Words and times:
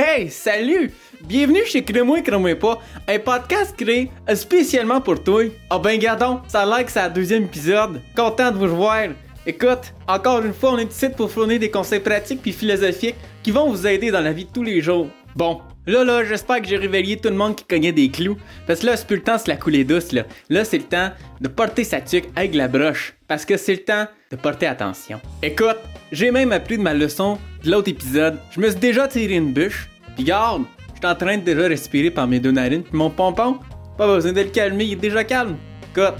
Hey, 0.00 0.30
salut! 0.30 0.92
Bienvenue 1.22 1.66
chez 1.66 1.82
Crée-moi, 1.82 2.22
pas, 2.54 2.80
un 3.08 3.18
podcast 3.18 3.74
créé 3.76 4.12
spécialement 4.32 5.00
pour 5.00 5.24
toi. 5.24 5.42
Ah 5.70 5.80
ben 5.80 5.98
gardons, 5.98 6.40
ça 6.46 6.64
que 6.84 6.92
c'est 6.92 7.02
le 7.08 7.12
deuxième 7.12 7.42
épisode. 7.42 8.00
Content 8.14 8.52
de 8.52 8.58
vous 8.58 8.66
revoir. 8.66 9.08
Écoute, 9.44 9.92
encore 10.06 10.44
une 10.44 10.54
fois, 10.54 10.74
on 10.74 10.78
est 10.78 10.92
ici 10.92 11.08
pour 11.08 11.32
fournir 11.32 11.58
des 11.58 11.72
conseils 11.72 11.98
pratiques 11.98 12.40
puis 12.40 12.52
philosophiques 12.52 13.16
qui 13.42 13.50
vont 13.50 13.70
vous 13.70 13.88
aider 13.88 14.12
dans 14.12 14.20
la 14.20 14.32
vie 14.32 14.44
de 14.44 14.52
tous 14.52 14.62
les 14.62 14.80
jours. 14.80 15.08
Bon, 15.34 15.62
là 15.84 16.04
là, 16.04 16.22
j'espère 16.24 16.62
que 16.62 16.68
j'ai 16.68 16.76
réveillé 16.76 17.16
tout 17.16 17.30
le 17.30 17.34
monde 17.34 17.56
qui 17.56 17.64
cognait 17.64 17.90
des 17.90 18.08
clous. 18.08 18.38
Parce 18.68 18.78
que 18.78 18.86
là, 18.86 18.96
c'est 18.96 19.06
plus 19.08 19.16
le 19.16 19.24
temps 19.24 19.34
de 19.34 19.48
la 19.48 19.56
couler 19.56 19.82
douce, 19.82 20.12
là. 20.12 20.22
Là, 20.48 20.64
c'est 20.64 20.78
le 20.78 20.84
temps 20.84 21.10
de 21.40 21.48
porter 21.48 21.82
sa 21.82 22.00
tuque 22.00 22.28
avec 22.36 22.54
la 22.54 22.68
broche. 22.68 23.14
Parce 23.26 23.44
que 23.44 23.56
c'est 23.56 23.72
le 23.74 23.84
temps 23.84 24.06
de 24.30 24.36
porter 24.36 24.68
attention. 24.68 25.20
Écoute, 25.42 25.78
j'ai 26.12 26.30
même 26.30 26.52
appris 26.52 26.78
de 26.78 26.82
ma 26.82 26.94
leçon 26.94 27.38
de 27.64 27.70
l'autre 27.70 27.88
épisode. 27.88 28.38
Je 28.50 28.60
me 28.60 28.70
suis 28.70 28.78
déjà 28.78 29.08
tiré 29.08 29.34
une 29.34 29.52
bûche. 29.52 29.88
Puis 30.14 30.24
garde, 30.24 30.64
je 30.94 30.98
suis 30.98 31.06
en 31.06 31.14
train 31.14 31.36
de 31.36 31.42
déjà 31.42 31.68
respirer 31.68 32.10
par 32.10 32.26
mes 32.26 32.40
deux 32.40 32.50
narines. 32.50 32.82
Puis 32.82 32.96
mon 32.96 33.10
pompon, 33.10 33.58
pas 33.96 34.06
besoin 34.06 34.32
de 34.32 34.40
le 34.40 34.48
calmer, 34.48 34.84
il 34.84 34.92
est 34.92 34.96
déjà 34.96 35.24
calme. 35.24 35.56
Écoute, 35.90 36.14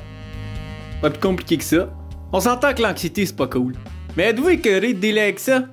pas 1.01 1.11
plus 1.11 1.20
compliqué 1.20 1.56
que 1.56 1.64
ça. 1.64 1.91
On 2.33 2.41
s'entend 2.41 2.74
que 2.74 2.83
l'anxiété, 2.83 3.24
c'est 3.24 3.37
pas 3.37 3.47
cool. 3.47 3.74
Mais 4.16 4.24
êtes-vous 4.24 4.51
écœuré 4.51 4.92
de 4.92 4.98
délai 4.98 5.23
avec 5.23 5.38
ça? 5.38 5.64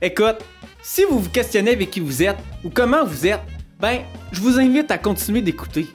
Écoute, 0.00 0.38
si 0.82 1.04
vous 1.04 1.18
vous 1.18 1.30
questionnez 1.30 1.72
avec 1.72 1.90
qui 1.90 2.00
vous 2.00 2.22
êtes 2.22 2.38
ou 2.64 2.70
comment 2.70 3.04
vous 3.04 3.26
êtes, 3.26 3.40
ben, 3.78 3.98
je 4.32 4.40
vous 4.40 4.58
invite 4.58 4.90
à 4.90 4.98
continuer 4.98 5.42
d'écouter. 5.42 5.86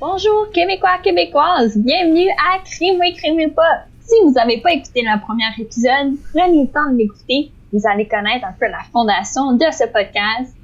Bonjour 0.00 0.48
Québécois, 0.52 0.98
Québécoises, 1.02 1.76
bienvenue 1.76 2.28
à 2.30 2.58
Crime 2.64 3.40
et 3.40 3.48
pas. 3.48 3.84
Si 4.08 4.14
vous 4.24 4.32
n'avez 4.32 4.62
pas 4.62 4.72
écouté 4.72 5.02
le 5.02 5.20
premier 5.20 5.44
épisode, 5.58 6.16
prenez 6.32 6.62
le 6.62 6.68
temps 6.68 6.90
de 6.90 6.96
l'écouter. 6.96 7.50
Vous 7.70 7.80
allez 7.86 8.08
connaître 8.08 8.46
un 8.46 8.54
peu 8.58 8.66
la 8.66 8.82
fondation 8.90 9.52
de 9.52 9.64
ce 9.70 9.84
podcast. 9.84 10.56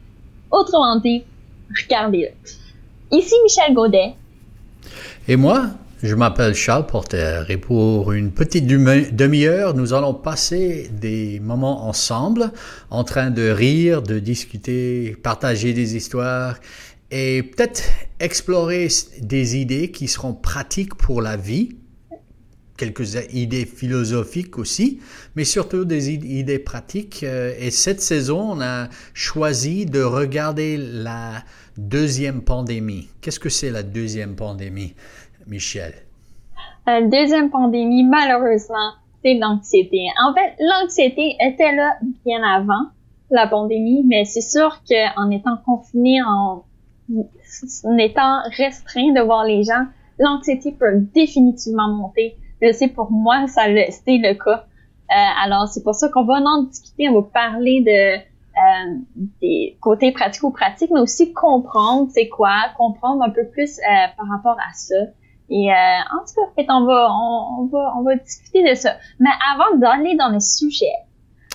Autrement 0.51 0.98
dit, 0.98 1.25
regardez-le. 1.83 2.31
Ici 3.14 3.34
Michel 3.42 3.75
Gaudet. 3.75 4.14
Et 5.28 5.36
moi, 5.36 5.67
je 6.03 6.14
m'appelle 6.14 6.55
Charles 6.55 6.86
Porter 6.86 7.42
et 7.51 7.59
pour 7.59 8.12
une 8.12 8.31
petite 8.31 8.67
demi-heure, 8.67 9.75
nous 9.75 9.92
allons 9.92 10.14
passer 10.14 10.89
des 10.91 11.39
moments 11.41 11.86
ensemble 11.86 12.51
en 12.89 13.05
train 13.05 13.31
de 13.31 13.51
rire, 13.51 14.01
de 14.01 14.20
discuter, 14.20 15.19
partager 15.23 15.75
des 15.75 15.97
histoires 15.97 16.56
et 17.11 17.42
peut-être 17.42 17.83
explorer 18.20 18.89
des 19.20 19.58
idées 19.58 19.91
qui 19.91 20.08
seront 20.08 20.33
pratiques 20.33 20.95
pour 20.95 21.20
la 21.20 21.36
vie, 21.36 21.77
quelques 22.77 23.14
idées 23.33 23.67
philosophiques 23.67 24.58
aussi, 24.58 25.00
mais 25.36 25.44
surtout 25.44 25.84
des 25.84 26.11
idées 26.11 26.58
pratiques. 26.58 27.22
Euh, 27.22 27.55
et 27.58 27.70
cette 27.70 28.00
saison, 28.00 28.53
on 28.53 28.61
a 28.61 28.89
choisi 29.12 29.86
de 29.86 30.03
regarder 30.03 30.77
la 30.77 31.42
deuxième 31.77 32.42
pandémie. 32.42 33.08
Qu'est-ce 33.20 33.41
que 33.41 33.48
c'est 33.48 33.70
la 33.70 33.83
deuxième 33.83 34.34
pandémie, 34.36 34.95
Michel? 35.47 35.95
La 36.86 37.02
deuxième 37.02 37.50
pandémie, 37.50 38.05
malheureusement, 38.05 38.92
c'est 39.22 39.34
l'anxiété. 39.34 40.06
En 40.22 40.34
fait, 40.34 40.55
l'anxiété 40.61 41.36
était 41.41 41.75
là 41.75 41.97
bien 42.25 42.42
avant 42.42 42.91
la 43.30 43.47
pandémie, 43.47 44.05
mais 44.06 44.25
c'est 44.25 44.42
sûr 44.42 44.83
qu'en 44.89 45.30
étant 45.30 45.56
confiné, 45.64 46.22
en 46.22 46.64
en 47.84 47.98
étant 47.98 48.41
restreint 48.56 49.12
de 49.12 49.20
voir 49.20 49.45
les 49.45 49.64
gens, 49.64 49.86
l'anxiété 50.19 50.72
peut 50.72 51.00
définitivement 51.14 51.89
monter. 51.89 52.36
Je 52.65 52.73
sais 52.73 52.89
pour 52.89 53.11
moi, 53.11 53.47
ça 53.47 53.65
c'était 53.91 54.19
le 54.19 54.34
cas. 54.34 54.65
Euh, 55.11 55.45
alors 55.45 55.69
c'est 55.69 55.83
pour 55.83 55.95
ça 55.95 56.08
qu'on 56.08 56.25
va 56.25 56.35
en 56.35 56.63
discuter, 56.63 57.08
on 57.11 57.20
va 57.20 57.29
parler 57.33 57.83
de 57.83 58.17
euh, 58.17 58.98
des 59.42 59.77
côtés 59.80 60.13
pratico-pratiques, 60.13 60.91
mais 60.92 61.01
aussi 61.01 61.33
comprendre 61.35 62.11
c'est 62.13 62.29
quoi, 62.29 62.55
comprendre 62.77 63.23
un 63.23 63.30
peu 63.30 63.47
plus 63.47 63.79
euh, 63.79 64.07
par 64.17 64.29
rapport 64.29 64.57
à 64.58 64.73
ça. 64.73 64.95
Et 65.51 65.69
en 65.70 66.25
tout 66.25 66.55
cas, 66.57 66.64
on 66.70 66.86
va, 66.86 67.11
on, 67.13 67.67
va, 67.67 67.92
on 67.98 68.02
va 68.02 68.17
discuter 68.17 68.69
de 68.69 68.75
ça. 68.75 68.96
Mais 69.20 69.31
avant 69.55 69.77
d'aller 69.77 70.17
dans 70.17 70.31
le 70.31 70.41
sujet. 70.41 70.86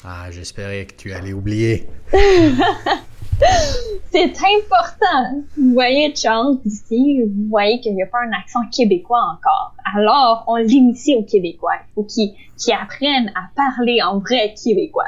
Ah, 0.05 0.29
j'espérais 0.29 0.85
que 0.85 0.93
tu 0.93 1.11
allais 1.11 1.33
oublier. 1.33 1.89
c'est 4.11 4.33
important. 4.33 5.43
Vous 5.57 5.73
voyez 5.73 6.13
Charles 6.15 6.57
ici, 6.65 7.21
vous 7.23 7.49
voyez 7.49 7.79
qu'il 7.79 7.95
n'y 7.95 8.03
a 8.03 8.07
pas 8.07 8.19
un 8.19 8.31
accent 8.37 8.61
québécois 8.71 9.37
encore. 9.37 9.73
Alors, 9.95 10.43
on 10.47 10.57
l'initie 10.57 11.15
aux 11.15 11.23
Québécois. 11.23 11.75
Il 11.89 11.93
faut 11.95 12.03
qu'ils 12.03 12.33
apprennent 12.73 13.31
à 13.35 13.49
parler 13.55 14.01
en 14.01 14.19
vrai 14.19 14.53
québécois. 14.61 15.03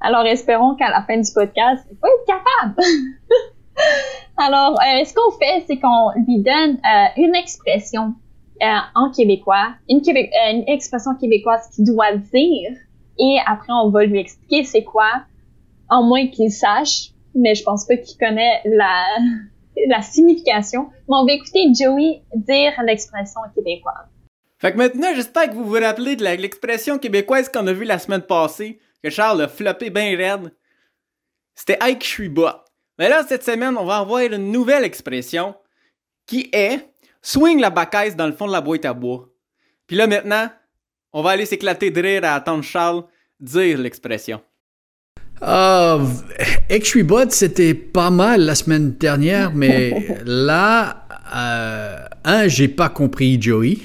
Alors, 0.00 0.24
espérons 0.26 0.74
qu'à 0.74 0.90
la 0.90 1.02
fin 1.02 1.18
du 1.18 1.30
podcast, 1.32 1.86
il 1.90 1.96
faut 1.96 2.06
être 2.06 2.26
capable. 2.26 2.74
Alors, 4.36 4.72
euh, 4.80 5.04
ce 5.04 5.14
qu'on 5.14 5.30
fait, 5.38 5.64
c'est 5.66 5.78
qu'on 5.78 6.10
lui 6.26 6.38
donne 6.38 6.78
euh, 6.84 7.06
une 7.16 7.34
expression 7.34 8.14
euh, 8.62 8.66
en 8.94 9.10
québécois, 9.10 9.74
une, 9.88 10.00
une 10.06 10.64
expression 10.66 11.14
québécoise 11.14 11.68
qu'il 11.74 11.84
doit 11.84 12.16
dire, 12.16 12.72
et 13.18 13.36
après, 13.46 13.72
on 13.72 13.90
va 13.90 14.04
lui 14.04 14.18
expliquer 14.18 14.64
c'est 14.64 14.84
quoi, 14.84 15.22
en 15.88 16.02
moins 16.02 16.26
qu'il 16.28 16.50
sache, 16.50 17.12
mais 17.34 17.54
je 17.54 17.62
pense 17.62 17.86
pas 17.86 17.96
qu'il 17.96 18.18
connaît 18.18 18.60
la, 18.64 19.04
la 19.88 20.02
signification. 20.02 20.88
Mais 21.08 21.16
on 21.16 21.26
va 21.26 21.32
écouter 21.32 21.68
Joey 21.78 22.22
dire 22.34 22.72
l'expression 22.84 23.40
québécoise. 23.54 24.08
Fait 24.58 24.72
que 24.72 24.76
maintenant, 24.76 25.08
j'espère 25.14 25.48
que 25.48 25.54
vous 25.54 25.64
vous 25.64 25.80
rappelez 25.80 26.14
de 26.14 26.22
l'expression 26.22 26.98
québécoise 26.98 27.48
qu'on 27.48 27.66
a 27.66 27.72
vue 27.72 27.84
la 27.84 27.98
semaine 27.98 28.22
passée, 28.22 28.78
que 29.02 29.10
Charles 29.10 29.42
a 29.42 29.48
floppé 29.48 29.90
bien 29.90 30.16
raide. 30.16 30.52
C'était 31.54 31.78
«Ike, 31.82 32.04
je 32.04 32.08
suis 32.08 32.28
bas». 32.28 32.64
Mais 32.98 33.08
là, 33.08 33.24
cette 33.26 33.42
semaine, 33.42 33.76
on 33.76 33.84
va 33.84 33.96
avoir 33.96 34.20
une 34.20 34.52
nouvelle 34.52 34.84
expression 34.84 35.56
qui 36.26 36.48
est 36.52 36.88
«Swing 37.22 37.60
la 37.60 37.70
bacaise 37.70 38.14
dans 38.14 38.26
le 38.26 38.32
fond 38.32 38.46
de 38.46 38.52
la 38.52 38.60
boîte 38.60 38.84
à 38.84 38.94
bois». 38.94 39.28
Puis 39.88 39.96
là, 39.96 40.06
maintenant, 40.06 40.48
on 41.12 41.22
va 41.22 41.30
aller 41.30 41.46
s'éclater 41.46 41.90
de 41.90 42.00
rire 42.00 42.24
à 42.24 42.34
attendre 42.34 42.62
Charles 42.62 43.04
dire 43.40 43.78
l'expression. 43.78 44.40
Uh, 45.42 46.06
Extribot, 46.68 47.30
c'était 47.30 47.74
pas 47.74 48.10
mal 48.10 48.42
la 48.42 48.54
semaine 48.54 48.92
dernière, 48.92 49.52
mais 49.52 50.20
là, 50.24 51.06
euh, 51.34 51.96
un, 52.24 52.46
j'ai 52.46 52.68
pas 52.68 52.88
compris 52.88 53.42
Joey. 53.42 53.78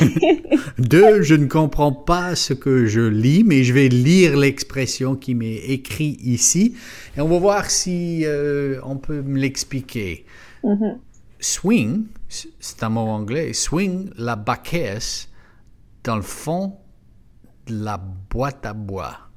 Deux, 0.78 1.22
je 1.22 1.34
ne 1.34 1.46
comprends 1.46 1.92
pas 1.92 2.36
ce 2.36 2.52
que 2.52 2.86
je 2.86 3.00
lis, 3.00 3.42
mais 3.44 3.64
je 3.64 3.72
vais 3.72 3.88
lire 3.88 4.36
l'expression 4.36 5.16
qui 5.16 5.34
m'est 5.34 5.56
écrite 5.56 6.20
ici 6.22 6.76
et 7.16 7.20
on 7.20 7.28
va 7.28 7.38
voir 7.38 7.70
si 7.70 8.22
euh, 8.24 8.78
on 8.84 8.96
peut 8.96 9.22
me 9.22 9.38
l'expliquer. 9.38 10.24
Mm-hmm. 10.62 10.98
Swing, 11.40 12.04
c'est 12.28 12.82
un 12.84 12.90
mot 12.90 13.00
anglais, 13.00 13.52
swing 13.52 14.10
la 14.16 14.36
baquette 14.36 15.28
dans 16.04 16.16
le 16.16 16.22
fond 16.22 16.76
de 17.66 17.84
la 17.84 18.00
boîte 18.30 18.64
à 18.64 18.72
bois. 18.72 19.31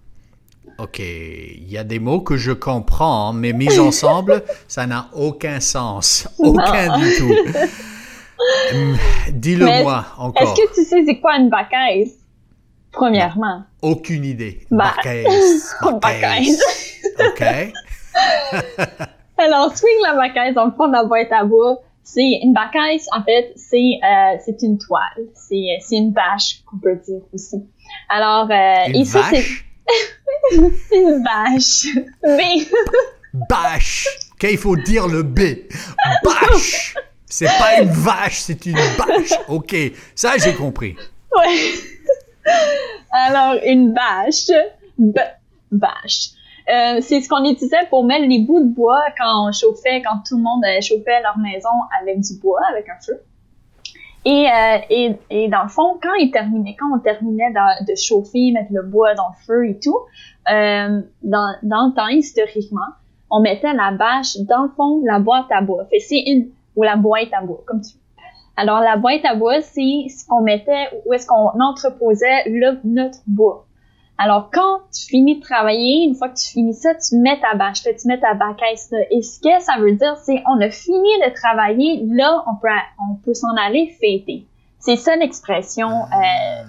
OK, 0.78 1.00
il 1.00 1.72
y 1.72 1.78
a 1.78 1.84
des 1.86 2.00
mots 2.00 2.19
que 2.19 2.36
je 2.36 2.52
comprends, 2.52 3.31
mais 3.31 3.53
mis 3.53 3.80
ensemble, 3.80 4.44
ça 4.68 4.86
n'a 4.86 5.08
aucun 5.13 5.59
sens. 5.59 6.28
Aucun 6.38 6.97
du 6.97 7.16
tout. 7.18 7.34
Dis-le-moi 9.31 10.06
encore. 10.18 10.41
Est-ce 10.41 10.62
que 10.62 10.75
tu 10.75 10.84
sais 10.84 11.03
c'est 11.06 11.19
quoi 11.19 11.38
une 11.38 11.50
bacaise? 11.50 12.18
Premièrement? 12.91 13.63
Aucune 13.81 14.25
idée. 14.25 14.62
Ba 14.72 14.94
bacaise. 14.96 15.75
Bacaise. 16.02 16.62
OK. 17.19 17.42
Alors, 19.38 19.75
swing 19.78 20.02
la 20.03 20.16
bacaise 20.16 20.56
dans 20.56 20.66
le 20.66 20.72
fond 20.72 20.88
de 20.88 20.94
la 20.94 21.03
boîte 21.03 21.31
à 21.31 21.44
bois. 21.44 21.80
C'est 22.03 22.40
une 22.44 22.54
bacaise, 22.54 23.07
en 23.13 23.24
fait, 23.24 23.51
c'est 23.56 24.00
euh, 24.04 24.38
c'est 24.45 24.62
une 24.62 24.78
toile. 24.78 25.28
C'est 25.33 25.95
une 25.95 26.12
bâche 26.12 26.62
qu'on 26.66 26.78
peut 26.78 26.95
dire 27.06 27.21
aussi. 27.33 27.57
Alors, 28.10 28.50
euh, 28.51 28.89
une 28.89 29.01
et 29.01 29.06
ça 29.06 29.24
c'est 29.30 29.44
une 30.91 31.23
bâche. 31.23 31.87
B. 32.23 32.67
Bâche. 33.49 34.07
Il 34.43 34.57
faut 34.57 34.75
dire 34.75 35.07
le 35.07 35.23
B. 35.23 35.39
Bâche. 36.23 36.95
C'est 37.25 37.47
pas 37.47 37.81
une 37.81 37.89
vache, 37.89 38.39
c'est 38.39 38.65
une 38.65 38.77
bâche. 38.97 39.33
OK, 39.47 39.75
ça 40.13 40.37
j'ai 40.37 40.53
compris. 40.53 40.95
Ouais. 41.35 41.73
Alors, 43.11 43.55
une 43.65 43.93
bâche. 43.93 44.47
B 44.97 45.17
bâche. 45.71 46.29
Euh, 46.67 46.99
c'est 47.01 47.21
ce 47.21 47.29
qu'on 47.29 47.43
utilisait 47.43 47.85
pour 47.89 48.03
mettre 48.05 48.25
les 48.27 48.39
bouts 48.39 48.61
de 48.61 48.73
bois 48.73 49.01
quand 49.17 49.47
on 49.47 49.51
chauffait, 49.51 50.01
quand 50.01 50.21
tout 50.27 50.37
le 50.37 50.43
monde 50.43 50.63
chauffait 50.81 51.21
leur 51.21 51.37
maison 51.37 51.69
avec 52.01 52.21
du 52.21 52.39
bois, 52.39 52.61
avec 52.71 52.87
un 52.89 52.99
feu. 53.05 53.21
Et, 54.25 54.48
euh, 54.48 54.77
et, 54.89 55.16
et, 55.30 55.50
dans 55.50 55.63
le 55.63 55.69
fond, 55.69 56.00
quand 56.01 56.13
il 56.19 56.31
terminait, 56.31 56.75
quand 56.80 56.88
on 56.95 57.00
terminait 57.00 57.51
de, 57.51 57.95
chauffer, 57.95 58.51
mettre 58.51 58.72
le 58.74 58.81
bois 58.81 59.13
dans 59.13 59.27
le 59.27 59.45
feu 59.45 59.69
et 59.69 59.80
tout, 59.80 60.00
euh, 60.51 61.01
dans, 61.22 61.56
dans 61.62 61.88
le 61.88 61.94
temps, 61.94 62.07
historiquement, 62.07 62.88
on 63.30 63.39
mettait 63.42 63.74
la 63.74 63.92
bâche 63.92 64.38
dans 64.48 64.63
le 64.63 64.69
fond 64.69 65.01
la 65.06 65.19
boîte 65.19 65.51
à 65.51 65.62
bois. 65.62 65.86
Fait 65.86 66.00
c'est 66.00 66.24
une, 66.25 66.50
ou 66.75 66.81
la 66.81 66.95
boîte 66.95 67.33
à 67.33 67.42
bois, 67.42 67.62
comme 67.68 67.81
tu 67.81 67.94
veux. 67.94 68.00
Alors, 68.57 68.80
la 68.80 68.98
boîte 68.98 69.25
à 69.25 69.36
bois, 69.36 69.62
c'est 69.62 70.07
ce 70.10 70.25
qu'on 70.28 70.42
mettait, 70.42 70.88
où 71.06 71.13
est-ce 71.13 71.28
qu'on 71.28 71.51
entreposait 71.60 72.50
le, 72.50 72.80
notre 72.83 73.19
bois. 73.28 73.66
Alors, 74.17 74.50
quand 74.51 74.79
tu 74.94 75.07
finis 75.07 75.39
de 75.39 75.41
travailler, 75.41 76.06
une 76.06 76.15
fois 76.15 76.29
que 76.29 76.38
tu 76.38 76.47
finis 76.47 76.73
ça, 76.73 76.95
tu 76.95 77.17
mets 77.17 77.39
ta 77.39 77.53
bâche 77.56 77.83
tu 77.83 78.07
mets 78.07 78.19
ta 78.19 78.33
baquette 78.33 78.88
là. 78.91 79.00
Et 79.12 79.21
ce 79.21 79.39
que 79.41 79.62
ça 79.62 79.77
veut 79.79 79.91
dire, 79.94 80.15
c'est 80.23 80.41
on 80.47 80.59
a 80.62 80.69
fini 80.69 81.09
de 81.25 81.33
travailler, 81.33 82.01
là, 82.06 82.44
on 82.47 82.56
peut, 82.56 82.67
on 83.00 83.15
peut 83.15 83.33
s'en 83.33 83.56
aller 83.57 83.94
fêter. 84.00 84.45
C'est 84.79 84.95
ça 84.95 85.15
l'expression 85.17 85.89
euh, 85.89 86.63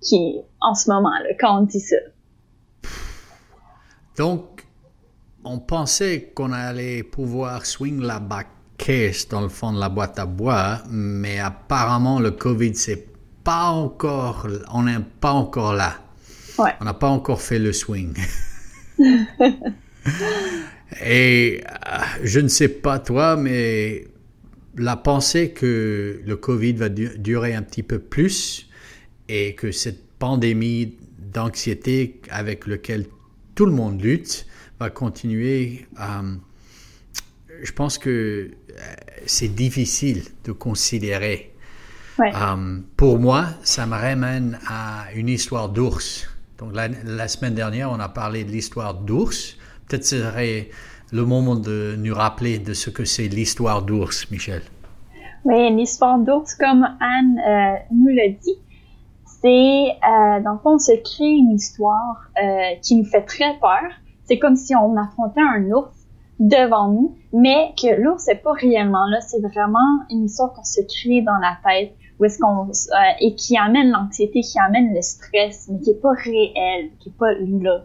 qui 0.00 0.16
est 0.16 0.44
en 0.60 0.74
ce 0.74 0.90
moment, 0.90 1.10
là, 1.10 1.34
quand 1.38 1.60
on 1.60 1.62
dit 1.62 1.80
ça. 1.80 1.96
Donc, 4.16 4.66
on 5.44 5.60
pensait 5.60 6.32
qu'on 6.34 6.50
allait 6.50 7.04
pouvoir 7.04 7.64
swing 7.64 8.00
la 8.00 8.18
baquette 8.18 9.30
dans 9.30 9.40
le 9.40 9.48
fond 9.48 9.72
de 9.72 9.78
la 9.78 9.88
boîte 9.88 10.18
à 10.18 10.26
bois, 10.26 10.78
mais 10.90 11.38
apparemment, 11.38 12.18
le 12.18 12.32
COVID, 12.32 12.74
c'est 12.74 13.06
pas 13.44 13.66
encore, 13.66 14.48
on 14.72 14.82
n'est 14.82 14.98
pas 15.20 15.32
encore 15.32 15.74
là. 15.74 15.92
On 16.80 16.84
n'a 16.84 16.94
pas 16.94 17.08
encore 17.08 17.42
fait 17.42 17.58
le 17.58 17.72
swing. 17.72 18.14
Et 21.04 21.62
euh, 21.64 21.98
je 22.22 22.40
ne 22.40 22.48
sais 22.48 22.68
pas 22.68 22.98
toi, 22.98 23.36
mais 23.36 24.06
la 24.76 24.96
pensée 24.96 25.50
que 25.50 26.20
le 26.24 26.36
Covid 26.36 26.72
va 26.74 26.88
durer 26.88 27.54
un 27.54 27.62
petit 27.62 27.82
peu 27.82 27.98
plus 27.98 28.68
et 29.28 29.54
que 29.54 29.72
cette 29.72 30.04
pandémie 30.18 30.96
d'anxiété 31.18 32.20
avec 32.30 32.66
laquelle 32.66 33.06
tout 33.54 33.66
le 33.66 33.72
monde 33.72 34.00
lutte 34.00 34.46
va 34.80 34.90
continuer. 34.90 35.86
Euh, 36.00 36.34
je 37.62 37.72
pense 37.72 37.98
que 37.98 38.10
euh, 38.10 38.50
c'est 39.26 39.54
difficile 39.54 40.22
de 40.44 40.52
considérer. 40.52 41.52
pour 42.96 43.18
moi, 43.18 43.46
ça 43.62 43.86
me 43.86 43.94
ramène 43.94 44.58
à 44.66 45.06
une 45.14 45.28
histoire 45.28 45.68
d'ours. 45.68 46.28
Donc 46.58 46.74
la, 46.74 47.28
semaine 47.28 47.54
dernière, 47.54 47.90
on 47.92 48.00
a 48.00 48.08
parlé 48.08 48.42
de 48.42 48.50
l'histoire 48.50 48.94
d'ours. 48.94 49.56
Peut-être 49.88 50.04
serait 50.04 50.70
le 51.12 51.24
moment 51.24 51.54
de 51.54 51.94
nous 51.96 52.12
rappeler 52.12 52.58
de 52.58 52.74
ce 52.74 52.90
que 52.90 53.04
c'est 53.04 53.28
l'histoire 53.28 53.82
d'ours, 53.82 54.28
Michel. 54.32 54.62
Oui, 55.44 55.72
l'histoire 55.74 56.18
d'ours, 56.18 56.56
comme 56.56 56.82
Anne 56.82 57.38
euh, 57.38 57.76
nous 57.94 58.08
l'a 58.08 58.28
dit, 58.30 58.58
c'est, 59.24 59.48
euh, 59.48 60.40
dans 60.42 60.54
le 60.54 60.58
fond, 60.58 60.74
on 60.74 60.78
se 60.78 60.92
crée 61.00 61.30
une 61.30 61.52
histoire 61.52 62.28
euh, 62.42 62.74
qui 62.82 62.96
nous 62.96 63.04
fait 63.04 63.22
très 63.22 63.56
peur. 63.60 63.92
C'est 64.24 64.40
comme 64.40 64.56
si 64.56 64.74
on 64.74 64.96
affrontait 64.96 65.40
un 65.40 65.62
ours 65.70 65.94
devant 66.40 66.88
nous, 66.88 67.16
mais 67.32 67.72
que 67.80 68.00
l'ours 68.00 68.26
n'est 68.26 68.34
pas 68.34 68.52
réellement 68.52 69.06
là. 69.06 69.20
C'est 69.20 69.40
vraiment 69.40 70.02
une 70.10 70.24
histoire 70.24 70.52
qu'on 70.52 70.64
se 70.64 70.80
crée 70.80 71.22
dans 71.22 71.38
la 71.38 71.56
tête 71.64 71.94
où 72.18 72.24
est-ce 72.24 72.38
qu'on 72.38 72.68
euh, 72.68 72.72
et 73.20 73.34
qui 73.34 73.56
amène 73.56 73.90
l'anxiété, 73.90 74.40
qui 74.40 74.58
amène 74.58 74.94
le 74.94 75.02
stress, 75.02 75.68
mais 75.70 75.80
qui 75.80 75.90
est 75.90 76.00
pas 76.00 76.12
réel, 76.12 76.90
qui 76.98 77.10
est 77.10 77.18
pas 77.18 77.32
là. 77.32 77.84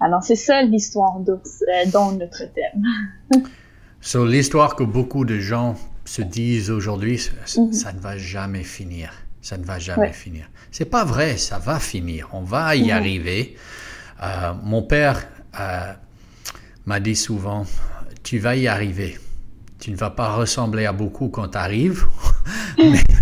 Alors 0.00 0.22
c'est 0.22 0.36
ça 0.36 0.62
l'histoire 0.62 1.18
d'ours, 1.20 1.62
euh, 1.62 1.90
dont 1.90 2.12
notre 2.12 2.42
thème. 2.52 2.84
so, 4.00 4.26
l'histoire 4.26 4.76
que 4.76 4.84
beaucoup 4.84 5.24
de 5.24 5.38
gens 5.38 5.76
se 6.04 6.22
disent 6.22 6.70
aujourd'hui, 6.70 7.20
mhm. 7.56 7.72
ça 7.72 7.92
ne 7.92 8.00
va 8.00 8.18
jamais 8.18 8.64
finir. 8.64 9.12
Ça 9.40 9.58
ne 9.58 9.64
va 9.64 9.78
jamais 9.78 10.12
finir. 10.12 10.48
C'est 10.70 10.86
pas 10.86 11.04
vrai, 11.04 11.36
ça 11.36 11.58
va 11.58 11.78
finir. 11.78 12.28
On 12.32 12.40
va 12.40 12.76
y 12.76 12.84
mhm. 12.84 12.90
arriver. 12.90 13.56
Euh, 14.22 14.54
mon 14.62 14.82
père 14.82 15.26
m'a 16.86 17.00
dit 17.00 17.16
souvent, 17.16 17.66
tu 18.22 18.38
vas 18.38 18.56
y 18.56 18.66
arriver. 18.68 19.18
Tu 19.78 19.90
ne 19.90 19.96
vas 19.96 20.10
pas 20.10 20.34
ressembler 20.34 20.86
à 20.86 20.92
beaucoup 20.92 21.28
quand 21.28 21.48
tu 21.48 21.58
arrives. 21.58 22.06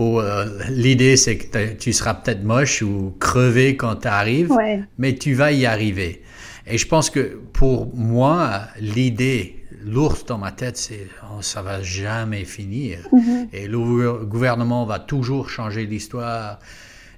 Euh, 0.00 0.46
l'idée, 0.70 1.16
c'est 1.18 1.36
que 1.36 1.74
tu 1.74 1.92
seras 1.92 2.14
peut-être 2.14 2.42
moche 2.42 2.80
ou 2.80 3.14
crevé 3.20 3.76
quand 3.76 3.96
tu 3.96 4.08
arrives, 4.08 4.50
mais 4.96 5.14
tu 5.14 5.34
vas 5.34 5.52
y 5.52 5.66
arriver. 5.66 6.22
Et 6.66 6.78
je 6.78 6.86
pense 6.86 7.10
que 7.10 7.38
pour 7.52 7.94
moi, 7.94 8.62
l'idée, 8.80 9.66
l'ours 9.84 10.24
dans 10.24 10.38
ma 10.38 10.52
tête, 10.52 10.76
c'est 10.76 11.08
oh, 11.24 11.42
ça 11.42 11.62
va 11.62 11.82
jamais 11.82 12.44
finir. 12.44 13.00
Mm-hmm. 13.12 13.48
Et 13.52 13.68
le 13.68 14.24
gouvernement 14.24 14.86
va 14.86 14.98
toujours 14.98 15.50
changer 15.50 15.86
l'histoire. 15.86 16.60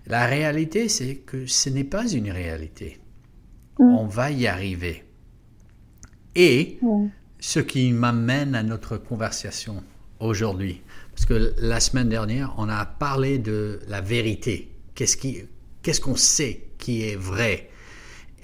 La 0.06 0.26
réalité, 0.26 0.88
c'est 0.88 1.16
que 1.16 1.46
ce 1.46 1.68
n'est 1.68 1.84
pas 1.84 2.08
une 2.08 2.30
réalité. 2.30 2.98
Mm. 3.78 3.94
On 3.94 4.06
va 4.06 4.30
y 4.30 4.46
arriver. 4.46 5.04
Et 6.34 6.78
ce 7.38 7.60
qui 7.60 7.92
m'amène 7.92 8.54
à 8.54 8.62
notre 8.62 8.96
conversation 8.96 9.82
aujourd'hui, 10.18 10.80
parce 11.14 11.26
que 11.26 11.54
la 11.58 11.80
semaine 11.80 12.08
dernière, 12.08 12.54
on 12.58 12.68
a 12.68 12.84
parlé 12.84 13.38
de 13.38 13.80
la 13.88 14.00
vérité. 14.00 14.72
Qu'est-ce 14.94 15.16
qui, 15.16 15.42
qu'est-ce 15.82 16.00
qu'on 16.00 16.16
sait 16.16 16.64
qui 16.78 17.02
est 17.02 17.16
vrai? 17.16 17.68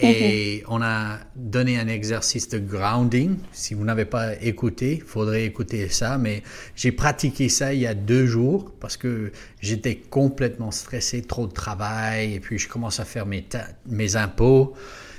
Et 0.01 0.63
on 0.69 0.81
a 0.81 1.19
donné 1.35 1.77
un 1.79 1.89
exercice 1.89 2.49
de 2.49 2.61
grounding. 2.61 3.37
Si 3.51 3.75
vous 3.75 3.85
n'avez 3.85 4.05
pas 4.05 4.41
écouté, 4.41 4.99
il 4.99 5.03
faudrait 5.03 5.45
écouter 5.45 5.89
ça. 5.89 6.19
Mais 6.19 6.45
j'ai 6.77 6.93
pratiqué 6.93 7.49
ça 7.49 7.75
il 7.75 7.81
y 7.81 7.87
a 7.87 7.95
deux 7.95 8.27
jours 8.27 8.73
parce 8.79 8.97
que 8.97 9.33
j'étais 9.61 9.97
complètement 9.97 10.71
stressé, 10.71 11.23
trop 11.23 11.49
de 11.49 11.53
travail. 11.53 12.35
Et 12.35 12.41
puis 12.41 12.59
je 12.59 12.69
commence 12.69 13.01
à 13.01 13.05
faire 13.05 13.27
mes, 13.27 13.45
mes 13.87 14.15
impôts. 14.15 14.75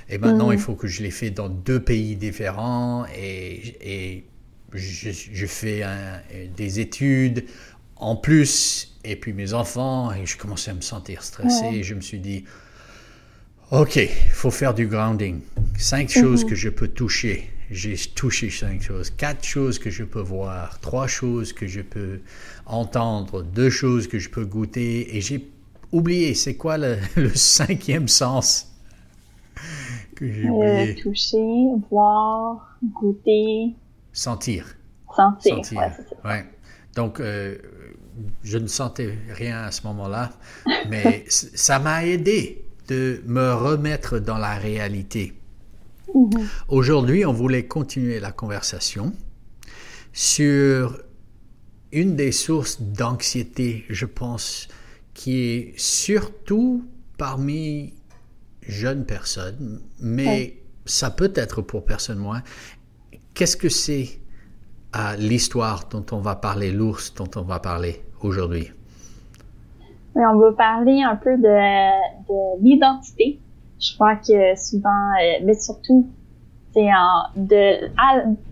Et 0.08 0.16
maintenant, 0.16 0.46
mhm. 0.46 0.54
il 0.54 0.58
faut 0.58 0.74
que 0.74 0.88
je 0.88 1.02
les 1.02 1.10
fais 1.10 1.30
dans 1.30 1.50
deux 1.50 1.80
pays 1.80 2.16
différents. 2.16 3.04
Et, 3.14 3.76
et 3.82 4.24
je, 4.74 5.46
fais 5.46 5.82
des 6.56 6.80
études 6.80 7.44
en 7.96 8.16
plus, 8.16 8.96
et 9.04 9.16
puis 9.16 9.32
mes 9.32 9.52
enfants, 9.52 10.12
et 10.12 10.26
je 10.26 10.38
commençais 10.38 10.70
à 10.70 10.74
me 10.74 10.80
sentir 10.80 11.22
stressé, 11.22 11.66
et 11.66 11.82
je 11.82 11.94
me 11.94 12.00
suis 12.00 12.18
dit, 12.18 12.44
OK, 13.70 13.96
il 13.96 14.08
faut 14.32 14.50
faire 14.50 14.74
du 14.74 14.86
grounding. 14.88 15.40
Cinq 15.78 16.14
mhm. 16.16 16.22
choses 16.22 16.44
que 16.44 16.54
je 16.54 16.68
peux 16.68 16.88
toucher. 16.88 17.50
J'ai 17.70 17.96
touché 17.96 18.50
cinq 18.50 18.82
choses. 18.82 19.10
Quatre 19.10 19.44
choses 19.44 19.78
que 19.78 19.90
je 19.90 20.02
peux 20.02 20.20
voir. 20.20 20.80
Trois 20.80 21.06
choses 21.06 21.52
que 21.52 21.68
je 21.68 21.80
peux 21.80 22.20
entendre. 22.66 23.44
Deux 23.44 23.70
choses 23.70 24.08
que 24.08 24.18
je 24.18 24.28
peux 24.28 24.44
goûter. 24.44 25.16
Et 25.16 25.20
j'ai 25.20 25.48
oublié, 25.92 26.34
c'est 26.34 26.56
quoi 26.56 26.78
le, 26.78 26.98
cinquième 27.34 28.08
sens 28.08 28.72
que 30.16 30.26
j'ai 30.32 30.48
euh, 30.48 30.50
oublié? 30.50 30.94
toucher, 30.96 31.66
voir, 31.90 32.76
goûter, 32.82 33.76
Sentir. 34.12 34.76
Sentir, 35.14 35.56
Sentir. 35.56 35.92
Ouais, 36.24 36.44
Donc, 36.94 37.20
euh, 37.20 37.56
je 38.42 38.58
ne 38.58 38.66
sentais 38.66 39.18
rien 39.30 39.62
à 39.62 39.70
ce 39.70 39.86
moment-là, 39.86 40.32
mais 40.88 41.24
ça 41.28 41.78
m'a 41.78 42.04
aidé 42.04 42.64
de 42.88 43.22
me 43.26 43.52
remettre 43.52 44.18
dans 44.18 44.38
la 44.38 44.54
réalité. 44.56 45.34
Mm-hmm. 46.14 46.46
Aujourd'hui, 46.68 47.24
on 47.24 47.32
voulait 47.32 47.66
continuer 47.66 48.20
la 48.20 48.32
conversation 48.32 49.12
sur 50.12 51.00
une 51.92 52.16
des 52.16 52.32
sources 52.32 52.80
d'anxiété, 52.82 53.84
je 53.88 54.06
pense, 54.06 54.68
qui 55.14 55.38
est 55.38 55.74
surtout 55.76 56.84
parmi 57.16 57.94
jeunes 58.62 59.04
personnes, 59.04 59.80
mais 60.00 60.62
ça 60.86 61.10
peut 61.10 61.32
être 61.34 61.62
pour 61.62 61.84
personne 61.84 62.18
moins, 62.18 62.42
Qu'est-ce 63.40 63.56
que 63.56 63.70
c'est 63.70 64.20
à 64.92 65.16
l'histoire 65.16 65.88
dont 65.90 66.04
on 66.12 66.18
va 66.18 66.36
parler, 66.36 66.70
l'ours 66.70 67.14
dont 67.14 67.30
on 67.36 67.40
va 67.40 67.58
parler 67.58 68.04
aujourd'hui? 68.20 68.70
on 70.14 70.38
va 70.38 70.52
parler 70.52 71.00
un 71.02 71.16
peu 71.16 71.38
de, 71.38 72.60
l'identité. 72.62 73.40
Je 73.80 73.94
crois 73.94 74.16
que 74.16 74.54
souvent, 74.56 74.90
euh, 74.90 75.42
mais 75.42 75.54
surtout, 75.54 76.10
c'est 76.74 76.90
de 77.34 77.88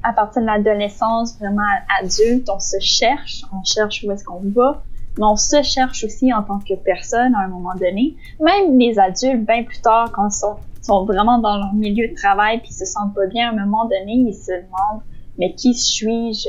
à, 0.02 0.12
partir 0.14 0.40
de 0.40 0.46
l'adolescence, 0.46 1.38
vraiment 1.38 1.60
adulte, 2.02 2.48
on 2.48 2.58
se 2.58 2.78
cherche, 2.80 3.42
on 3.52 3.62
cherche 3.64 4.02
où 4.04 4.10
est-ce 4.10 4.24
qu'on 4.24 4.40
va, 4.40 4.82
mais 5.18 5.24
on 5.26 5.36
se 5.36 5.62
cherche 5.62 6.02
aussi 6.02 6.32
en 6.32 6.42
tant 6.42 6.60
que 6.60 6.72
personne 6.72 7.34
à 7.34 7.40
un 7.40 7.48
moment 7.48 7.74
donné. 7.74 8.16
Même 8.40 8.78
les 8.78 8.98
adultes, 8.98 9.44
bien 9.44 9.64
plus 9.64 9.82
tard, 9.82 10.10
quand 10.12 10.28
ils 10.28 10.32
sont 10.32 10.56
sont 10.88 11.04
vraiment 11.04 11.38
dans 11.38 11.56
leur 11.56 11.74
milieu 11.74 12.08
de 12.08 12.14
travail 12.14 12.60
puis 12.60 12.72
se 12.72 12.84
sentent 12.84 13.14
pas 13.14 13.26
bien, 13.26 13.48
à 13.48 13.52
un 13.52 13.66
moment 13.66 13.84
donné, 13.84 14.14
ils 14.14 14.34
se 14.34 14.52
demandent 14.52 15.02
mais 15.38 15.54
qui 15.54 15.74
suis-je? 15.74 16.48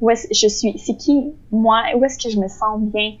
Où 0.00 0.10
est-ce 0.10 0.28
je 0.30 0.48
suis 0.48 0.78
C'est 0.78 0.96
qui 0.96 1.32
moi? 1.50 1.82
Où 1.96 2.04
est-ce 2.04 2.18
que 2.22 2.30
je 2.30 2.38
me 2.38 2.48
sens 2.48 2.80
bien 2.80 3.12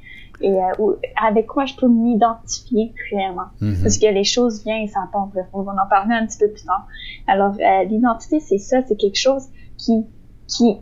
et 0.42 0.52
euh, 0.52 0.92
avec 1.26 1.46
quoi 1.46 1.64
je 1.64 1.74
peux 1.74 1.88
m'identifier 1.88 2.92
réellement? 3.10 3.48
Mm-hmm. 3.62 3.82
Parce 3.82 3.96
que 3.96 4.06
les 4.06 4.24
choses 4.24 4.62
viennent 4.62 4.82
et 4.82 4.88
ça 4.88 5.08
part. 5.10 5.30
On 5.54 5.62
va 5.62 5.72
en 5.72 5.88
parler 5.88 6.14
un 6.14 6.26
petit 6.26 6.38
peu 6.38 6.50
plus 6.50 6.64
tard. 6.64 6.86
Alors 7.26 7.54
euh, 7.54 7.84
l'identité, 7.84 8.40
c'est 8.40 8.58
ça, 8.58 8.78
c'est 8.86 8.96
quelque 8.96 9.16
chose 9.16 9.44
qui 9.78 10.04
qui 10.48 10.76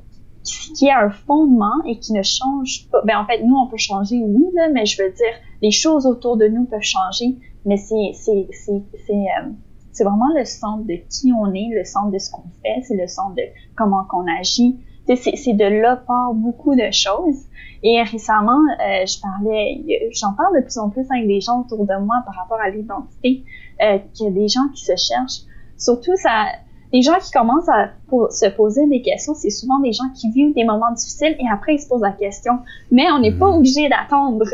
qui 0.77 0.91
a 0.91 1.05
un 1.05 1.11
fondement 1.11 1.83
et 1.87 1.99
qui 1.99 2.13
ne 2.13 2.23
change 2.23 2.89
pas. 2.91 3.01
Ben 3.05 3.19
en 3.19 3.27
fait, 3.27 3.45
nous 3.45 3.55
on 3.55 3.69
peut 3.69 3.77
changer, 3.77 4.21
oui 4.25 4.47
là, 4.55 4.69
mais 4.73 4.87
je 4.87 5.03
veux 5.03 5.11
dire, 5.11 5.35
les 5.65 5.71
choses 5.71 6.05
autour 6.07 6.37
de 6.37 6.47
nous 6.47 6.67
peuvent 6.67 6.91
changer, 6.99 7.37
mais 7.65 7.79
c'est 7.79 8.11
c'est 8.15 8.47
c'est 8.53 8.83
c'est 9.07 9.25
euh, 9.35 9.49
c'est 9.93 10.05
vraiment 10.05 10.31
le 10.37 10.45
centre 10.45 10.85
de 10.85 10.97
qui 11.09 11.33
on 11.33 11.55
est, 11.55 11.71
le 11.73 11.85
centre 11.85 12.11
de 12.11 12.19
ce 12.19 12.31
qu'on 12.31 12.49
fait, 12.63 12.83
c'est 12.83 12.97
le 12.97 13.07
centre 13.07 13.35
de 13.37 13.47
comment 13.75 14.05
qu'on 14.05 14.27
agit. 14.41 14.77
c'est 15.07 15.57
de 15.65 15.65
là 15.83 15.97
part 15.97 16.35
beaucoup 16.35 16.75
de 16.75 16.91
choses. 16.91 17.41
Et 17.83 18.03
récemment, 18.03 18.63
euh, 18.81 19.07
je 19.07 19.17
parlais, 19.21 20.11
j'en 20.13 20.33
parle 20.35 20.57
de 20.57 20.63
plus 20.63 20.79
en 20.79 20.89
plus 20.91 21.07
avec 21.11 21.27
des 21.27 21.41
gens 21.41 21.61
autour 21.63 21.87
de 21.87 21.97
moi 22.07 22.17
par 22.27 22.35
rapport 22.35 22.61
à 22.61 22.71
l'identité, 22.71 23.45
euh, 23.83 23.99
qu'il 24.13 24.27
y 24.27 24.29
a 24.29 24.33
des 24.33 24.49
gens 24.49 24.69
qui 24.75 24.85
se 24.85 24.97
cherchent. 24.97 25.43
Surtout, 25.79 26.17
ça, 26.17 26.47
les 26.93 27.03
gens 27.03 27.19
qui 27.23 27.31
commencent 27.31 27.69
à 27.69 27.91
se 28.31 28.49
poser 28.51 28.87
des 28.89 29.03
questions, 29.03 29.35
c'est 29.35 29.51
souvent 29.51 29.79
des 29.81 29.93
gens 29.93 30.09
qui 30.15 30.31
vivent 30.31 30.55
des 30.55 30.65
moments 30.65 30.93
difficiles 30.93 31.37
et 31.39 31.49
après 31.53 31.75
ils 31.77 31.81
se 31.81 31.89
posent 31.89 32.03
la 32.03 32.13
question. 32.13 32.55
Mais 32.91 33.07
on 33.13 33.21
n'est 33.21 33.39
pas 33.39 33.51
mm. 33.51 33.57
obligé 33.57 33.89
d'attendre 33.89 34.45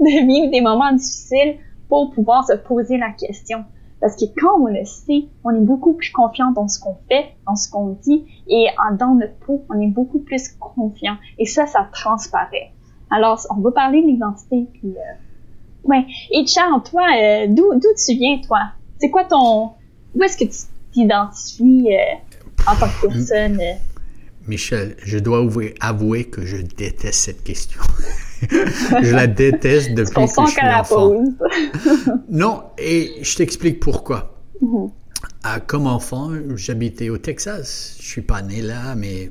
de 0.00 0.26
vivre 0.26 0.50
des 0.50 0.60
moments 0.60 0.92
difficiles 0.92 1.56
pour 1.88 2.10
pouvoir 2.10 2.46
se 2.46 2.54
poser 2.54 2.98
la 2.98 3.10
question. 3.10 3.64
Parce 4.00 4.16
que 4.16 4.24
quand 4.40 4.58
on 4.60 4.66
le 4.66 4.84
sait, 4.84 5.28
on 5.44 5.50
est 5.50 5.60
beaucoup 5.60 5.92
plus 5.92 6.10
confiant 6.10 6.52
dans 6.52 6.68
ce 6.68 6.80
qu'on 6.80 6.96
fait, 7.08 7.34
dans 7.46 7.54
ce 7.54 7.70
qu'on 7.70 7.98
dit, 8.02 8.24
et 8.48 8.66
dans 8.98 9.14
notre 9.14 9.36
peau, 9.40 9.62
on 9.68 9.78
est 9.78 9.88
beaucoup 9.88 10.20
plus 10.20 10.48
confiant. 10.58 11.16
Et 11.38 11.44
ça, 11.44 11.66
ça 11.66 11.86
transparaît. 11.92 12.72
Alors, 13.10 13.40
on 13.50 13.60
va 13.60 13.72
parler 13.72 14.02
de 14.02 14.06
l'identité. 14.06 14.68
Puis, 14.72 14.94
euh, 14.96 15.88
ouais. 15.88 16.06
Et 16.30 16.46
Charles, 16.46 16.82
toi, 16.82 17.02
euh, 17.20 17.46
d'où 17.48 17.74
d'où 17.74 17.88
tu 18.06 18.14
viens, 18.14 18.40
toi? 18.40 18.60
C'est 18.98 19.10
quoi 19.10 19.24
ton 19.24 19.72
Où 20.14 20.22
est-ce 20.22 20.36
que 20.36 20.44
tu 20.44 20.92
t'identifies 20.92 21.94
euh, 21.94 22.70
en 22.70 22.76
tant 22.76 22.86
que 22.86 23.08
personne 23.08 23.60
euh? 23.60 23.89
Michel, 24.46 24.96
je 25.04 25.18
dois 25.18 25.46
avouer 25.80 26.24
que 26.24 26.44
je 26.44 26.56
déteste 26.56 27.20
cette 27.20 27.44
question. 27.44 27.80
je 28.50 29.14
la 29.14 29.26
déteste 29.26 29.94
depuis 29.94 30.14
que 30.14 30.46
je 30.46 30.50
suis 30.50 30.60
enfant. 30.66 31.24
non, 32.30 32.62
et 32.78 33.12
je 33.22 33.36
t'explique 33.36 33.80
pourquoi. 33.80 34.40
Mm-hmm. 34.62 34.90
Ah, 35.42 35.60
comme 35.60 35.86
enfant, 35.86 36.30
j'habitais 36.56 37.10
au 37.10 37.18
Texas. 37.18 37.96
Je 38.00 38.06
suis 38.06 38.22
pas 38.22 38.42
né 38.42 38.62
là, 38.62 38.94
mais 38.94 39.30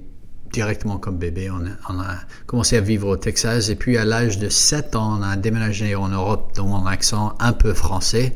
directement 0.52 0.98
comme 0.98 1.18
bébé, 1.18 1.50
on 1.52 1.66
a, 2.00 2.16
commencé 2.46 2.78
à 2.78 2.82
vivre 2.82 3.08
au 3.08 3.18
Texas. 3.18 3.70
Et 3.70 3.76
puis 3.76 3.98
à 3.98 4.06
l'âge 4.06 4.40
de 4.40 4.50
7 4.50 4.96
ans, 4.96 5.20
on 5.20 5.22
a 5.22 5.36
déménagé 5.36 5.96
en 5.96 6.08
Europe, 6.08 6.54
dans 6.56 6.66
mon 6.66 6.86
accent 6.86 7.36
un 7.40 7.54
peu 7.54 7.74
français. 7.74 8.36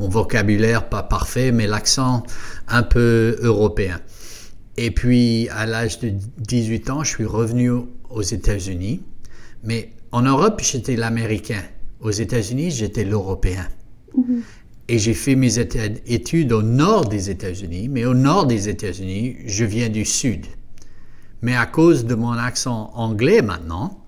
Mon 0.00 0.08
vocabulaire 0.08 0.88
pas 0.88 1.02
parfait, 1.02 1.52
mais 1.52 1.66
l'accent 1.66 2.24
un 2.68 2.82
peu 2.82 3.36
européen. 3.40 4.00
Et 4.76 4.90
puis 4.90 5.48
à 5.50 5.66
l'âge 5.66 5.98
de 6.00 6.12
18 6.38 6.90
ans, 6.90 7.04
je 7.04 7.10
suis 7.10 7.24
revenu 7.24 7.70
aux 8.10 8.22
États-Unis. 8.22 9.02
Mais 9.64 9.92
en 10.12 10.22
Europe, 10.22 10.60
j'étais 10.62 10.96
l'Américain. 10.96 11.62
Aux 12.00 12.10
États-Unis, 12.10 12.70
j'étais 12.70 13.04
l'Européen. 13.04 13.66
Mm-hmm. 14.16 14.40
Et 14.88 14.98
j'ai 14.98 15.14
fait 15.14 15.36
mes 15.36 15.58
études 15.58 16.52
au 16.52 16.62
nord 16.62 17.08
des 17.08 17.30
États-Unis, 17.30 17.88
mais 17.88 18.04
au 18.04 18.14
nord 18.14 18.46
des 18.46 18.68
États-Unis, 18.68 19.36
je 19.46 19.64
viens 19.64 19.88
du 19.88 20.04
sud. 20.04 20.46
Mais 21.40 21.56
à 21.56 21.66
cause 21.66 22.04
de 22.04 22.14
mon 22.14 22.32
accent 22.32 22.90
anglais 22.94 23.42
maintenant, 23.42 24.04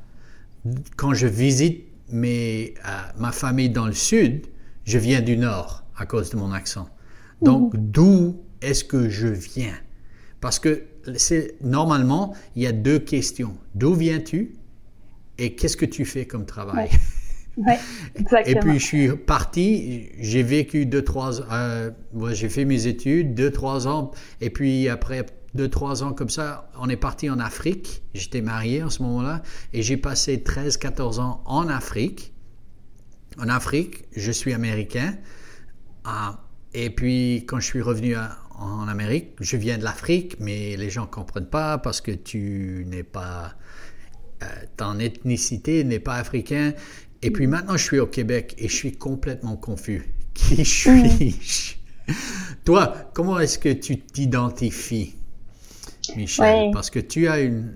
quand 0.97 1.15
je 1.15 1.27
visite 1.27 1.85
mes, 2.11 2.75
euh, 2.87 2.91
ma 3.19 3.33
famille 3.33 3.71
dans 3.71 3.87
le 3.87 3.93
sud, 3.93 4.47
je 4.85 4.99
viens 4.99 5.21
du 5.21 5.37
nord 5.37 5.85
à 5.97 6.07
cause 6.07 6.31
de 6.31 6.37
mon 6.37 6.53
accent. 6.53 6.89
Donc, 7.41 7.75
mm-hmm. 7.75 7.91
d'où 7.91 8.37
est-ce 8.61 8.85
que 8.85 9.09
je 9.09 9.29
viens? 9.29 9.75
Parce 10.45 10.59
que 10.59 10.85
normalement, 11.63 12.35
il 12.55 12.65
y 12.65 12.67
a 12.67 12.73
deux 12.73 12.99
questions. 12.99 13.57
D'où 13.75 13.95
viens-tu 13.95 14.53
et 15.39 15.55
qu'est-ce 15.55 15.79
que 15.79 15.87
tu 15.87 16.05
fais 16.05 16.27
comme 16.27 16.45
travail? 16.45 16.91
Ouais. 17.57 17.79
Et 18.45 18.55
puis 18.57 18.79
je 18.79 18.85
suis 18.85 19.17
parti, 19.17 20.11
j'ai 20.19 20.43
vécu 20.43 20.85
deux, 20.85 21.01
trois, 21.01 21.41
euh, 21.51 21.91
j'ai 22.33 22.51
fait 22.51 22.67
mes 22.67 22.87
études, 22.89 23.35
deux, 23.35 23.51
trois 23.51 23.89
ans, 23.89 24.11
et 24.43 24.51
puis 24.51 24.89
après 24.89 25.25
deux, 25.55 25.69
trois 25.69 26.03
ans 26.03 26.13
comme 26.13 26.29
ça, 26.29 26.69
on 26.79 26.91
est 26.91 26.97
parti 26.97 27.31
en 27.31 27.39
Afrique. 27.39 28.03
J'étais 28.13 28.43
marié 28.43 28.83
en 28.83 28.91
ce 28.91 29.03
moment-là, 29.05 29.41
et 29.73 29.81
j'ai 29.81 29.97
passé 29.97 30.43
13, 30.43 30.77
14 30.77 31.21
ans 31.21 31.43
en 31.47 31.69
Afrique. 31.69 32.35
En 33.39 33.49
Afrique, 33.49 34.05
je 34.15 34.33
suis 34.33 34.53
américain. 34.53 35.15
Ah, 36.05 36.41
et 36.75 36.91
puis 36.91 37.45
quand 37.47 37.61
je 37.61 37.67
suis 37.67 37.81
revenu 37.81 38.17
en 38.59 38.89
Amérique, 38.89 39.33
je 39.41 39.57
viens 39.57 39.79
de 39.79 39.85
l'Afrique, 39.85 40.37
mais 40.41 40.77
les 40.77 40.91
gens 40.91 41.03
ne 41.03 41.07
comprennent 41.07 41.47
pas 41.47 41.79
parce 41.79 42.01
que 42.01 42.13
tu 42.13 42.85
n'es 42.89 43.03
pas 43.03 43.55
euh, 44.43 44.47
ton 44.77 44.99
ethnicité 44.99 45.85
n'est 45.85 46.01
pas 46.01 46.15
africain. 46.15 46.73
Et 47.23 47.31
puis 47.31 47.47
maintenant, 47.47 47.77
je 47.77 47.85
suis 47.85 47.99
au 47.99 48.07
Québec 48.07 48.55
et 48.59 48.69
je 48.69 48.75
suis 48.75 48.93
complètement 48.93 49.57
confus. 49.57 50.13
Qui 50.35 50.65
suis-je? 50.65 51.75
Toi, 52.65 52.95
comment 53.15 53.39
est-ce 53.39 53.59
que 53.59 53.73
tu 53.73 53.99
t'identifies, 53.99 55.15
Michel? 56.17 56.71
Parce 56.73 56.91
que 56.91 56.99
tu 56.99 57.29
as 57.29 57.41
une 57.41 57.73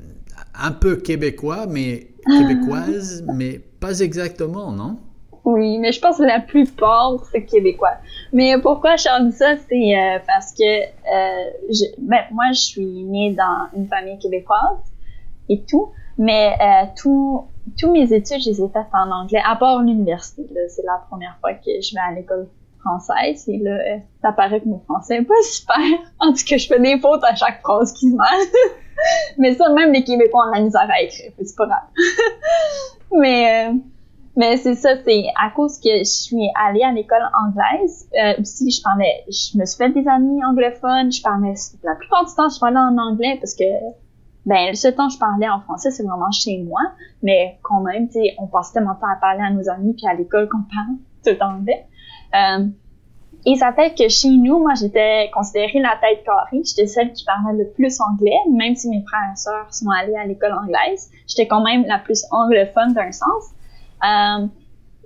un 0.55 0.73
peu 0.73 0.97
québécois, 0.97 1.67
mais 1.67 2.09
québécoise, 2.27 3.25
mais 3.35 3.61
pas 3.81 4.01
exactement, 4.01 4.73
non? 4.73 4.99
Oui, 5.45 5.79
mais 5.79 5.93
je 5.93 6.01
pense 6.01 6.19
que 6.19 6.25
la 6.25 6.41
plupart, 6.41 7.15
c'est 7.31 7.45
québécois. 7.45 7.97
Mais 8.33 8.57
pourquoi 8.61 8.97
je 8.97 9.25
dis 9.25 9.37
ça, 9.37 9.57
c'est 9.69 9.97
euh, 9.97 10.19
parce 10.27 10.53
que 10.53 10.63
euh, 10.63 11.51
je, 11.71 11.85
ben, 11.99 12.23
moi, 12.33 12.47
je 12.53 12.61
suis 12.61 13.05
née 13.05 13.35
dans 13.35 13.69
une 13.77 13.87
famille 13.89 14.19
québécoise 14.19 14.79
et 15.49 15.63
tout. 15.65 15.93
Mais 16.19 16.57
euh, 16.61 16.87
tous 16.97 17.93
mes 17.93 18.13
études, 18.13 18.43
je 18.43 18.51
les 18.51 18.63
ai 18.63 18.69
faites 18.69 18.93
en 18.93 19.11
anglais, 19.11 19.41
à 19.47 19.55
part 19.55 19.83
l'université. 19.83 20.43
C'est 20.69 20.85
la 20.85 21.01
première 21.09 21.37
fois 21.41 21.55
que 21.55 21.71
je 21.81 21.95
vais 21.95 22.01
à 22.01 22.13
l'école 22.13 22.49
française. 22.81 23.49
Et 23.49 23.59
là, 23.59 23.71
euh, 23.71 23.99
ça 24.21 24.33
paraît 24.33 24.61
que 24.61 24.69
mon 24.69 24.81
français 24.81 25.19
est 25.19 25.23
pas 25.23 25.35
super. 25.43 25.77
En 26.19 26.33
tout 26.33 26.45
cas, 26.45 26.57
je 26.57 26.67
fais 26.67 26.81
des 26.81 26.99
fautes 26.99 27.23
à 27.23 27.37
chaque 27.37 27.61
phrase 27.61 27.93
qui 27.93 28.11
se 28.11 28.17
mêle. 28.17 28.49
mais 29.39 29.55
ça, 29.55 29.69
même 29.71 29.93
les 29.93 30.03
Québécois 30.03 30.47
ont 30.49 30.55
la 30.55 30.61
misère 30.61 30.89
à 30.91 31.01
écrire. 31.03 31.33
C'est 31.41 31.57
pas 31.57 31.67
grave. 31.67 31.89
mais... 33.13 33.73
Mais 34.39 34.57
c'est 34.57 34.77
ça, 34.77 34.91
c'est 35.05 35.25
à 35.35 35.51
cause 35.51 35.81
que 35.81 35.99
je 35.99 36.05
suis 36.05 36.49
allée 36.55 36.85
à 36.85 36.93
l'école 36.93 37.29
anglaise. 37.35 38.09
Euh, 38.15 38.41
aussi, 38.41 38.71
je 38.71 38.81
parlais, 38.81 39.25
je 39.27 39.59
me 39.59 39.67
suis 39.67 39.77
fait 39.77 39.91
des 39.91 40.07
amis 40.07 40.45
anglophones. 40.45 41.11
Je 41.11 41.21
parlais, 41.21 41.55
la 41.83 41.97
plupart 41.97 42.25
du 42.25 42.33
temps, 42.37 42.49
je 42.49 42.61
parlais 42.61 42.79
en 42.79 42.97
anglais 42.99 43.37
parce 43.41 43.57
que 43.57 43.65
ben, 44.47 44.77
ce 44.77 44.87
temps 44.87 45.09
je 45.09 45.19
parlais 45.19 45.49
en 45.49 45.61
français, 45.61 45.91
c'est 45.91 46.05
vraiment 46.05 46.31
chez 46.31 46.63
moi, 46.63 46.81
mais 47.21 47.59
quand 47.63 47.81
même, 47.81 48.07
tu 48.07 48.15
sais, 48.15 48.37
on 48.39 48.47
passe 48.47 48.73
tellement 48.73 48.95
de 48.95 49.01
temps 49.01 49.13
à 49.13 49.21
parler 49.21 49.43
à 49.43 49.51
nos 49.51 49.69
amis 49.69 49.93
puis 49.95 50.07
à 50.07 50.15
l'école 50.15 50.49
qu'on 50.49 50.63
parle 50.63 50.97
tout 51.25 51.43
anglais. 51.43 51.85
Euh, 52.35 52.69
et 53.45 53.57
ça 53.57 53.73
fait 53.73 53.93
que 53.99 54.09
chez 54.09 54.31
nous, 54.31 54.61
moi, 54.61 54.75
j'étais 54.75 55.31
considérée 55.35 55.81
la 55.81 55.97
tête 56.01 56.25
carrée. 56.25 56.63
J'étais 56.65 56.87
celle 56.87 57.13
qui 57.13 57.25
parlait 57.25 57.59
le 57.59 57.69
plus 57.71 58.01
anglais, 58.01 58.39
même 58.53 58.77
si 58.77 58.89
mes 58.89 59.03
frères 59.03 59.33
et 59.33 59.37
sœurs 59.37 59.73
sont 59.75 59.91
allés 59.91 60.17
à 60.17 60.27
l'école 60.27 60.53
anglaise. 60.53 61.11
J'étais 61.27 61.49
quand 61.49 61.63
même 61.65 61.85
la 61.87 61.99
plus 61.99 62.25
anglophone 62.31 62.93
d'un 62.95 63.11
sens. 63.11 63.53
Euh, 64.05 64.47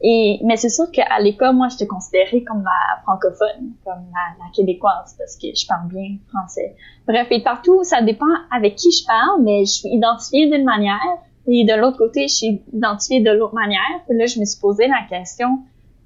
et, 0.05 0.41
mais 0.43 0.57
c'est 0.57 0.69
sûr 0.69 0.91
qu'à 0.91 1.21
l'école, 1.21 1.55
moi, 1.55 1.69
j'étais 1.69 1.87
considérée 1.87 2.43
comme 2.43 2.65
la 2.65 3.01
francophone, 3.03 3.75
comme 3.85 4.05
la, 4.13 4.45
la, 4.45 4.51
québécoise, 4.53 5.15
parce 5.17 5.37
que 5.37 5.47
je 5.55 5.67
parle 5.67 5.89
bien 5.89 6.17
français. 6.29 6.75
Bref, 7.07 7.29
et 7.31 7.41
partout, 7.41 7.85
ça 7.85 8.03
dépend 8.03 8.27
avec 8.51 8.75
qui 8.77 8.91
je 8.91 9.07
parle, 9.07 9.43
mais 9.43 9.65
je 9.65 9.71
suis 9.71 9.89
identifiée 9.91 10.51
d'une 10.51 10.65
manière, 10.65 10.99
et 11.47 11.65
de 11.65 11.75
l'autre 11.75 11.99
côté, 11.99 12.27
je 12.29 12.35
suis 12.35 12.63
identifiée 12.73 13.21
de 13.21 13.31
l'autre 13.31 13.55
manière. 13.55 13.81
Et 14.11 14.15
là, 14.15 14.27
je 14.27 14.41
me 14.41 14.45
suis 14.45 14.61
posé 14.61 14.89
la 14.89 15.07
question, 15.09 15.61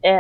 euh, 0.05 0.11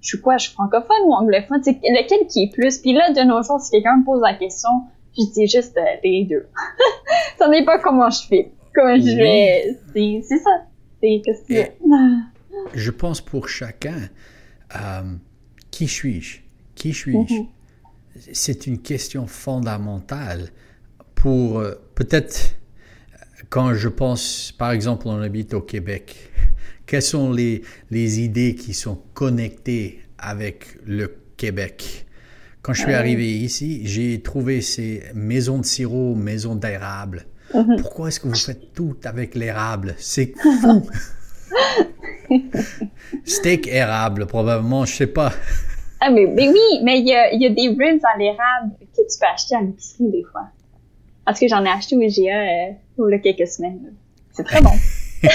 je 0.00 0.08
suis 0.08 0.20
quoi, 0.20 0.36
je 0.38 0.44
suis 0.46 0.52
francophone 0.52 1.02
ou 1.06 1.12
anglophone? 1.12 1.62
C'est 1.62 1.80
lequel 1.82 2.26
qui 2.28 2.44
est 2.44 2.52
plus? 2.52 2.78
Puis 2.78 2.92
là, 2.92 3.12
de 3.12 3.20
nos 3.22 3.42
jours, 3.42 3.60
si 3.60 3.70
quelqu'un 3.70 3.98
me 3.98 4.04
pose 4.04 4.20
la 4.22 4.34
question, 4.34 4.70
je 5.16 5.32
dis 5.32 5.46
juste 5.46 5.76
euh, 5.76 5.96
les 6.02 6.24
deux. 6.24 6.46
ça 7.38 7.48
n'est 7.48 7.64
pas 7.64 7.78
comment 7.78 8.10
je 8.10 8.26
fais. 8.26 8.52
Comment 8.74 8.96
je 8.96 9.16
vais. 9.16 10.22
C'est 10.22 10.38
ça. 10.38 10.50
Que 11.00 11.32
c'est 11.48 11.76
je 12.74 12.90
pense 12.90 13.20
pour 13.20 13.48
chacun, 13.48 14.08
euh, 14.76 15.02
qui 15.70 15.88
suis-je? 15.88 16.40
Qui 16.74 16.92
suis-je? 16.92 17.34
Mhm. 17.34 17.46
C'est 18.32 18.66
une 18.66 18.80
question 18.80 19.26
fondamentale 19.26 20.50
pour 21.14 21.58
euh, 21.58 21.74
peut-être 21.94 22.56
quand 23.48 23.74
je 23.74 23.88
pense, 23.88 24.52
par 24.56 24.72
exemple, 24.72 25.08
on 25.08 25.20
habite 25.20 25.54
au 25.54 25.60
Québec, 25.60 26.30
quelles 26.86 27.02
sont 27.02 27.32
les, 27.32 27.62
les 27.90 28.20
idées 28.20 28.54
qui 28.54 28.74
sont 28.74 29.00
connectées 29.14 30.00
avec 30.18 30.78
le 30.86 31.16
Québec? 31.36 32.06
Quand 32.62 32.74
je 32.74 32.82
suis 32.82 32.92
arrivé 32.92 33.38
ici, 33.38 33.86
j'ai 33.86 34.20
trouvé 34.20 34.60
ces 34.60 35.02
maisons 35.14 35.58
de 35.58 35.64
sirop, 35.64 36.14
maisons 36.14 36.56
d'érable. 36.56 37.26
Mhm. 37.54 37.80
Pourquoi 37.80 38.08
est-ce 38.08 38.20
que 38.20 38.28
vous 38.28 38.34
faites 38.34 38.72
tout 38.74 38.96
avec 39.04 39.34
l'érable? 39.34 39.94
C'est 39.98 40.32
fou 40.36 40.86
Steak 43.24 43.66
érable, 43.66 44.26
probablement, 44.26 44.84
je 44.84 44.94
sais 44.94 45.06
pas. 45.06 45.32
Ah, 46.00 46.10
mais, 46.10 46.26
oui, 46.26 46.80
mais 46.82 47.00
il 47.00 47.08
y 47.08 47.14
a, 47.14 47.34
y 47.34 47.44
a, 47.46 47.50
des 47.50 47.68
ribs 47.68 48.04
à 48.04 48.16
l'érable 48.18 48.72
que 48.78 49.02
tu 49.02 49.18
peux 49.18 49.26
acheter 49.26 49.56
à 49.56 49.60
l'épicerie 49.60 50.10
des 50.10 50.22
fois. 50.22 50.48
Parce 51.24 51.40
que 51.40 51.48
j'en 51.48 51.64
ai 51.64 51.68
acheté 51.68 51.96
au 51.96 52.00
IGA 52.00 52.32
euh, 52.32 52.72
il 52.98 53.10
y 53.10 53.14
a 53.14 53.18
quelques 53.18 53.48
semaines. 53.48 53.92
C'est 54.32 54.44
très 54.44 54.62
bon. 54.62 54.70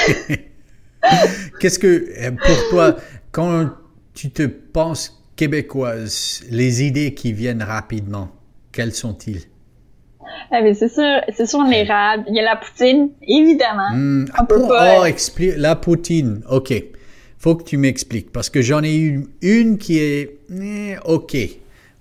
Qu'est-ce 1.59 1.77
que, 1.77 1.87
euh, 2.19 2.31
pour 2.31 2.69
toi, 2.69 2.95
quand 3.31 3.69
tu 4.13 4.31
te 4.31 4.43
penses 4.43 5.21
québécoise, 5.35 6.43
les 6.49 6.83
idées 6.83 7.13
qui 7.13 7.33
viennent 7.33 7.61
rapidement, 7.61 8.29
quelles 8.71 8.93
sont-ils? 8.93 9.41
Ah, 10.51 10.61
mais 10.61 10.73
c'est 10.73 10.89
sûr, 10.89 11.21
c'est 11.35 11.45
sûr 11.45 11.63
l'érable. 11.63 12.23
Il 12.27 12.35
y 12.35 12.39
a 12.39 12.43
la 12.43 12.55
poutine, 12.55 13.09
évidemment. 13.21 13.89
Hmm, 13.93 14.25
On 14.39 14.45
peut 14.45 14.59
pour- 14.59 14.69
pas, 14.69 14.99
oh, 14.99 15.03
euh, 15.03 15.07
expli- 15.07 15.55
la 15.55 15.75
poutine. 15.75 16.41
OK. 16.49 16.73
Faut 17.37 17.55
que 17.55 17.63
tu 17.63 17.77
m'expliques 17.77 18.31
parce 18.31 18.49
que 18.49 18.61
j'en 18.61 18.81
ai 18.83 18.95
eu 18.95 19.27
une 19.41 19.77
qui 19.77 19.99
est 19.99 20.39
eh, 20.51 20.95
OK. 21.05 21.35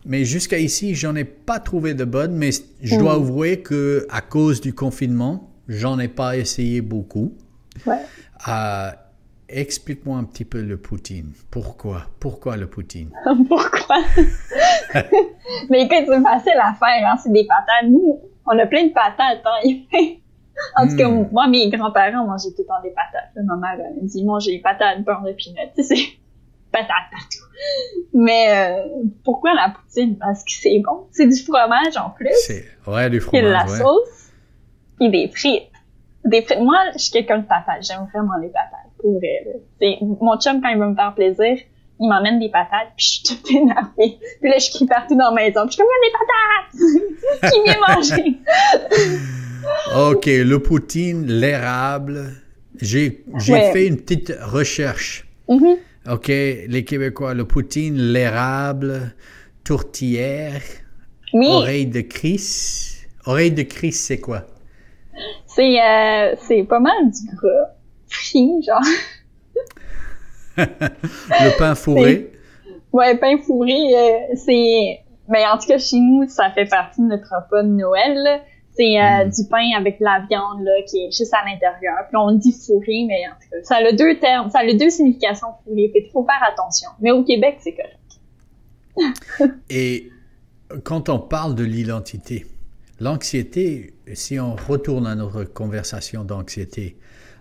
Mais 0.06 0.24
jusqu'à 0.24 0.58
ici, 0.58 0.94
j'en 0.94 1.14
ai 1.16 1.24
pas 1.24 1.58
trouvé 1.60 1.94
de 1.94 2.04
bonne. 2.04 2.34
Mais 2.34 2.50
je 2.82 2.96
dois 2.96 3.12
Hmm. 3.18 3.22
avouer 3.22 3.60
que 3.60 4.06
à 4.10 4.20
cause 4.20 4.60
du 4.60 4.72
confinement, 4.74 5.50
j'en 5.68 5.98
ai 5.98 6.08
pas 6.08 6.36
essayé 6.36 6.80
beaucoup. 6.82 7.34
Ouais. 7.86 7.96
Euh, 8.48 8.90
Explique-moi 9.48 10.16
un 10.18 10.24
petit 10.24 10.44
peu 10.44 10.60
le 10.62 10.76
poutine. 10.76 11.32
Pourquoi? 11.50 12.02
Pourquoi 12.18 12.56
le 12.56 12.66
poutine? 12.66 13.10
Pourquoi? 13.48 13.98
mais 15.70 15.82
écoute, 15.82 16.04
c'est 16.08 16.22
facile 16.22 16.58
à 16.62 16.74
faire, 16.74 17.06
hein. 17.08 17.16
C'est 17.22 17.32
des 17.32 17.46
patates. 17.46 17.90
Nous, 17.90 18.20
on 18.46 18.58
a 18.58 18.66
plein 18.66 18.84
de 18.86 18.92
patates, 18.92 19.42
hein. 19.44 19.68
En 20.76 20.86
tout 20.88 20.96
cas, 20.96 21.08
Hmm. 21.08 21.28
moi, 21.32 21.48
mes 21.48 21.68
grands-parents 21.68 22.26
mangeaient 22.26 22.50
tout 22.50 22.62
le 22.62 22.66
temps 22.66 22.80
des 22.82 22.90
patates. 22.90 23.30
Ma 23.44 23.56
mère, 23.56 23.84
elle 23.86 24.02
me 24.02 24.08
dit, 24.08 24.24
mangez 24.24 24.52
des 24.52 24.60
patates, 24.60 25.02
beurre 25.02 25.22
de 25.22 25.34
sais, 25.36 25.82
c'est 25.82 26.04
patates 26.70 26.88
partout. 27.10 27.44
Mais, 28.12 28.46
euh, 28.50 28.82
pourquoi 29.24 29.52
la 29.54 29.74
poutine? 29.74 30.16
Parce 30.16 30.44
que 30.44 30.52
c'est 30.52 30.78
bon. 30.78 31.06
C'est 31.10 31.26
du 31.26 31.36
fromage, 31.42 31.96
en 31.96 32.10
plus. 32.10 32.28
C'est 32.46 32.64
ouais 32.86 33.10
du 33.10 33.18
Puis 33.18 33.42
de 33.42 33.46
la 33.48 33.66
fromage. 33.66 33.80
ouais. 33.80 33.84
sauce. 33.84 34.30
Puis 35.00 35.10
des 35.10 35.28
frites. 35.28 35.70
Des. 36.24 36.44
Moi, 36.60 36.76
je 36.94 36.98
suis 36.98 37.12
quelqu'un 37.12 37.38
de 37.38 37.44
patates. 37.46 37.82
J'aime 37.86 38.06
vraiment 38.12 38.36
les 38.40 38.48
patates. 38.48 38.90
Pour 39.00 39.18
vrai, 39.18 39.44
Mon 40.00 40.38
chum, 40.40 40.60
quand 40.62 40.68
il 40.70 40.78
veut 40.78 40.88
me 40.88 40.94
faire 40.94 41.14
plaisir, 41.14 41.58
il 42.00 42.08
m'emmène 42.08 42.38
des 42.40 42.48
patates, 42.48 42.88
puis 42.96 43.06
je 43.06 43.10
suis 43.10 43.22
toute 43.22 43.50
énervée. 43.50 44.18
Puis 44.40 44.50
là, 44.50 44.58
je 44.58 44.70
crie 44.70 44.86
partout 44.86 45.16
dans 45.16 45.30
la 45.30 45.42
maison. 45.42 45.66
Puis 45.66 45.70
je 45.70 45.82
suis 45.82 45.82
comme, 45.82 45.88
il 46.02 46.06
y 46.06 46.08
a 46.08 46.88
des 46.88 47.40
patates! 47.40 47.52
Qui 47.52 47.62
vient 47.64 47.80
manger? 47.88 49.18
Ok, 49.96 50.26
le 50.26 50.58
poutine, 50.58 51.26
l'érable. 51.26 52.34
J'ai 52.80 53.24
Ouais. 53.48 53.72
fait 53.72 53.86
une 53.86 53.96
petite 53.98 54.32
recherche. 54.42 55.26
Mhm. 55.48 55.76
Ok, 56.10 56.26
les 56.28 56.84
Québécois, 56.84 57.32
le 57.32 57.46
poutine, 57.46 57.96
l'érable, 57.96 59.14
tourtière, 59.64 60.60
Oui, 61.32 61.46
oreille 61.48 61.86
de 61.86 62.02
Chris. 62.02 63.06
Oreille 63.24 63.52
de 63.52 63.62
Chris, 63.62 63.92
c'est 63.92 64.18
quoi? 64.18 64.44
C'est 65.54 65.80
euh, 65.80 66.34
c'est 66.38 66.64
pas 66.64 66.80
mal 66.80 67.10
du 67.10 67.36
gras. 67.36 67.70
Frit, 68.08 68.62
genre. 68.62 68.80
Le 70.56 71.58
pain 71.58 71.74
fourré. 71.74 72.32
Ouais, 72.92 73.16
pain 73.16 73.38
fourré, 73.38 73.72
euh, 73.72 74.34
c'est... 74.36 75.00
Ben, 75.28 75.48
en 75.52 75.58
tout 75.58 75.66
cas, 75.66 75.78
chez 75.78 75.98
nous, 75.98 76.28
ça 76.28 76.50
fait 76.50 76.66
partie 76.66 77.00
de 77.00 77.06
notre 77.06 77.24
repas 77.34 77.62
de 77.62 77.68
Noël. 77.68 78.42
C'est 78.76 79.00
euh, 79.00 79.24
Mm. 79.24 79.30
du 79.30 79.48
pain 79.48 79.68
avec 79.76 79.96
la 80.00 80.24
viande, 80.28 80.62
là, 80.62 80.72
qui 80.86 80.98
est 80.98 81.10
juste 81.10 81.32
à 81.34 81.44
l'intérieur. 81.44 82.06
Puis 82.08 82.16
on 82.16 82.32
dit 82.32 82.52
fourré, 82.52 83.04
mais 83.06 83.22
en 83.28 83.34
tout 83.40 83.48
cas, 83.50 83.56
ça 83.62 83.76
a 83.76 83.92
deux 83.92 84.18
termes, 84.18 84.50
ça 84.50 84.60
a 84.60 84.72
deux 84.72 84.90
significations 84.90 85.48
fourré. 85.64 85.90
Puis 85.92 86.04
il 86.06 86.10
faut 86.12 86.24
faire 86.24 86.42
attention. 86.48 86.90
Mais 87.00 87.10
au 87.10 87.24
Québec, 87.24 87.58
c'est 87.60 87.74
correct. 87.74 87.98
Et 89.70 90.10
quand 90.84 91.08
on 91.08 91.18
parle 91.18 91.54
de 91.54 91.64
l'identité, 91.64 92.46
l'anxiété, 93.00 93.94
si 94.12 94.38
on 94.38 94.56
retourne 94.56 95.06
à 95.06 95.14
notre 95.14 95.44
conversation 95.44 96.24
d'anxiété, 96.24 96.96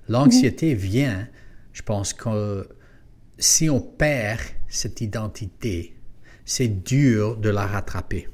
l'anxiété 0.07 0.73
vient, 0.73 1.27
je 1.73 1.81
pense 1.81 2.13
que 2.13 2.67
si 3.37 3.69
on 3.69 3.81
perd 3.81 4.41
cette 4.67 5.01
identité, 5.01 5.95
c'est 6.45 6.67
dur 6.67 7.37
de 7.37 7.49
la 7.49 7.65
rattraper. 7.65 8.27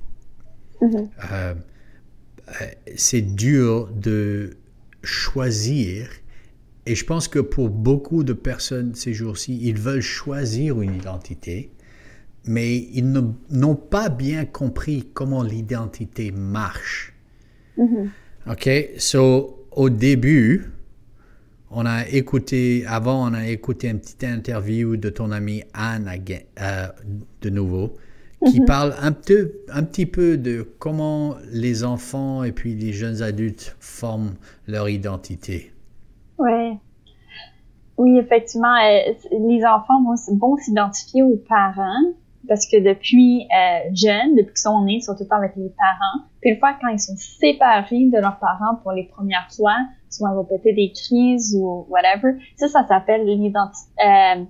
Mhm. 0.82 1.10
Euh, 1.32 1.54
euh, 2.62 2.66
c'est 2.96 3.22
dur 3.22 3.90
de 3.94 4.58
choisir. 5.04 6.10
Et 6.86 6.96
je 6.96 7.06
pense 7.06 7.28
que 7.28 7.40
pour 7.40 7.70
beaucoup 7.70 8.24
de 8.24 8.34
personnes 8.34 8.96
ces 8.96 9.14
jours-ci, 9.14 9.60
ils 9.62 9.78
veulent 9.78 10.02
choisir 10.02 10.82
une 10.82 10.96
identité, 10.96 11.72
mais 12.46 12.78
ils 12.78 13.12
n'ont 13.50 13.76
pas 13.76 14.10
bien 14.10 14.46
compris 14.46 15.10
comment 15.14 15.44
l'identité 15.44 16.32
marche. 16.32 17.14
Mhm. 17.78 18.10
OK? 18.50 18.70
So, 18.98 19.66
au 19.72 19.90
début, 19.90 20.72
on 21.72 21.86
a 21.86 22.08
écouté, 22.08 22.84
avant, 22.88 23.30
on 23.30 23.34
a 23.34 23.48
écouté 23.48 23.90
une 23.90 24.00
petite 24.00 24.24
interview 24.24 24.98
de 24.98 25.10
ton 25.10 25.32
amie 25.32 25.64
Anne 25.74 26.08
again- 26.08 26.42
euh, 26.62 26.88
de 27.42 27.50
nouveau, 27.50 27.94
qui 28.48 28.62
parle 28.62 28.96
un, 29.02 29.12
peu, 29.12 29.52
un 29.70 29.84
petit 29.84 30.06
peu 30.06 30.38
de 30.38 30.66
comment 30.80 31.36
les 31.52 31.84
enfants 31.84 32.44
et 32.44 32.54
puis 32.54 32.74
les 32.74 32.94
jeunes 32.94 33.22
adultes 33.22 33.76
forment 33.80 34.36
leur 34.68 34.88
identité. 34.90 35.74
Ouais. 36.38 36.78
Oui, 37.98 38.18
effectivement, 38.18 38.76
euh, 38.78 39.14
les 39.32 39.64
enfants 39.66 40.02
vont 40.04 40.56
s'identifier 40.56 41.22
aux 41.22 41.36
parents 41.36 42.14
parce 42.50 42.68
que 42.68 42.78
depuis 42.78 43.44
euh, 43.44 43.90
jeunes, 43.94 44.36
depuis 44.36 44.54
qu'ils 44.54 44.58
sont 44.58 44.84
nés, 44.84 44.96
ils 44.96 45.02
sont 45.02 45.14
tout 45.16 45.24
le 45.24 45.30
temps 45.30 45.38
avec 45.38 45.54
les 45.56 45.70
parents. 45.70 46.28
Puis 46.42 46.52
une 46.52 46.60
fois 46.60 46.76
quand 46.82 46.90
ils 46.90 47.00
sont 47.00 47.16
séparés 47.16 48.10
de 48.12 48.20
leurs 48.20 48.40
parents 48.40 48.76
pour 48.84 48.92
les 48.92 49.06
premières 49.06 49.48
fois, 49.56 49.78
souvent 50.10 50.32
ils 50.32 50.36
vont 50.36 50.46
péter 50.46 50.74
des 50.74 50.92
crises 50.92 51.56
ou 51.58 51.86
whatever. 51.90 52.34
Ça, 52.58 52.68
ça 52.68 52.86
s'appelle 52.88 53.22
euh, 53.30 54.46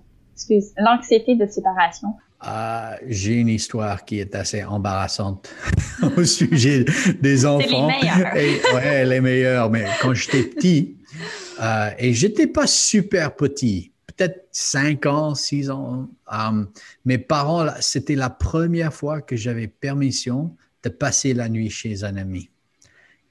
l'anxiété 0.78 1.36
de 1.36 1.46
séparation. 1.46 2.08
Ah, 2.42 2.96
J'ai 3.06 3.34
une 3.34 3.50
histoire 3.50 4.06
qui 4.06 4.20
est 4.20 4.34
assez 4.34 4.64
embarrassante 4.64 5.54
au 6.18 6.24
sujet 6.24 6.86
des 7.20 7.46
enfants. 7.46 7.88
meilleurs. 7.88 8.36
Et, 8.38 8.62
ouais, 8.74 9.06
les 9.06 9.20
meilleurs. 9.20 9.70
Mais 9.70 9.86
quand 10.02 10.14
j'étais 10.14 10.44
petit, 10.44 10.96
euh, 11.62 11.90
et 11.98 12.14
j'étais 12.14 12.48
pas 12.48 12.66
super 12.66 13.36
petit, 13.36 13.92
peut-être 14.20 14.48
5 14.52 15.06
ans, 15.06 15.34
6 15.34 15.70
ans, 15.70 16.10
euh, 16.34 16.66
mes 17.06 17.18
parents, 17.18 17.68
c'était 17.80 18.16
la 18.16 18.30
première 18.30 18.94
fois 18.94 19.22
que 19.22 19.36
j'avais 19.38 19.68
permission 19.68 20.54
de 20.84 20.90
passer 20.90 21.34
la 21.34 21.48
nuit 21.48 21.70
chez 21.70 22.04
un 22.04 22.18
ami. 22.18 22.50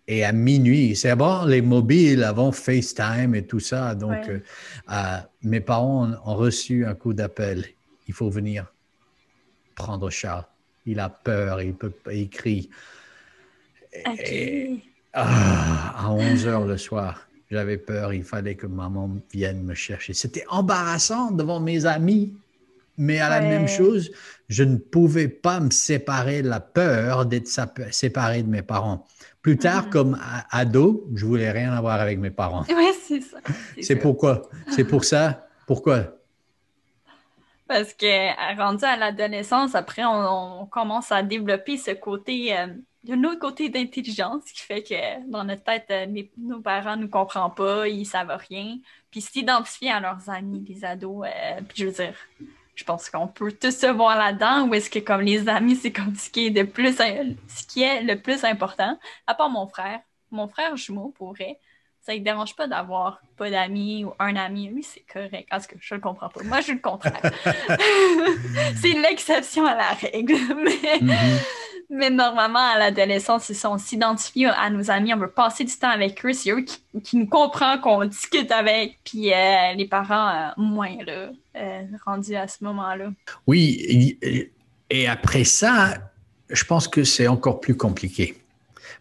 Et 0.06 0.24
à 0.24 0.32
minuit, 0.32 0.96
c'est 0.96 1.14
bon, 1.14 1.44
les 1.44 1.60
mobiles 1.60 2.24
avant 2.24 2.50
FaceTime 2.52 3.34
et 3.34 3.46
tout 3.46 3.60
ça. 3.60 3.94
Donc, 3.94 4.10
Ouais. 4.10 4.30
euh, 4.30 4.40
euh, 4.90 5.18
mes 5.42 5.60
parents 5.60 6.06
ont, 6.08 6.16
ont 6.24 6.34
reçu 6.34 6.86
un 6.86 6.94
coup 6.94 7.12
d'appel. 7.12 7.66
Il 8.06 8.14
faut 8.14 8.30
venir 8.30 8.72
prendre 9.74 10.08
Charles. 10.08 10.46
Il 10.86 10.98
a 11.00 11.10
peur, 11.10 11.60
il, 11.60 11.74
peut, 11.74 11.92
il 12.10 12.30
crie. 12.30 12.70
Et- 14.18 14.80
ah, 15.12 15.94
à 16.06 16.10
11 16.10 16.46
heures 16.46 16.64
le 16.64 16.78
soir, 16.78 17.27
j'avais 17.50 17.78
peur, 17.78 18.12
il 18.12 18.24
fallait 18.24 18.54
que 18.54 18.66
maman 18.66 19.10
vienne 19.32 19.62
me 19.62 19.74
chercher. 19.74 20.12
C'était 20.14 20.44
embarrassant 20.48 21.30
devant 21.30 21.60
mes 21.60 21.86
amis, 21.86 22.34
mais 22.96 23.20
à 23.20 23.28
la 23.28 23.40
même 23.40 23.68
chose, 23.68 24.10
je 24.48 24.64
ne 24.64 24.76
pouvais 24.76 25.28
pas 25.28 25.60
me 25.60 25.70
séparer 25.70 26.42
de 26.42 26.48
la 26.48 26.60
peur 26.60 27.26
d'être 27.26 27.48
séparé 27.90 28.42
de 28.42 28.48
mes 28.48 28.62
parents. 28.62 29.06
Plus 29.40 29.56
tard, 29.56 29.84
Mhm. 29.84 29.90
comme 29.90 30.18
ado, 30.50 31.08
je 31.14 31.24
voulais 31.24 31.50
rien 31.50 31.72
avoir 31.72 32.00
avec 32.00 32.18
mes 32.18 32.30
parents. 32.30 32.64
Ouais, 32.68 32.92
c'est 33.06 33.20
ça. 33.20 33.38
C'est 33.80 33.96
pourquoi? 33.96 34.42
C'est 34.70 34.84
pour 34.84 35.04
ça? 35.04 35.46
Pourquoi? 35.66 36.17
Parce 37.68 37.92
que 37.92 38.56
rendu 38.56 38.84
à 38.84 38.96
l'adolescence, 38.96 39.74
après, 39.74 40.02
on, 40.04 40.66
commence 40.66 41.12
à 41.12 41.22
développer 41.22 41.76
ce 41.76 41.90
côté, 41.90 42.58
euh, 42.58 42.68
un 43.10 43.24
autre 43.24 43.38
côté 43.38 43.68
d'intelligence 43.68 44.44
qui 44.50 44.62
fait 44.62 44.82
que 44.82 45.30
dans 45.30 45.44
notre 45.44 45.64
tête, 45.64 45.86
euh, 45.90 46.06
nos 46.38 46.60
parents 46.60 46.96
ne 46.96 47.02
nous 47.02 47.10
comprennent 47.10 47.54
pas, 47.54 47.86
ils 47.86 48.06
savent 48.06 48.34
rien. 48.48 48.78
Puis 49.10 49.20
s'identifier 49.20 49.90
à 49.90 50.00
leurs 50.00 50.30
amis, 50.30 50.64
les 50.66 50.82
ados, 50.82 51.26
euh, 51.26 51.60
puis 51.68 51.82
je 51.82 51.86
veux 51.86 51.92
dire, 51.92 52.14
je 52.74 52.84
pense 52.84 53.10
qu'on 53.10 53.28
peut 53.28 53.52
tous 53.52 53.76
se 53.76 53.86
voir 53.86 54.16
là-dedans, 54.16 54.66
ou 54.66 54.74
est-ce 54.74 54.88
que 54.88 55.00
comme 55.00 55.20
les 55.20 55.46
amis, 55.46 55.76
c'est 55.76 55.92
comme 55.92 56.14
ce 56.14 56.30
qui 56.30 56.46
est 56.46 56.50
de 56.50 56.62
plus, 56.62 56.96
ce 56.96 57.66
qui 57.66 57.82
est 57.82 58.02
le 58.02 58.18
plus 58.18 58.44
important, 58.44 58.98
à 59.26 59.34
part 59.34 59.50
mon 59.50 59.66
frère. 59.66 60.00
Mon 60.30 60.48
frère 60.48 60.74
jumeau 60.76 61.12
pourrait. 61.16 61.58
Ça 62.08 62.14
ne 62.14 62.20
dérange 62.20 62.56
pas 62.56 62.66
d'avoir 62.66 63.20
pas 63.36 63.50
d'amis 63.50 64.02
ou 64.06 64.14
un 64.18 64.34
ami? 64.36 64.68
Lui, 64.68 64.82
c'est 64.82 65.04
correct. 65.12 65.46
Parce 65.50 65.66
que 65.66 65.74
je 65.78 65.94
le 65.94 66.00
comprends 66.00 66.30
pas. 66.30 66.42
Moi, 66.42 66.60
je 66.60 66.64
suis 66.64 66.72
le 66.72 66.78
contraire. 66.78 67.20
c'est 68.80 68.94
l'exception 68.94 69.66
à 69.66 69.74
la 69.74 69.88
règle. 69.90 70.34
Mais, 70.64 71.00
Mhm. 71.02 71.38
mais 71.90 72.08
normalement, 72.10 72.58
à 72.74 72.78
l'adolescence, 72.78 73.52
ça. 73.52 73.70
On 73.70 73.76
s'identifie 73.76 74.46
à 74.46 74.70
nos 74.70 74.90
amis. 74.90 75.12
On 75.12 75.18
veut 75.18 75.30
passer 75.30 75.64
du 75.64 75.72
temps 75.76 75.90
avec 75.90 76.24
eux. 76.24 76.32
C'est 76.32 76.50
eux 76.50 76.62
qui, 76.62 76.78
qui 77.02 77.16
nous 77.18 77.26
comprennent, 77.26 77.80
qu'on 77.80 78.04
discute 78.06 78.50
avec. 78.52 78.98
Puis 79.04 79.32
euh, 79.32 79.74
les 79.74 79.86
parents, 79.86 80.28
euh, 80.28 80.48
moins, 80.56 80.96
là, 81.06 81.28
euh, 81.56 81.82
rendus 82.06 82.36
à 82.36 82.48
ce 82.48 82.64
moment-là. 82.64 83.10
Oui, 83.46 84.16
et- 84.22 84.50
et 84.90 85.08
après 85.08 85.44
ça, 85.44 85.94
je 86.48 86.64
pense 86.64 86.88
que 86.88 87.04
c'est 87.04 87.26
encore 87.28 87.60
plus 87.60 87.76
compliqué. 87.76 88.36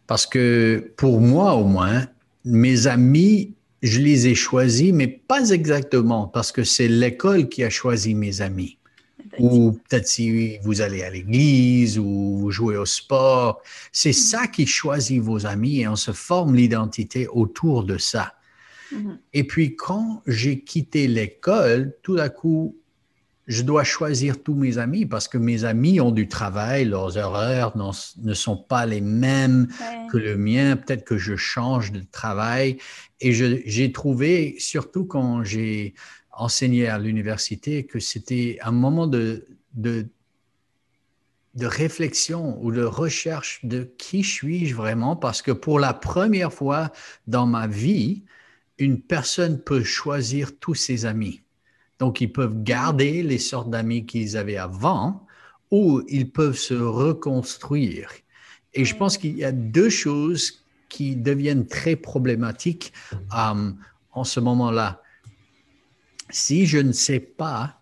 Parce 0.08 0.26
que 0.26 0.92
pour 0.98 1.20
moi, 1.22 1.54
au 1.56 1.64
moins, 1.64 2.06
mes 2.46 2.88
amis, 2.88 3.54
je 3.82 4.00
les 4.00 4.28
ai 4.28 4.36
choisis, 4.36 4.92
mais 4.94 5.08
pas 5.08 5.50
exactement, 5.50 6.28
parce 6.28 6.52
que 6.52 6.64
c'est 6.64 6.88
l'école 6.88 7.50
qui 7.50 7.64
a 7.64 7.70
choisi 7.70 8.16
mes 8.16 8.42
amis. 8.42 8.78
Ou 9.40 9.74
peut-être 9.74 10.08
si 10.08 10.58
vous 10.64 10.82
allez 10.82 11.04
à 11.04 11.12
l'église 11.12 12.00
ou 12.00 12.38
vous 12.38 12.50
jouez 12.50 12.76
au 12.76 12.86
sport. 12.86 13.62
C'est 13.92 14.10
Mm-hmm. 14.10 14.14
ça 14.14 14.48
qui 14.48 14.66
choisit 14.66 15.22
vos 15.22 15.46
amis 15.46 15.82
et 15.82 15.88
on 15.88 15.96
se 15.96 16.12
forme 16.12 16.56
l'identité 16.56 17.28
autour 17.28 17.84
de 17.84 17.98
ça. 17.98 18.34
Mhm. 18.92 19.20
Et 19.34 19.44
puis 19.44 19.76
quand 19.76 20.22
j'ai 20.28 20.62
quitté 20.62 21.08
l'école, 21.08 21.94
tout 22.04 22.16
d'un 22.16 22.30
coup, 22.30 22.76
je 23.48 23.62
dois 23.62 23.86
choisir 23.86 24.44
tous 24.44 24.56
mes 24.56 24.78
amis 24.78 25.06
parce 25.06 25.28
que 25.30 25.38
mes 25.38 25.64
amis 25.64 26.02
ont 26.02 26.12
du 26.12 26.28
travail, 26.28 26.84
leurs 26.86 27.18
horaires 27.18 27.72
ne 27.78 28.34
sont 28.34 28.58
pas 28.58 28.86
les 28.86 29.02
mêmes 29.02 29.68
Ouais. 29.80 30.08
que 30.12 30.18
le 30.18 30.38
mien. 30.38 30.76
Peut-être 30.76 31.06
que 31.06 31.18
je 31.18 31.36
change 31.38 31.92
de 31.94 32.02
travail. 32.12 32.78
Et 33.22 33.32
j'ai 33.34 33.92
trouvé, 33.92 34.56
surtout 34.60 35.06
quand 35.06 35.44
j'ai 35.44 35.94
enseigné 36.32 36.88
à 36.88 37.00
l'université, 37.00 37.86
que 37.86 38.00
c'était 38.00 38.60
un 38.62 38.72
moment 38.72 39.08
de, 39.08 39.48
de, 39.74 40.08
de 41.56 41.66
réflexion 41.66 42.62
ou 42.62 42.72
de 42.72 42.84
recherche 42.84 43.64
de 43.64 43.90
qui 43.98 44.24
suis-je 44.24 44.76
vraiment 44.76 45.16
parce 45.16 45.42
que 45.42 45.52
pour 45.52 45.80
la 45.80 45.94
première 45.94 46.54
fois 46.54 46.92
dans 47.26 47.48
ma 47.48 47.66
vie, 47.66 48.24
une 48.78 49.02
personne 49.02 49.60
peut 49.60 49.84
choisir 49.84 50.60
tous 50.60 50.76
ses 50.76 51.06
amis. 51.06 51.42
Donc, 52.00 52.22
ils 52.22 52.32
peuvent 52.32 52.64
garder 52.64 53.24
les 53.24 53.38
sortes 53.40 53.70
d'amis 53.70 54.06
qu'ils 54.06 54.38
avaient 54.38 54.58
avant 54.58 55.26
ou 55.72 56.02
ils 56.08 56.30
peuvent 56.32 56.58
se 56.58 56.74
reconstruire. 56.74 58.10
Et 58.74 58.86
je 58.86 58.96
pense 58.96 59.18
qu'il 59.18 59.38
y 59.38 59.44
a 59.44 59.52
deux 59.52 59.90
choses 59.90 60.64
qui 60.90 61.16
deviennent 61.16 61.66
très 61.66 61.96
problématiques 61.96 62.94
euh, 63.14 63.72
en 64.12 64.24
ce 64.24 64.40
moment-là. 64.40 65.02
Si 66.30 66.66
je 66.66 66.78
ne 66.78 66.92
sais 66.92 67.20
pas 67.20 67.82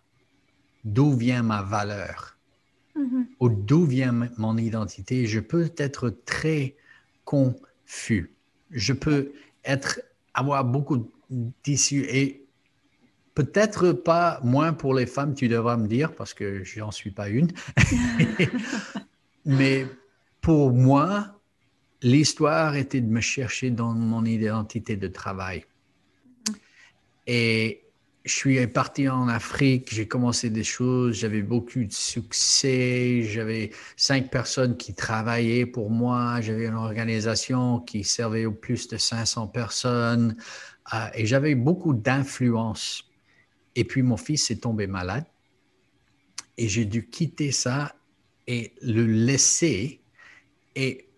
d'où 0.84 1.12
vient 1.13 1.43
ma 1.43 1.62
valeur, 1.62 2.36
Mhm. 2.95 3.28
ou 3.39 3.49
d'où 3.49 3.86
vient 3.86 4.30
mon 4.38 4.58
identité, 4.58 5.28
je 5.28 5.39
peux 5.39 5.71
être 5.78 6.10
très 6.25 6.75
confus. 7.25 8.34
Je 8.71 8.93
peux 8.93 9.34
être, 9.65 10.01
avoir 10.34 10.63
beaucoup 10.63 11.12
d'issues 11.30 12.06
et 12.10 12.44
peut-être 13.36 13.91
pas 13.91 14.39
moins 14.43 14.74
pour 14.74 14.93
les 14.93 15.06
femmes, 15.06 15.36
tu 15.36 15.48
devras 15.48 15.78
me 15.78 15.88
dire, 15.88 16.13
parce 16.13 16.34
que 16.34 16.63
je 16.63 16.80
n'en 16.80 16.91
suis 16.91 17.12
pas 17.12 17.30
une. 17.30 17.52
Mais 19.45 19.86
pour 20.41 20.71
moi, 20.71 21.39
l'histoire 22.02 22.76
était 22.76 23.02
de 23.02 23.12
me 23.12 23.21
chercher 23.21 23.69
dans 23.69 23.93
mon 23.93 24.26
identité 24.26 24.95
de 24.95 25.08
travail. 25.08 25.65
Et 27.28 27.82
je 28.24 28.34
suis 28.34 28.67
parti 28.67 29.08
en 29.08 29.28
Afrique, 29.28 29.93
j'ai 29.93 30.08
commencé 30.08 30.50
des 30.50 30.63
choses, 30.63 31.17
j'avais 31.19 31.43
beaucoup 31.43 31.84
de 31.84 31.91
succès, 31.91 33.21
j'avais 33.24 33.71
cinq 33.98 34.32
personnes 34.32 34.78
qui 34.78 34.93
travaillaient 34.93 35.65
pour 35.65 35.91
moi, 35.91 36.41
j'avais 36.41 36.65
une 36.65 36.76
organisation 36.76 37.80
qui 37.80 38.04
servait 38.04 38.45
au 38.45 38.52
plus 38.52 38.88
de 38.88 38.98
500 38.98 39.48
personnes 39.48 40.36
euh, 40.93 41.08
et 41.13 41.26
j'avais 41.26 41.54
beaucoup 41.54 41.93
d'influence. 41.93 43.04
Et 43.75 43.83
puis 43.83 44.01
mon 44.01 44.17
fils 44.17 44.49
est 44.51 44.61
tombé 44.61 44.88
malade 44.88 45.25
et 46.57 46.67
j'ai 46.67 46.85
dû 46.85 47.07
quitter 47.07 47.51
ça 47.51 47.95
et 48.47 48.73
le 48.81 49.05
laisser 49.05 50.01
et 50.75 51.09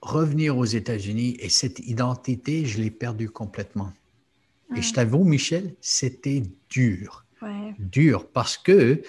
revenir 0.00 0.58
aux 0.58 0.64
États-Unis 0.64 1.36
et 1.38 1.48
cette 1.48 1.78
identité, 1.78 2.66
je 2.66 2.80
l'ai 2.80 2.90
perdue 2.90 3.30
complètement. 3.30 3.92
Et 4.74 4.82
je 4.82 4.92
t'avoue, 4.92 5.24
Michel, 5.24 5.74
c'était 5.80 6.42
dur. 6.70 7.26
Ouais. 7.42 7.74
Dur 7.78 8.26
parce 8.28 8.56
que 8.56 9.02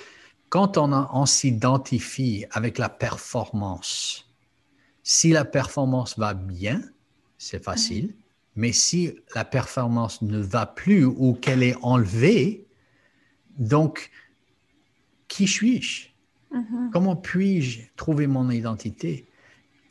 quand 0.49 0.77
on, 0.77 1.25
s'identifie 1.25 2.45
avec 2.51 2.77
la 2.77 2.89
performance, 2.89 4.29
si 5.01 5.31
la 5.31 5.45
performance 5.45 6.17
va 6.19 6.33
bien, 6.33 6.81
c'est 7.38 7.63
facile. 7.63 8.13
Mais 8.56 8.72
si 8.72 9.16
la 9.36 9.46
performance 9.46 10.22
ne 10.22 10.39
va 10.39 10.66
plus 10.66 11.06
ou 11.06 11.34
qu'elle 11.34 11.63
est 11.63 11.76
enlevée, 11.82 12.66
donc, 13.58 14.10
qui 15.28 15.48
suis-je? 15.48 16.10
Mhm. 16.56 16.89
Comment 16.92 17.16
puis-je 17.16 17.82
trouver 17.96 18.28
mon 18.28 18.50
identité? 18.52 19.26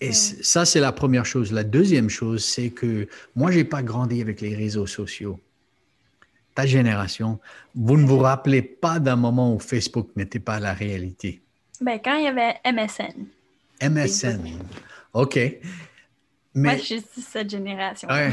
Et 0.01 0.07
Ouais. 0.09 0.13
ça, 0.13 0.65
c'est 0.65 0.81
la 0.81 0.93
première 0.93 1.25
chose. 1.27 1.53
La 1.53 1.65
deuxième 1.65 2.09
chose, 2.09 2.45
c'est 2.45 2.71
que 2.71 3.09
moi, 3.35 3.51
je 3.51 3.59
n'ai 3.59 3.65
pas 3.65 3.83
grandi 3.83 4.21
avec 4.21 4.41
les 4.41 4.55
réseaux 4.55 4.87
sociaux. 4.87 5.39
Ta 6.55 6.67
génération, 6.67 7.41
vous 7.75 7.97
ne 7.97 8.07
vous 8.07 8.19
rappelez 8.19 8.63
pas 8.63 8.99
d'un 9.01 9.17
moment 9.17 9.55
où 9.55 9.59
Facebook 9.59 10.11
n'était 10.17 10.39
pas 10.41 10.61
la 10.61 10.75
réalité. 10.75 11.41
Ben, 11.81 11.99
quand 12.05 12.17
il 12.17 12.25
y 12.25 12.29
avait 12.29 12.55
MSN. 12.65 13.27
MSN. 13.81 14.41
OK. 15.15 15.39
Moi, 16.55 16.73
Mais, 16.75 16.79
je 16.79 16.85
suis 16.85 17.23
cette 17.23 17.51
génération. 17.51 18.09
Ouais. 18.09 18.31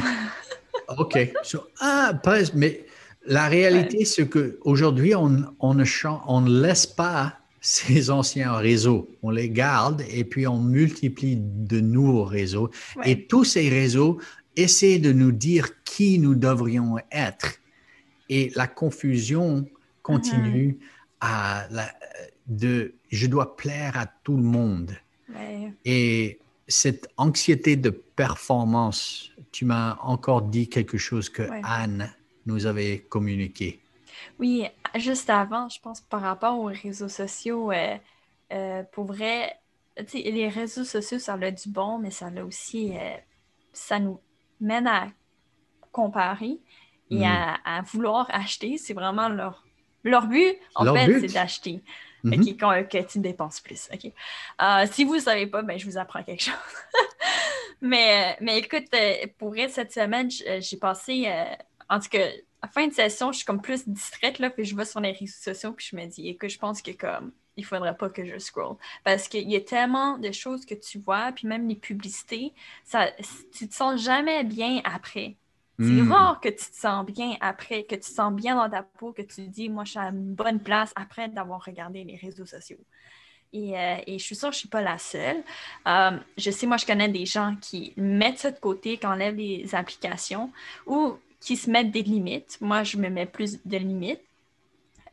OK. 0.97 1.17
So- 1.43 1.67
ah, 1.79 2.13
presque. 2.21 2.53
Mais 2.55 2.85
la 3.25 3.47
réalité, 3.47 4.05
c'est 4.05 4.27
qu'aujourd'hui, 4.27 5.15
on, 5.15 5.45
on, 5.59 5.73
ne 5.73 5.85
on 6.27 6.41
ne 6.41 6.61
laisse 6.61 6.85
pas 6.85 7.37
ces 7.61 8.09
anciens 8.09 8.53
réseaux. 8.53 9.09
On 9.21 9.29
les 9.29 9.49
garde 9.49 10.03
et 10.09 10.23
puis 10.23 10.47
on 10.47 10.59
multiplie 10.59 11.37
de 11.37 11.79
nouveaux 11.79 12.25
réseaux. 12.25 12.69
Ouais. 12.97 13.11
Et 13.11 13.27
tous 13.27 13.43
ces 13.43 13.69
réseaux 13.69 14.19
essaient 14.55 14.99
de 14.99 15.11
nous 15.11 15.31
dire 15.31 15.83
qui 15.83 16.19
nous 16.19 16.35
devrions 16.35 16.97
être. 17.11 17.55
Et 18.29 18.51
la 18.55 18.67
confusion 18.67 19.65
continue 20.03 20.77
à 21.19 21.67
la, 21.71 21.89
de 22.47 22.93
je 23.11 23.27
dois 23.27 23.55
plaire 23.55 23.97
à 23.97 24.05
tout 24.23 24.35
le 24.35 24.43
monde. 24.43 24.91
Et 25.85 26.39
cette 26.69 27.09
anxiété 27.17 27.75
de 27.77 27.89
performance, 27.91 29.31
tu 29.51 29.65
m'as 29.65 29.97
encore 30.01 30.43
dit 30.43 30.69
quelque 30.69 30.97
chose 30.97 31.29
que 31.29 31.43
Ouais. 31.43 31.61
Anne 31.63 32.13
nous 32.45 32.65
avait 32.67 32.99
communiqué. 33.09 33.81
Oui, 34.39 34.65
juste 34.95 35.29
avant, 35.29 35.69
je 35.69 35.79
pense 35.81 36.01
par 36.01 36.21
rapport 36.21 36.59
aux 36.59 36.65
réseaux 36.65 37.09
sociaux, 37.09 37.71
euh, 37.71 37.97
euh, 38.53 38.83
pour 38.91 39.05
vrai, 39.05 39.59
les 40.13 40.49
réseaux 40.49 40.83
sociaux, 40.85 41.19
ça 41.19 41.33
a 41.33 41.51
du 41.51 41.69
bon, 41.69 41.99
mais 41.99 42.11
ça 42.11 42.27
a 42.27 42.43
aussi, 42.43 42.97
euh, 42.97 43.17
ça 43.73 43.99
nous 43.99 44.19
mène 44.61 44.87
à 44.87 45.09
comparer 45.91 46.59
et 47.09 47.19
Mm. 47.19 47.23
à, 47.25 47.55
à 47.65 47.81
vouloir 47.83 48.27
acheter. 48.31 48.77
C'est 48.77 48.93
vraiment 48.93 49.29
leur, 49.29 49.65
leur 50.03 50.27
but, 50.27 50.55
en 50.75 50.83
Leur 50.85 50.95
fait, 50.95 51.19
c'est 51.19 51.29
d'acheter. 51.29 51.83
Mhm. 52.23 52.33
OK, 52.33 52.47
quand- 52.59 52.83
que 52.89 52.97
tu 53.07 53.19
dépenses 53.19 53.59
plus. 53.61 53.89
Euh, 54.61 54.85
si 54.91 55.03
vous 55.05 55.15
ne 55.15 55.19
savez 55.21 55.47
pas, 55.47 55.61
ben, 55.61 55.77
je 55.79 55.85
vous 55.85 55.97
apprends 55.97 56.23
quelque 56.23 56.43
chose. 56.43 56.53
mais, 57.81 58.37
mais 58.41 58.59
écoute, 58.59 58.85
euh, 58.93 59.27
pour 59.37 59.49
vrai, 59.49 59.69
cette 59.69 59.91
semaine, 59.93 60.29
euh, 60.47 60.59
j'ai 60.61 60.77
passé, 60.77 61.25
euh, 61.27 61.45
en 61.89 61.99
tout 61.99 62.09
cas, 62.09 62.27
à 62.61 62.67
fin 62.67 62.87
de 62.87 62.93
session, 62.93 63.31
je 63.31 63.37
suis 63.37 63.45
comme 63.45 63.61
plus 63.61 63.87
distraite, 63.87 64.39
là, 64.39 64.49
puis 64.49 64.65
je 64.65 64.75
vais 64.75 64.85
sur 64.85 64.99
les 64.99 65.11
réseaux 65.13 65.33
sociaux, 65.53 65.73
puis 65.73 65.87
je 65.91 65.95
me 65.95 66.05
dis, 66.07 66.27
écoute, 66.29 66.49
je 66.49 66.59
pense 66.59 66.81
que 66.81 66.91
comme, 66.91 67.31
il 67.55 67.65
faudrait 67.65 67.95
pas 67.97 68.09
que 68.09 68.25
je 68.25 68.37
scroll. 68.37 68.77
Parce 69.03 69.27
qu'il 69.27 69.49
y 69.49 69.55
a 69.55 69.61
tellement 69.61 70.17
de 70.17 70.31
choses 70.31 70.65
que 70.65 70.75
tu 70.75 70.99
vois, 70.99 71.31
puis 71.33 71.47
même 71.47 71.67
les 71.67 71.75
publicités, 71.75 72.53
ça, 72.85 73.11
tu 73.53 73.67
te 73.69 73.73
sens 73.75 74.01
jamais 74.01 74.43
bien 74.43 74.81
après. 74.85 75.37
C'est 75.79 76.01
Mm. 76.01 76.11
rare 76.11 76.39
que 76.41 76.49
tu 76.49 76.57
te 76.71 76.75
sens 76.75 77.05
bien 77.05 77.37
après, 77.41 77.83
que 77.85 77.95
tu 77.95 78.01
te 78.01 78.05
sens 78.05 78.33
bien 78.33 78.55
dans 78.55 78.69
ta 78.69 78.83
peau, 78.83 79.13
que 79.13 79.21
tu 79.21 79.35
te 79.35 79.41
dis, 79.41 79.69
moi, 79.69 79.85
je 79.85 79.91
suis 79.91 79.99
à 79.99 80.09
une 80.09 80.33
bonne 80.35 80.59
place 80.61 80.91
après 80.95 81.29
d'avoir 81.29 81.63
regardé 81.65 82.03
les 82.03 82.17
réseaux 82.17 82.45
sociaux. 82.45 82.79
Et, 83.53 83.77
euh, 83.79 83.97
et 84.07 84.19
je 84.19 84.23
suis 84.23 84.35
sûre 84.35 84.49
que 84.49 84.53
je 84.55 84.57
ne 84.57 84.61
suis 84.61 84.69
pas 84.69 84.81
la 84.81 84.97
seule. 84.99 85.43
Euh, 85.87 86.19
je 86.37 86.51
sais, 86.51 86.67
moi, 86.67 86.77
je 86.77 86.85
connais 86.85 87.09
des 87.09 87.25
gens 87.25 87.55
qui 87.61 87.93
mettent 87.97 88.39
ça 88.39 88.51
de 88.51 88.59
côté, 88.59 88.97
qui 88.97 89.07
enlèvent 89.07 89.35
les 89.35 89.73
applications 89.75 90.51
ou 90.85 91.17
qui 91.41 91.57
se 91.57 91.69
mettent 91.69 91.91
des 91.91 92.03
limites. 92.03 92.57
Moi, 92.61 92.83
je 92.83 92.97
me 92.97 93.09
mets 93.09 93.25
plus 93.25 93.59
de 93.65 93.77
limites. 93.77 94.21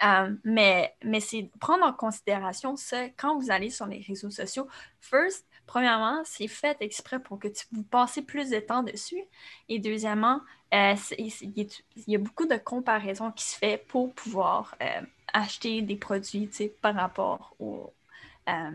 Euh, 0.04 0.34
mais 0.44 0.94
mais 1.02 1.20
c'est 1.20 1.50
prendre 1.58 1.84
en 1.86 1.92
considération 1.92 2.76
ça 2.76 3.08
quand 3.16 3.38
vous 3.38 3.50
allez 3.50 3.70
sur 3.70 3.86
les 3.86 4.00
réseaux 4.06 4.30
sociaux. 4.30 4.68
First, 5.00 5.46
premièrement, 5.66 6.22
c'est 6.24 6.48
fait 6.48 6.76
exprès 6.80 7.18
pour 7.20 7.38
que 7.38 7.48
tu 7.48 7.64
vous 7.72 7.82
passez 7.82 8.22
plus 8.22 8.50
de 8.50 8.58
temps 8.60 8.82
dessus. 8.82 9.22
Et 9.68 9.78
deuxièmement, 9.78 10.40
euh, 10.74 10.94
il 11.18 11.68
y 12.06 12.14
a- 12.16 12.18
beaucoup 12.18 12.46
de 12.46 12.56
comparaisons 12.56 13.30
qui 13.32 13.44
se 13.44 13.56
fait 13.56 13.78
pour 13.88 14.14
pouvoir 14.14 14.74
euh, 14.82 15.00
acheter 15.32 15.82
des 15.82 15.96
produits 15.96 16.50
par 16.82 16.94
rapport 16.94 17.54
au. 17.58 17.92
euh, 18.48 18.70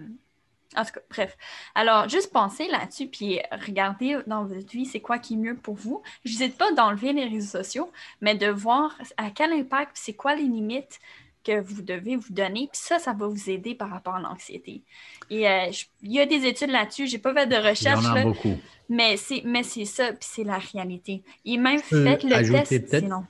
en 0.77 0.85
tout 0.85 0.93
cas, 0.93 1.01
bref. 1.09 1.37
Alors, 1.75 2.07
juste 2.07 2.31
pensez 2.31 2.67
là-dessus, 2.69 3.07
puis 3.07 3.39
regardez 3.51 4.17
dans 4.25 4.45
votre 4.45 4.69
vie, 4.71 4.85
c'est 4.85 5.01
quoi 5.01 5.19
qui 5.19 5.33
est 5.33 5.37
mieux 5.37 5.55
pour 5.57 5.75
vous. 5.75 6.01
Je 6.23 6.31
n'hésite 6.31 6.57
pas 6.57 6.71
d'enlever 6.71 7.11
les 7.11 7.25
réseaux 7.27 7.57
sociaux, 7.61 7.91
mais 8.21 8.35
de 8.35 8.47
voir 8.47 8.97
à 9.17 9.31
quel 9.31 9.51
impact, 9.51 9.91
c'est 9.95 10.13
quoi 10.13 10.33
les 10.35 10.43
limites 10.43 11.01
que 11.43 11.59
vous 11.61 11.81
devez 11.81 12.15
vous 12.15 12.31
donner. 12.33 12.69
Puis 12.71 12.81
ça, 12.81 12.99
ça 12.99 13.13
va 13.13 13.27
vous 13.27 13.49
aider 13.49 13.75
par 13.75 13.89
rapport 13.89 14.15
à 14.15 14.21
l'anxiété. 14.21 14.81
Et 15.29 15.47
euh, 15.47 15.71
je- 15.71 15.85
il 16.01 16.11
y 16.13 16.19
a 16.19 16.25
des 16.25 16.45
études 16.45 16.69
là-dessus. 16.71 17.07
J'ai 17.07 17.17
pas 17.19 17.33
fait 17.33 17.47
de 17.47 17.55
Il 17.55 17.63
y 17.63 17.69
recherche, 17.69 18.05
en 18.05 18.11
a 18.11 18.15
là, 18.15 18.23
beaucoup. 18.23 18.57
mais 18.89 19.17
c'est 19.17 19.41
mais 19.45 19.63
c'est 19.63 19.85
ça, 19.85 20.07
puis 20.13 20.27
c'est 20.29 20.43
la 20.43 20.57
réalité. 20.57 21.23
Et 21.45 21.57
même 21.57 21.79
faites 21.79 22.23
le 22.23 22.51
test, 22.65 22.99
sinon. 22.99 23.25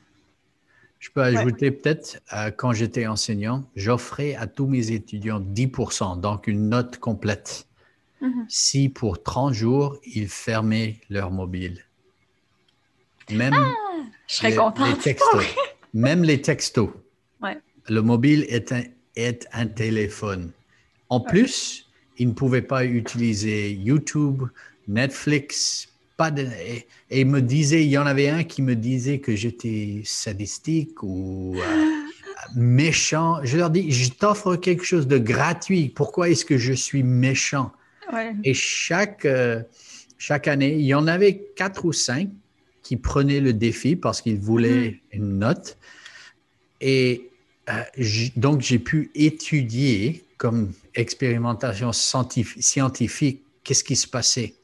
Je 0.99 1.09
peux 1.09 1.21
ajouter 1.23 1.71
peut-être, 1.71 2.21
euh, 2.33 2.51
quand 2.51 2.73
j'étais 2.73 3.07
enseignant, 3.07 3.63
j'offrais 3.75 4.35
à 4.35 4.45
tous 4.45 4.67
mes 4.67 4.91
étudiants 4.91 5.39
10%, 5.39 6.15
donc 6.19 6.45
une 6.45 6.69
note 6.69 6.97
complète. 6.99 7.65
Mhm. 8.21 8.45
Si 8.47 8.87
pour 8.87 9.23
30 9.23 9.51
jours, 9.55 9.97
ils 10.05 10.27
fermaient 10.29 10.97
leur 11.09 11.31
mobile. 11.31 11.83
Même 13.31 13.55
Je 14.27 14.35
serais 14.35 14.49
les, 14.51 14.55
contente. 14.57 14.87
les 14.87 14.97
textos. 14.97 15.45
Même 15.93 16.23
les 16.23 16.39
textos. 16.41 16.89
Ouais. 17.41 17.57
Le 17.89 18.01
mobile 18.01 18.45
est 18.49 18.71
un, 18.71 18.83
est 19.15 19.47
un 19.53 19.67
téléphone. 19.67 20.51
En 21.09 21.19
plus, 21.19 21.89
ils 22.17 22.27
ne 22.27 22.33
pouvaient 22.33 22.61
pas 22.61 22.85
utiliser 22.85 23.71
YouTube, 23.71 24.43
Netflix, 24.87 25.89
pas 26.17 26.31
de, 26.31 26.43
et, 26.43 26.87
et 27.09 27.21
il 27.21 27.27
me 27.27 27.41
disait, 27.41 27.83
il 27.83 27.89
y 27.89 27.97
en 27.97 28.05
avait 28.05 28.29
un 28.29 28.43
qui 28.43 28.61
me 28.61 28.75
disait 28.75 29.19
que 29.19 29.35
j'étais 29.35 30.01
sadistique 30.05 31.01
ou 31.01 31.55
euh, 31.57 31.85
méchant. 32.55 33.39
Je 33.43 33.57
leur 33.57 33.69
dis, 33.69 33.91
je 33.91 34.11
t'offre 34.11 34.55
quelque 34.55 34.83
chose 34.83 35.07
de 35.07 35.17
gratuit. 35.17 35.89
Pourquoi 35.89 36.29
est-ce 36.29 36.45
que 36.45 36.57
je 36.57 36.73
suis 36.73 37.03
méchant? 37.03 37.71
Ouais. 38.13 38.33
Et 38.43 38.53
chaque, 38.53 39.25
euh, 39.25 39.63
chaque 40.17 40.47
année, 40.47 40.75
il 40.75 40.85
y 40.85 40.93
en 40.93 41.07
avait 41.07 41.43
quatre 41.55 41.85
ou 41.85 41.93
cinq 41.93 42.29
qui 42.83 42.97
prenaient 42.97 43.39
le 43.39 43.53
défi 43.53 43.95
parce 43.95 44.21
qu'ils 44.21 44.39
voulaient 44.39 45.01
une 45.11 45.39
note. 45.39 45.77
Et 46.81 47.30
donc, 48.35 48.61
j'ai 48.61 48.79
pu 48.79 49.11
étudier 49.15 50.23
comme 50.37 50.73
expérimentation 50.95 51.91
scientifique, 51.93 52.63
scientifique 52.63 53.41
qu'est-ce 53.63 53.83
qui 53.83 53.95
se 53.95 54.07
passait. 54.07 54.55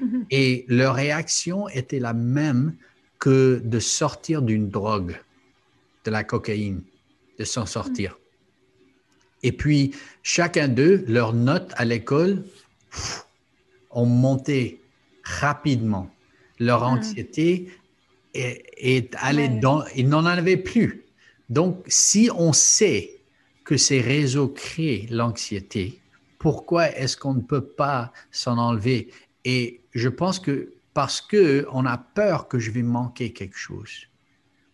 Mhm. 0.00 0.26
Et 0.30 0.64
leur 0.68 0.94
réaction 0.96 1.68
était 1.68 2.00
la 2.00 2.12
même 2.12 2.74
que 3.20 3.60
de 3.64 3.78
sortir 3.78 4.42
d'une 4.42 4.68
drogue, 4.68 5.16
de 6.04 6.10
la 6.10 6.24
cocaïne, 6.24 6.82
de 7.38 7.44
s'en 7.44 7.64
sortir. 7.64 8.18
Et 9.42 9.52
puis, 9.52 9.94
chacun 10.22 10.68
d'eux, 10.68 11.04
leurs 11.06 11.32
notes 11.32 11.72
à 11.76 11.84
l'école 11.84 12.44
ont 13.90 14.06
monté 14.06 14.80
rapidement. 15.22 16.10
Leur 16.58 16.80
Mm. 16.82 16.98
anxiété 16.98 17.68
est, 18.34 18.62
est 18.76 19.14
allée 19.18 19.48
Ouais. 19.48 19.60
dans... 19.60 19.84
Ils 19.96 20.08
n'en 20.08 20.24
avaient 20.26 20.56
plus. 20.56 21.03
Donc, 21.48 21.84
si 21.86 22.30
on 22.34 22.52
sait 22.52 23.20
que 23.64 23.76
ces 23.76 24.00
réseaux 24.00 24.48
créent 24.48 25.06
l'anxiété, 25.10 26.00
pourquoi 26.38 26.90
est-ce 26.90 27.16
qu'on 27.16 27.34
ne 27.34 27.40
peut 27.40 27.64
pas 27.64 28.12
s'en 28.30 28.58
enlever? 28.58 29.10
Et 29.44 29.82
je 29.94 30.08
pense 30.08 30.38
que 30.38 30.74
parce 30.92 31.20
que 31.20 31.66
on 31.72 31.86
a 31.86 31.98
peur 31.98 32.48
que 32.48 32.58
je 32.58 32.70
vais 32.70 32.82
manquer 32.82 33.32
quelque 33.32 33.56
chose. 33.56 34.06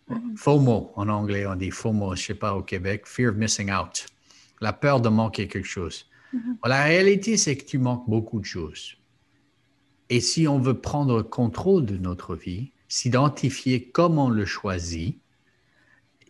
Mhm. 0.08 0.36
FOMO, 0.36 0.92
en 0.96 1.08
anglais, 1.08 1.46
on 1.46 1.54
dit 1.54 1.70
FOMO, 1.70 2.14
je 2.16 2.24
sais 2.24 2.34
pas 2.34 2.54
au 2.54 2.62
Québec, 2.62 3.06
fear 3.06 3.30
of 3.30 3.36
missing 3.36 3.70
out. 3.72 4.06
La 4.60 4.72
peur 4.72 5.00
de 5.00 5.08
manquer 5.08 5.48
quelque 5.48 5.68
chose. 5.68 6.06
Mhm. 6.32 6.58
La 6.64 6.84
réalité, 6.84 7.36
c'est 7.36 7.56
que 7.56 7.64
tu 7.64 7.78
manques 7.78 8.08
beaucoup 8.08 8.40
de 8.40 8.44
choses. 8.44 8.96
Et 10.10 10.20
si 10.20 10.48
on 10.48 10.58
veut 10.58 10.78
prendre 10.80 11.22
contrôle 11.22 11.86
de 11.86 11.96
notre 11.96 12.34
vie, 12.34 12.72
s'identifier 12.88 13.88
comment 13.90 14.26
on 14.26 14.30
le 14.30 14.44
choisit, 14.44 15.18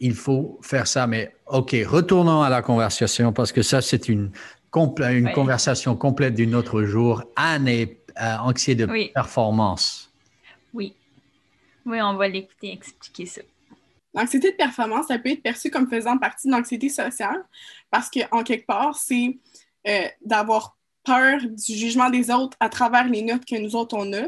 il 0.01 0.15
faut 0.15 0.59
faire 0.63 0.87
ça. 0.87 1.07
Mais 1.07 1.35
OK, 1.47 1.77
retournons 1.87 2.43
à 2.43 2.49
la 2.49 2.63
conversation 2.63 3.33
parce 3.33 3.53
que 3.53 3.63
ça, 3.63 3.81
c'est 3.81 4.09
une, 4.09 4.33
compl- 4.73 5.13
une 5.17 5.27
Oui. 5.27 5.33
conversation 5.33 5.95
complète 5.97 6.35
d'un 6.35 6.53
autre 6.55 6.83
jour. 6.85 7.23
Anne 7.37 7.69
est 7.69 8.01
euh, 8.21 8.37
anxieux 8.39 8.75
de 8.75 8.87
Oui. 8.87 9.11
performance. 9.15 10.11
Oui. 10.73 10.95
Oui, 11.87 12.01
on 12.01 12.15
va 12.15 12.29
l'écouter 12.29 12.73
expliquer 12.73 13.27
ça. 13.27 13.41
L'anxiété 14.15 14.51
de 14.51 14.57
performance, 14.57 15.07
ça 15.07 15.19
peut 15.19 15.31
être 15.31 15.43
perçu 15.43 15.71
comme 15.71 15.89
faisant 15.89 16.19
partie 16.19 16.49
de 16.49 16.53
l'anxiété 16.53 16.89
sociale 16.89 17.45
parce 17.91 18.11
qu'en 18.11 18.43
quelque 18.43 18.67
part, 18.67 18.97
c'est 18.97 19.39
euh, 19.87 20.03
d'avoir 20.25 20.77
peur 21.05 21.41
du 21.41 21.75
jugement 21.75 22.11
des 22.11 22.31
autres 22.31 22.57
à 22.61 22.69
travers 22.69 23.07
les 23.09 23.23
notes 23.23 23.45
que 23.45 23.57
nous 23.57 23.77
autres 23.77 23.97
on 23.97 24.13
a. 24.13 24.25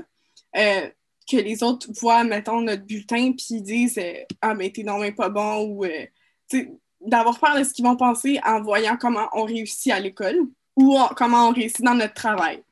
Euh, 0.56 0.88
que 1.32 1.42
les 1.42 1.62
autres 1.62 1.88
voient, 2.00 2.24
mettons, 2.24 2.60
notre 2.60 2.84
bulletin 2.84 3.32
puis 3.32 3.46
ils 3.50 3.62
disent 3.62 3.98
euh, 3.98 4.14
Ah, 4.40 4.54
mais 4.54 4.70
t'es 4.70 4.82
non 4.82 4.98
même 4.98 5.14
pas 5.14 5.28
bon 5.28 5.64
ou 5.66 5.84
euh, 5.84 6.06
d'avoir 7.00 7.38
peur 7.38 7.58
de 7.58 7.64
ce 7.64 7.72
qu'ils 7.72 7.84
vont 7.84 7.96
penser 7.96 8.40
en 8.44 8.62
voyant 8.62 8.96
comment 8.96 9.28
on 9.32 9.44
réussit 9.44 9.92
à 9.92 9.98
l'école 10.00 10.38
ou 10.76 10.96
en- 10.98 11.08
comment 11.08 11.48
on 11.48 11.52
réussit 11.52 11.82
dans 11.82 11.94
notre 11.94 12.14
travail. 12.14 12.62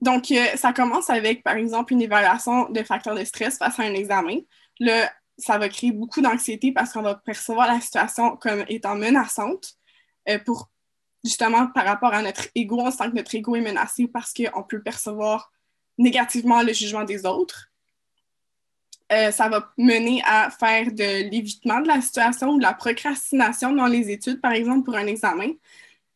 Donc, 0.00 0.30
euh, 0.30 0.56
ça 0.56 0.72
commence 0.72 1.10
avec, 1.10 1.42
par 1.42 1.56
exemple, 1.56 1.92
une 1.92 2.02
évaluation 2.02 2.70
de 2.70 2.82
facteurs 2.82 3.16
de 3.16 3.24
stress 3.24 3.58
face 3.58 3.78
à 3.80 3.82
un 3.82 3.94
examen. 3.94 4.38
Là, 4.78 5.10
ça 5.36 5.58
va 5.58 5.68
créer 5.68 5.92
beaucoup 5.92 6.20
d'anxiété 6.20 6.72
parce 6.72 6.92
qu'on 6.92 7.02
va 7.02 7.16
percevoir 7.16 7.66
la 7.66 7.80
situation 7.80 8.36
comme 8.36 8.64
étant 8.68 8.94
menaçante 8.94 9.74
pour 10.44 10.68
justement 11.24 11.66
par 11.68 11.84
rapport 11.84 12.12
à 12.12 12.22
notre 12.22 12.48
ego, 12.54 12.80
on 12.80 12.90
sent 12.90 13.10
que 13.10 13.16
notre 13.16 13.34
ego 13.34 13.56
est 13.56 13.60
menacé 13.60 14.06
parce 14.06 14.32
qu'on 14.32 14.62
peut 14.62 14.82
percevoir 14.82 15.50
négativement 15.98 16.62
le 16.62 16.72
jugement 16.72 17.04
des 17.04 17.26
autres. 17.26 17.70
Euh, 19.10 19.30
ça 19.30 19.48
va 19.48 19.72
mener 19.78 20.22
à 20.24 20.50
faire 20.50 20.92
de 20.92 21.30
l'évitement 21.30 21.80
de 21.80 21.88
la 21.88 22.00
situation 22.00 22.50
ou 22.50 22.58
de 22.58 22.62
la 22.62 22.74
procrastination 22.74 23.72
dans 23.72 23.86
les 23.86 24.10
études, 24.10 24.40
par 24.40 24.52
exemple, 24.52 24.84
pour 24.84 24.96
un 24.96 25.06
examen. 25.06 25.52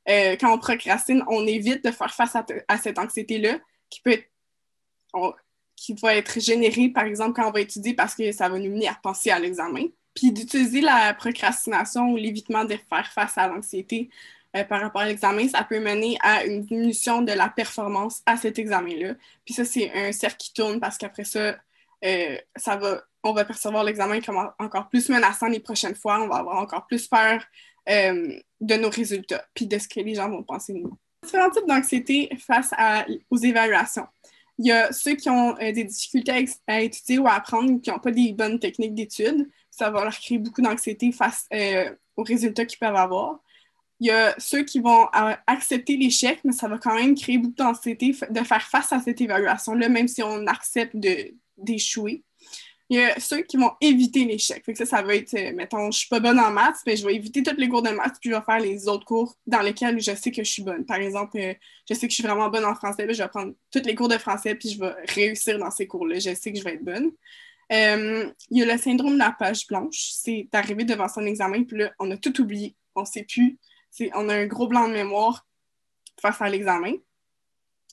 Euh, 0.09 0.37
quand 0.39 0.53
on 0.53 0.59
procrastine, 0.59 1.25
on 1.29 1.47
évite 1.47 1.85
de 1.85 1.91
faire 1.91 2.15
face 2.15 2.37
à, 2.37 2.79
cette 2.79 2.99
anxiété-là 2.99 3.59
qui 3.89 4.01
peut 4.01 4.19
qui 5.77 5.95
va 5.95 6.15
être 6.15 6.41
générée, 6.41 6.89
par 6.89 7.05
exemple, 7.05 7.35
quand 7.35 7.49
on 7.49 7.51
va 7.51 7.61
étudier 7.61 7.93
parce 7.93 8.15
que 8.15 8.31
ça 8.33 8.49
va 8.49 8.59
nous 8.59 8.71
mener 8.71 8.89
à 8.89 8.95
penser 9.03 9.31
à 9.31 9.39
l'examen. 9.39 9.85
Puis 10.15 10.33
d'utiliser 10.33 10.81
la 10.81 11.13
procrastination 11.13 12.13
ou 12.13 12.17
l'évitement 12.17 12.65
de 12.65 12.77
faire 12.89 13.13
face 13.13 13.37
à 13.37 13.49
l'anxiété 13.49 14.09
euh, 14.55 14.65
par 14.65 14.83
rapport 14.83 15.01
à 15.01 15.07
l'examen, 15.07 15.49
ça 15.49 15.65
peut 15.65 15.81
mener 15.81 16.19
à 16.21 16.45
une 16.45 16.63
diminution 16.65 17.23
de 17.23 17.33
la 17.33 17.49
performance 17.49 18.23
à 18.27 18.37
cet 18.37 18.59
examen-là. 18.59 19.15
Puis 19.45 19.55
ça, 19.55 19.65
c'est 19.65 19.91
un 19.93 20.13
cercle 20.13 20.37
qui 20.37 20.53
tourne 20.53 20.79
parce 20.79 20.99
qu'après 20.99 21.25
ça, 21.25 21.57
euh, 22.05 22.37
ça 22.57 22.77
va, 22.77 23.03
on 23.23 23.33
va 23.33 23.45
percevoir 23.47 23.83
l'examen 23.83 24.21
comme 24.21 24.37
en- 24.37 24.53
encore 24.59 24.89
plus 24.91 25.09
menaçant 25.09 25.47
les 25.47 25.61
prochaines 25.61 25.95
fois. 25.95 26.21
On 26.23 26.29
va 26.29 26.37
avoir 26.37 26.59
encore 26.59 26.87
plus 26.87 27.07
peur 27.09 27.43
euh, 27.89 28.39
de 28.61 28.75
nos 28.75 28.91
résultats, 28.91 29.45
puis 29.55 29.67
de 29.67 29.79
ce 29.79 29.89
que 29.89 30.01
les 30.01 30.15
gens 30.15 30.29
vont 30.29 30.43
penser 30.43 30.75
de 30.75 30.79
nous. 30.79 30.99
Différents 31.25 31.51
types 31.51 31.67
d'anxiété 31.67 32.29
face 32.39 32.73
aux 33.31 33.37
évaluations. 33.39 34.07
Il 34.59 34.67
y 34.67 34.73
a 34.73 34.93
ceux 34.93 35.15
qui 35.15 35.31
ont 35.31 35.55
des 35.55 35.85
difficultés 35.85 36.47
à, 36.67 36.81
étudier 36.81 37.19
ou 37.19 37.27
à 37.27 37.35
apprendre 37.35 37.81
qui 37.81 37.91
n'ont 37.91 37.99
pas 37.99 38.11
des 38.11 38.33
bonnes 38.33 38.59
techniques 38.59 38.95
d'études. 38.95 39.49
Ça 39.71 39.91
va 39.91 40.05
leur 40.05 40.15
créer 40.19 40.39
beaucoup 40.39 40.61
d'anxiété 40.61 41.11
face 41.11 41.49
aux 42.17 42.23
résultats 42.23 42.67
qu'ils 42.67 42.79
peuvent 42.79 42.97
avoir. 42.97 43.41
Il 44.03 44.07
y 44.07 44.11
a 44.11 44.35
ceux 44.37 44.65
qui 44.65 44.81
vont 44.81 45.05
euh, 45.15 45.33
accepter 45.47 45.97
l'échec, 45.97 46.41
mais 46.43 46.51
ça 46.51 46.67
va 46.67 46.77
quand 46.77 46.97
même 46.97 47.15
créer 47.15 47.39
beaucoup 47.39 47.55
d'anxiété 47.55 48.13
de 48.31 48.41
faire 48.41 48.67
face 48.67 48.93
à 48.93 48.99
cette 48.99 49.21
évaluation-là, 49.21 49.89
même 49.89 50.09
si 50.09 50.25
on 50.25 50.45
accepte 50.49 50.97
d'échouer. 51.57 52.25
Il 52.91 52.97
y 52.97 53.01
a 53.01 53.21
ceux 53.21 53.43
qui 53.43 53.59
vont 53.59 53.71
éviter 53.81 54.25
l'échec. 54.25 54.65
Ça, 54.75 54.87
ça 54.87 55.03
va 55.03 55.15
être, 55.15 55.35
euh, 55.35 55.53
mettons, 55.55 55.93
je 55.93 55.99
suis 55.99 56.09
pas 56.09 56.19
bonne 56.19 56.41
en 56.41 56.51
maths, 56.51 56.81
mais 56.85 56.97
je 56.97 57.07
vais 57.07 57.15
éviter 57.15 57.45
tous 57.45 57.55
les 57.57 57.69
cours 57.69 57.83
de 57.83 57.91
maths, 57.91 58.17
puis 58.21 58.31
je 58.31 58.35
vais 58.35 58.43
faire 58.43 58.59
les 58.59 58.89
autres 58.89 59.05
cours 59.05 59.37
dans 59.47 59.61
lesquels 59.61 60.01
je 60.01 60.17
sais 60.17 60.33
que 60.33 60.43
je 60.43 60.51
suis 60.51 60.65
bonne. 60.65 60.85
Par 60.85 60.97
exemple, 60.97 61.39
euh, 61.39 61.55
je 61.89 61.95
sais 61.95 62.09
que 62.09 62.11
je 62.11 62.17
suis 62.17 62.25
vraiment 62.25 62.49
bonne 62.49 62.65
en 62.65 62.75
français, 62.75 63.07
ben, 63.07 63.15
je 63.15 63.23
vais 63.23 63.29
prendre 63.29 63.53
tous 63.71 63.85
les 63.85 63.95
cours 63.95 64.09
de 64.09 64.19
français, 64.19 64.57
puis 64.57 64.71
je 64.71 64.81
vais 64.81 64.95
réussir 65.15 65.61
dans 65.61 65.71
ces 65.71 65.87
cours-là. 65.87 66.17
Je 66.19 66.35
sais 66.35 66.53
que 66.53 66.59
je 66.59 66.65
vais 66.65 66.75
être 66.75 66.85
bonne. 66.85 67.13
Il 67.71 68.59
y 68.59 68.63
a 68.63 68.67
le 68.67 68.79
syndrome 68.79 69.13
de 69.13 69.19
la 69.19 69.31
page 69.31 69.65
blanche. 69.69 70.11
C'est 70.11 70.49
d'arriver 70.51 70.83
devant 70.83 71.07
son 71.07 71.25
examen, 71.25 71.63
puis 71.63 71.79
là, 71.79 71.93
on 72.01 72.11
a 72.11 72.17
tout 72.17 72.41
oublié. 72.41 72.75
On 72.97 73.05
sait 73.05 73.23
plus. 73.23 73.59
On 74.15 74.29
a 74.29 74.35
un 74.35 74.47
gros 74.47 74.67
blanc 74.67 74.89
de 74.89 74.95
mémoire 74.95 75.47
face 76.21 76.41
à 76.41 76.49
l'examen. 76.49 76.93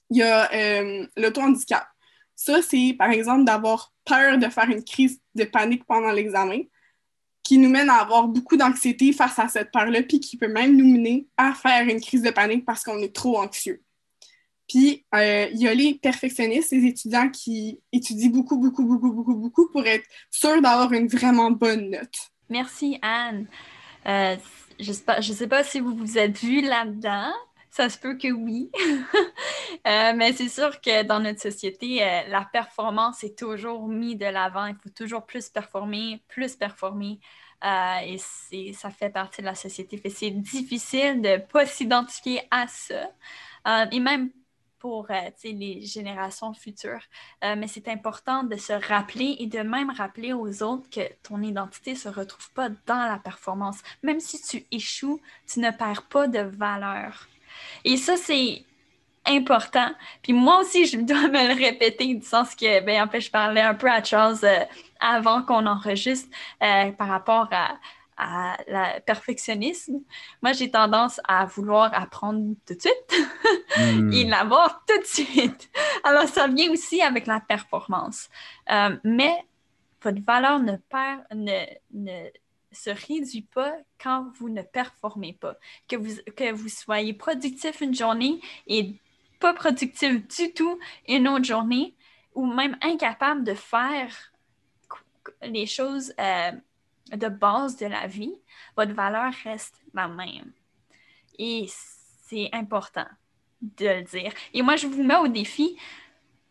Il 0.10 0.18
y 0.18 0.24
a 0.24 0.52
euh, 0.54 1.08
l'auto-handicap. 1.18 1.88
Ça, 2.36 2.62
c'est 2.62 2.96
par 2.98 3.12
exemple 3.12 3.44
d'avoir 3.44 3.94
peur 4.06 4.38
de 4.38 4.48
faire 4.48 4.70
une 4.70 4.84
crise 4.84 5.20
de 5.36 5.44
panique 5.44 5.86
pendant 5.86 6.12
l'examen 6.12 6.62
qui 7.44 7.58
nous 7.58 7.70
mène 7.70 7.90
à 7.90 7.96
avoir 7.96 8.28
beaucoup 8.28 8.58
d'anxiété 8.58 9.12
face 9.12 9.40
à 9.40 9.48
cette 9.48 9.72
peur-là, 9.72 10.04
puis 10.04 10.20
qui 10.20 10.38
peut 10.38 10.48
même 10.48 10.76
nous 10.76 10.86
mener 10.86 11.28
à 11.36 11.54
faire 11.54 11.88
une 11.88 12.00
crise 12.00 12.22
de 12.22 12.30
panique 12.30 12.66
parce 12.66 12.84
qu'on 12.84 13.00
est 13.00 13.14
trop 13.14 13.40
anxieux. 13.40 13.82
Puis, 14.68 15.04
euh, 15.16 15.48
il 15.52 15.60
y 15.60 15.68
a 15.68 15.74
les 15.74 15.96
perfectionnistes, 15.96 16.72
les 16.72 16.86
étudiants 16.86 17.30
qui 17.30 17.82
étudient 17.92 18.30
beaucoup, 18.30 18.58
beaucoup, 18.58 18.86
beaucoup, 18.86 19.12
beaucoup, 19.12 19.36
beaucoup 19.36 19.68
pour 19.72 19.84
être 19.86 20.06
sûrs 20.30 20.62
d'avoir 20.62 20.94
une 20.94 21.08
vraiment 21.08 21.50
bonne 21.50 21.90
note. 21.90 22.30
Merci, 22.50 23.00
Anne. 23.02 23.48
Euh, 24.06 24.36
je 24.80 24.92
ne 24.92 25.22
sais 25.22 25.48
pas 25.48 25.64
si 25.64 25.80
vous 25.80 25.96
vous 25.96 26.18
êtes 26.18 26.38
vu 26.38 26.62
là-dedans. 26.62 27.32
Ça 27.70 27.88
se 27.90 27.98
peut 27.98 28.18
que 28.18 28.32
oui. 28.32 28.72
Euh, 29.88 30.14
mais 30.16 30.34
c'est 30.34 30.50
sûr 30.50 30.82
que 30.82 31.04
dans 31.04 31.20
notre 31.20 31.40
société, 31.40 32.04
euh, 32.04 32.24
la 32.28 32.44
performance 32.52 33.24
est 33.24 33.38
toujours 33.38 33.88
mise 33.88 34.18
de 34.18 34.26
l'avant. 34.26 34.66
Il 34.66 34.76
faut 34.76 34.90
toujours 34.90 35.26
plus 35.26 35.48
performer, 35.48 36.22
plus 36.28 36.56
performer. 36.56 37.20
Euh, 37.64 38.18
et 38.52 38.74
ça 38.74 38.90
fait 38.90 39.10
partie 39.10 39.42
de 39.42 39.46
la 39.46 39.56
société. 39.56 40.02
C'est 40.10 40.32
difficile 40.32 41.22
de 41.22 41.30
ne 41.30 41.38
pas 41.38 41.66
s'identifier 41.66 42.42
à 42.52 42.68
ça. 42.68 43.12
Et 43.92 44.00
même 44.00 44.32
pour 44.80 45.08
euh, 45.12 45.30
les 45.44 45.82
générations 45.82 46.54
futures. 46.54 47.04
Euh, 47.44 47.56
mais 47.58 47.68
c'est 47.68 47.88
important 47.88 48.44
de 48.44 48.56
se 48.56 48.74
rappeler 48.74 49.36
et 49.40 49.48
de 49.48 49.60
même 49.60 49.90
rappeler 49.90 50.34
aux 50.34 50.64
autres 50.64 50.90
que 50.90 51.02
ton 51.24 51.42
identité 51.42 51.92
ne 51.92 51.98
se 51.98 52.10
retrouve 52.10 52.52
pas 52.52 52.70
dans 52.88 53.06
la 53.08 53.18
performance. 53.18 53.80
Même 54.04 54.20
si 54.20 54.42
tu 54.42 54.66
échoues, 54.72 55.22
tu 55.48 55.60
ne 55.60 55.72
perds 55.72 56.04
pas 56.04 56.28
de 56.28 56.40
valeur. 56.40 57.28
Et 57.84 57.98
ça, 57.98 58.16
c'est 58.18 58.64
important. 59.26 59.92
Puis 60.22 60.34
moi 60.34 60.60
aussi, 60.62 60.86
je 60.86 60.98
dois 60.98 61.28
me 61.30 61.54
le 61.54 61.60
répéter, 61.60 62.14
du 62.16 62.26
sens 62.26 62.56
que, 62.56 62.82
ben, 62.82 63.04
en 63.04 63.08
fait, 63.10 63.22
je 63.22 63.32
parlais 63.32 63.62
un 63.62 63.76
peu 63.76 63.90
à 63.90 64.04
Charles 64.04 64.40
euh, 64.44 64.66
avant 65.00 65.44
qu'on 65.44 65.66
enregistre 65.66 66.30
par 66.60 67.08
rapport 67.08 67.48
à, 67.52 67.78
à 68.20 68.58
la 68.68 69.00
perfectionnisme, 69.00 70.02
moi 70.42 70.52
j'ai 70.54 70.70
tendance 70.70 71.20
à 71.28 71.46
vouloir 71.46 71.92
apprendre 71.94 72.56
tout 72.66 72.76
de 72.76 72.82
suite 72.82 73.30
hmm. 73.78 74.14
et 74.14 74.26
l'avoir 74.26 74.84
tout 74.86 75.00
de 75.00 75.06
suite. 75.06 75.70
Alors 76.04 76.28
ça 76.28 76.48
vient 76.48 76.72
aussi 76.72 77.02
avec 77.02 77.26
la 77.26 77.40
performance. 77.40 78.30
Euh, 78.70 78.98
mais 79.04 79.46
votre 80.02 80.22
valeur 80.22 80.60
ne, 80.60 80.76
perd, 80.76 81.24
ne, 81.34 81.66
ne 81.94 82.30
se 82.72 82.90
réduit 82.90 83.48
pas 83.54 83.74
quand 84.02 84.28
vous 84.38 84.50
ne 84.50 84.62
performez 84.62 85.34
pas. 85.34 85.56
Que 85.88 85.96
vous, 85.96 86.14
que 86.36 86.52
vous 86.52 86.70
soyez 86.70 87.14
productif 87.14 87.82
une 87.82 87.96
journée 87.96 88.40
et 88.68 88.96
pas 89.40 89.54
productif 89.54 90.28
du 90.28 90.54
tout 90.54 90.78
une 91.08 91.28
autre 91.28 91.46
journée, 91.46 91.96
ou 92.36 92.46
même 92.46 92.78
incapable 92.82 93.44
de 93.44 93.54
faire 93.54 94.14
les 95.42 95.66
choses 95.66 96.14
euh, 96.20 96.52
de 97.16 97.28
base 97.28 97.78
de 97.78 97.86
la 97.86 98.08
vie, 98.08 98.36
votre 98.76 98.94
valeur 98.94 99.34
reste 99.44 99.82
la 99.94 100.08
même. 100.08 100.52
Et 101.38 101.68
c'est 102.28 102.50
important 102.54 103.08
de 103.62 103.86
le 103.86 104.02
dire. 104.04 104.32
Et 104.54 104.62
moi, 104.62 104.76
je 104.76 104.88
vous 104.88 105.04
mets 105.04 105.18
au 105.18 105.28
défi 105.28 105.78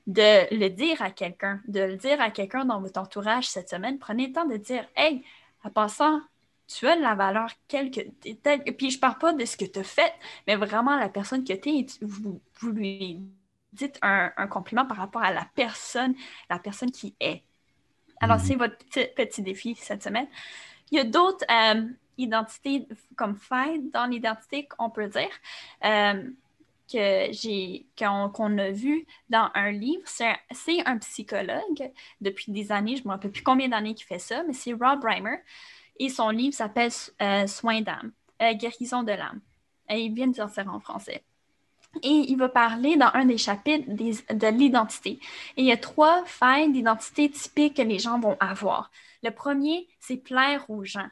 de 0.06 0.54
le 0.54 0.68
dire 0.68 1.00
à 1.02 1.10
quelqu'un, 1.10 1.60
de 1.68 1.80
le 1.80 1.96
dire 1.96 2.20
à 2.20 2.30
quelqu'un 2.30 2.64
dans 2.64 2.80
votre 2.80 3.00
entourage 3.00 3.48
cette 3.48 3.68
semaine. 3.68 3.98
Prenez 3.98 4.28
le 4.28 4.32
temps 4.32 4.46
de 4.46 4.56
dire 4.56 4.86
Hey, 4.96 5.22
en 5.64 5.70
passant, 5.70 6.20
tu 6.66 6.86
as 6.86 6.96
de 6.96 7.02
la 7.02 7.14
valeur 7.14 7.50
quelque. 7.66 8.00
Puis 8.72 8.90
je 8.90 8.98
parle 8.98 9.18
pas 9.18 9.32
de 9.32 9.44
ce 9.44 9.56
que 9.56 9.64
tu 9.64 9.78
as 9.78 9.84
fait, 9.84 10.12
mais 10.46 10.56
vraiment 10.56 10.96
la 10.96 11.08
personne 11.08 11.44
que 11.44 11.52
tu 11.52 11.68
es, 11.70 11.86
vous, 12.02 12.40
vous 12.60 12.70
lui 12.70 13.20
dites 13.72 13.98
un, 14.02 14.32
un, 14.36 14.46
compliment 14.46 14.86
par 14.86 14.96
rapport 14.96 15.22
à 15.22 15.32
la 15.32 15.46
personne, 15.54 16.14
la 16.50 16.58
personne 16.58 16.90
qui 16.90 17.14
est. 17.20 17.42
Alors, 18.20 18.40
c'est 18.40 18.54
mhm. 18.54 18.60
votre 18.60 18.76
petit, 19.14 19.42
défi 19.42 19.74
cette 19.76 20.02
semaine. 20.02 20.26
Il 20.90 20.96
y 20.96 21.00
a 21.00 21.04
d'autres 21.04 21.44
euh, 21.50 21.84
identités 22.16 22.86
comme 23.16 23.36
failles 23.36 23.82
dans 23.92 24.06
l'identité 24.06 24.66
qu'on 24.66 24.90
peut 24.90 25.08
dire. 25.08 25.30
Euh, 25.84 26.30
que 26.90 27.28
j'ai 27.32 27.86
qu'on 27.98 28.58
a 28.58 28.70
vu 28.70 29.06
dans 29.28 29.50
un 29.54 29.70
livre. 29.72 30.02
C'est 30.06 30.86
un 30.86 30.96
psychologue 30.96 31.92
depuis 32.22 32.50
des 32.50 32.72
années, 32.72 32.96
je 32.96 33.02
ne 33.02 33.08
me 33.08 33.12
rappelle 33.12 33.30
plus 33.30 33.42
combien 33.42 33.68
d'années 33.68 33.94
qu'il 33.94 34.06
fait 34.06 34.18
ça, 34.18 34.42
mais 34.44 34.54
c'est 34.54 34.72
Rob 34.72 35.04
Reimer. 35.04 35.36
Et 35.98 36.08
son 36.08 36.30
livre 36.30 36.54
s'appelle 36.54 36.90
euh, 37.20 37.46
Soins 37.46 37.82
d'âme, 37.82 38.12
guérison 38.54 39.02
de 39.02 39.12
l'âme. 39.12 39.42
Et 39.90 40.00
il 40.00 40.14
vient 40.14 40.28
de 40.28 40.32
dire 40.32 40.48
ça 40.48 40.64
en 40.66 40.80
français. 40.80 41.22
Et 42.02 42.26
il 42.28 42.36
va 42.36 42.48
parler 42.48 42.96
dans 42.96 43.10
un 43.14 43.24
des 43.24 43.38
chapitres 43.38 43.86
de 43.88 44.46
l'identité. 44.48 45.18
Et 45.56 45.62
il 45.62 45.64
y 45.64 45.72
a 45.72 45.76
trois 45.76 46.24
failles 46.26 46.70
d'identité 46.70 47.30
typiques 47.30 47.76
que 47.76 47.82
les 47.82 47.98
gens 47.98 48.20
vont 48.20 48.36
avoir. 48.40 48.90
Le 49.22 49.30
premier, 49.30 49.88
c'est 49.98 50.16
plaire 50.16 50.68
aux 50.68 50.84
gens. 50.84 51.08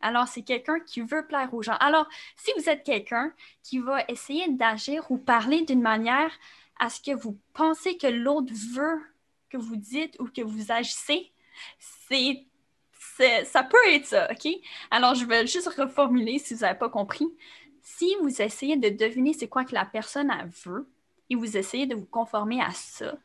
Alors, 0.00 0.28
c'est 0.28 0.42
quelqu'un 0.42 0.78
qui 0.80 1.00
veut 1.00 1.26
plaire 1.26 1.52
aux 1.52 1.62
gens. 1.62 1.76
Alors, 1.80 2.06
si 2.36 2.52
vous 2.56 2.68
êtes 2.68 2.84
quelqu'un 2.84 3.32
qui 3.64 3.80
va 3.80 4.04
essayer 4.08 4.48
d'agir 4.48 5.10
ou 5.10 5.18
parler 5.18 5.62
d'une 5.62 5.82
manière 5.82 6.30
à 6.78 6.88
ce 6.88 7.00
que 7.00 7.16
vous 7.16 7.36
pensez 7.52 7.96
que 7.96 8.06
l'autre 8.06 8.52
veut 8.74 9.00
que 9.50 9.56
vous 9.56 9.76
dites 9.76 10.14
ou 10.20 10.26
que 10.26 10.42
vous 10.42 10.70
agissez, 10.70 11.32
c'est 12.08 12.44
ça 13.44 13.64
peut 13.64 13.76
être 13.88 14.06
ça, 14.06 14.30
OK? 14.30 14.48
Alors, 14.92 15.16
je 15.16 15.24
vais 15.24 15.44
juste 15.46 15.68
reformuler 15.68 16.38
si 16.38 16.54
vous 16.54 16.60
n'avez 16.60 16.78
pas 16.78 16.88
compris. 16.88 17.26
Si 17.90 18.14
vous 18.20 18.42
essayez 18.42 18.76
de 18.76 18.90
deviner 18.90 19.32
c'est 19.32 19.48
quoi 19.48 19.64
que 19.64 19.74
la 19.74 19.86
personne 19.86 20.30
veut 20.66 20.86
et 21.30 21.34
vous 21.34 21.56
essayez 21.56 21.86
de 21.86 21.94
vous 21.94 22.04
conformer 22.04 22.60
à 22.60 22.70
ça, 22.70 23.16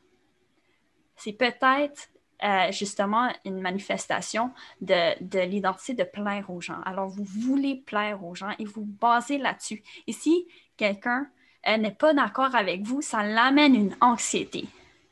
c'est 1.17 1.33
peut-être 1.33 2.09
euh, 2.43 2.71
justement 2.71 3.29
une 3.43 3.59
manifestation 3.59 4.51
de, 4.79 5.45
l'identité 5.45 5.93
de 5.93 6.05
plaire 6.05 6.49
aux 6.49 6.61
gens. 6.61 6.79
Alors, 6.85 7.09
vous 7.09 7.25
voulez 7.25 7.83
plaire 7.85 8.23
aux 8.23 8.35
gens 8.35 8.51
et 8.57 8.63
vous 8.63 8.85
basez 8.85 9.37
là-dessus. 9.37 9.83
Et 10.07 10.13
si 10.13 10.47
quelqu'un 10.77 11.29
euh, 11.67 11.75
n'est 11.75 11.91
pas 11.91 12.13
d'accord 12.13 12.55
avec 12.55 12.83
vous, 12.83 13.01
ça 13.01 13.21
l'amène 13.21 13.75
une 13.75 13.95
anxiété. 13.99 14.65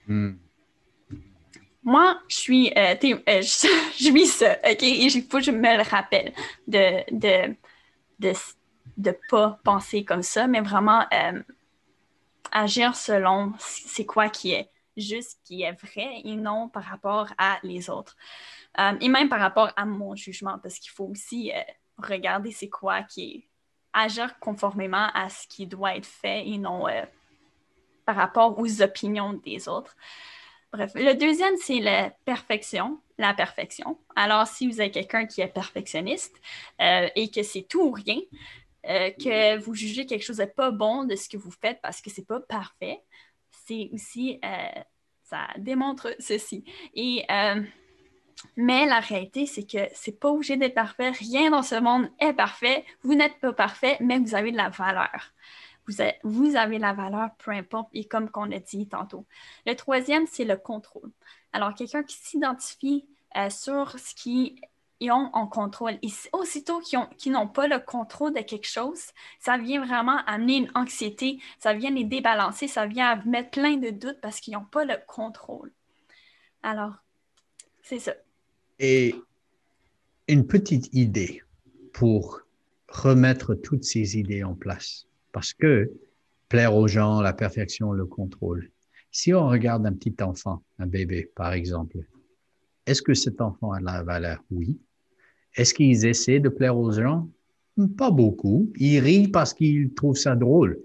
Hmm. 0.08 0.32
Moi, 1.84 2.18
je 2.30 2.36
suis, 2.38 2.72
euh, 2.78 2.96
je, 3.02 3.68
suis 3.92 4.28
ça, 4.28 4.54
OK? 4.64 4.82
Et 4.82 5.04
il 5.04 5.24
faut 5.24 5.40
que 5.40 5.44
je 5.44 5.52
me 5.52 5.78
le 5.78 5.84
rappelle 5.84 6.32
de, 6.68 7.04
de, 7.12 7.54
de, 8.18 8.34
de 8.98 9.18
pas 9.30 9.60
penser 9.64 10.06
comme 10.06 10.24
ça, 10.24 10.48
mais 10.48 10.62
vraiment 10.62 11.06
euh, 11.14 11.42
agir 12.52 12.96
selon 12.96 13.54
c'est 13.60 14.06
quoi 14.06 14.30
qui 14.30 14.52
est 14.54 14.70
juste, 14.98 15.40
qui 15.44 15.64
est 15.64 15.72
vrai 15.72 16.22
et 16.24 16.36
non 16.36 16.70
par 16.70 16.84
rapport 16.84 17.28
à 17.38 17.60
les 17.64 17.90
autres. 17.90 18.16
Euh, 18.80 18.94
et 19.02 19.10
même 19.10 19.30
par 19.30 19.40
rapport 19.40 19.72
à 19.76 19.86
mon 19.86 20.16
jugement, 20.16 20.60
parce 20.60 20.80
qu'il 20.80 20.92
faut 20.92 21.06
aussi 21.06 21.52
euh, 21.52 21.62
regarder 21.98 22.52
c'est 22.52 22.70
quoi 22.70 23.04
qui 23.04 23.24
est 23.24 23.44
agir 23.94 24.40
conformément 24.40 25.10
à 25.14 25.30
ce 25.30 25.48
qui 25.48 25.68
doit 25.68 25.98
être 25.98 26.06
fait 26.06 26.48
et 26.48 26.58
non 26.58 26.86
par 28.06 28.16
rapport 28.16 28.58
aux 28.58 28.82
opinions 28.82 29.34
des 29.34 29.68
autres. 29.68 29.98
Bref, 30.72 30.94
le 30.96 31.14
deuxième, 31.14 31.58
c'est 31.58 31.82
la 31.82 32.10
perfection, 32.24 33.02
la 33.18 33.34
perfection. 33.34 34.00
Alors, 34.16 34.48
si 34.48 34.70
vous 34.70 34.80
êtes 34.80 34.94
quelqu'un 34.94 35.26
qui 35.26 35.42
est 35.42 35.48
perfectionniste 35.48 36.40
et 36.80 37.30
que 37.30 37.44
c'est 37.44 37.64
tout 37.64 37.82
ou 37.82 37.92
rien, 37.92 38.22
euh, 38.88 39.12
que 39.12 39.58
vous 39.60 39.76
jugez 39.76 40.06
quelque 40.06 40.24
chose 40.24 40.40
n'est 40.40 40.48
pas 40.48 40.72
bon 40.72 41.04
de 41.04 41.16
ce 41.16 41.30
que 41.30 41.38
vous 41.38 41.52
faites 41.52 41.80
parce 41.82 42.02
que 42.02 42.10
c'est 42.10 42.26
pas 42.26 42.40
parfait, 42.40 43.00
c'est 43.66 43.90
aussi, 43.94 44.40
euh, 44.44 44.82
ça 45.24 45.48
démontre 45.58 46.16
ceci. 46.20 46.64
Et, 46.96 47.24
euh, 47.30 47.62
mais 48.58 48.88
la 48.88 49.00
réalité, 49.00 49.46
c'est 49.46 49.70
que 49.70 49.88
c'est 49.94 50.20
pas 50.20 50.30
obligé 50.30 50.58
d'être 50.58 50.74
parfait. 50.74 51.12
Rien 51.12 51.52
dans 51.52 51.62
ce 51.62 51.76
monde 51.76 52.10
est 52.20 52.34
parfait. 52.34 52.86
Vous 53.04 53.14
n'êtes 53.14 53.40
pas 53.40 53.54
parfait, 53.54 53.98
mais 54.00 54.18
vous 54.18 54.34
avez 54.34 54.52
de 54.52 54.58
la 54.58 54.70
valeur. 54.70 55.32
Vous 55.88 56.02
avez, 56.02 56.16
vous 56.24 56.56
avez 56.56 56.80
la 56.80 56.94
valeur, 56.94 57.30
peu 57.38 57.52
importe, 57.52 57.90
et 57.94 58.06
comme 58.06 58.30
qu'on 58.32 58.52
a 58.52 58.60
dit 58.60 58.88
tantôt. 58.88 59.26
Le 59.68 59.76
troisième, 59.76 60.26
c'est 60.26 60.46
le 60.46 60.58
contrôle. 60.58 61.12
Alors, 61.54 61.76
quelqu'un 61.76 62.04
qui 62.04 62.16
s'identifie 62.16 63.06
sur 63.50 63.98
ce 63.98 64.16
qui 64.16 64.60
ils 65.02 65.12
ont 65.12 65.30
en 65.34 65.48
contrôle. 65.48 66.00
Aussitôt 66.32 66.80
qu'ils 66.80 67.32
n'ont 67.32 67.48
pas 67.48 67.68
le 67.68 67.80
contrôle 67.80 68.34
de 68.34 68.42
quelque 68.42 68.68
chose, 68.68 69.02
ça 69.40 69.58
vient 69.58 69.84
vraiment 69.86 70.20
amener 70.28 70.58
une 70.58 70.72
anxiété, 70.76 71.40
ça 71.60 71.74
vient 71.74 71.90
les 71.90 72.06
débalancer, 72.06 72.68
ça 72.68 72.86
vient 72.86 73.22
mettre 73.26 73.50
plein 73.50 73.78
de 73.78 73.90
doutes 73.90 74.22
parce 74.22 74.40
qu'ils 74.40 74.54
n'ont 74.54 74.64
pas 74.64 74.86
le 74.86 74.96
contrôle. 75.08 75.74
Alors, 76.64 76.94
c'est 77.82 78.00
ça. 78.00 78.14
Et 78.80 79.16
une 80.28 80.46
petite 80.46 80.94
idée 80.94 81.42
pour 81.94 82.42
remettre 82.88 83.56
toutes 83.56 83.84
ces 83.84 84.18
idées 84.18 84.44
en 84.44 84.54
place. 84.54 85.08
Parce 85.32 85.54
que 85.54 85.92
plaire 86.48 86.76
aux 86.76 86.88
gens, 86.88 87.22
la 87.22 87.34
perfection, 87.34 87.92
le 87.92 88.06
contrôle. 88.06 88.70
Si 89.12 89.34
on 89.34 89.48
regarde 89.48 89.86
un 89.86 89.94
petit 89.94 90.16
enfant, 90.22 90.62
un 90.78 90.86
bébé 90.86 91.32
par 91.36 91.54
exemple, 91.54 91.98
est-ce 92.86 93.02
que 93.02 93.14
cet 93.14 93.42
enfant 93.42 93.72
a 93.72 93.80
de 93.80 93.86
la 93.86 94.04
valeur? 94.04 94.44
Oui. 94.52 94.80
Est-ce 95.56 95.74
qu'ils 95.74 96.06
essaient 96.06 96.40
de 96.40 96.50
plaire 96.50 96.78
aux 96.78 96.92
gens? 96.92 97.28
Pas 97.98 98.12
beaucoup. 98.12 98.72
Ils 98.78 99.00
rient 99.00 99.28
parce 99.28 99.54
qu'ils 99.54 99.94
trouvent 99.94 100.18
ça 100.18 100.36
drôle. 100.36 100.80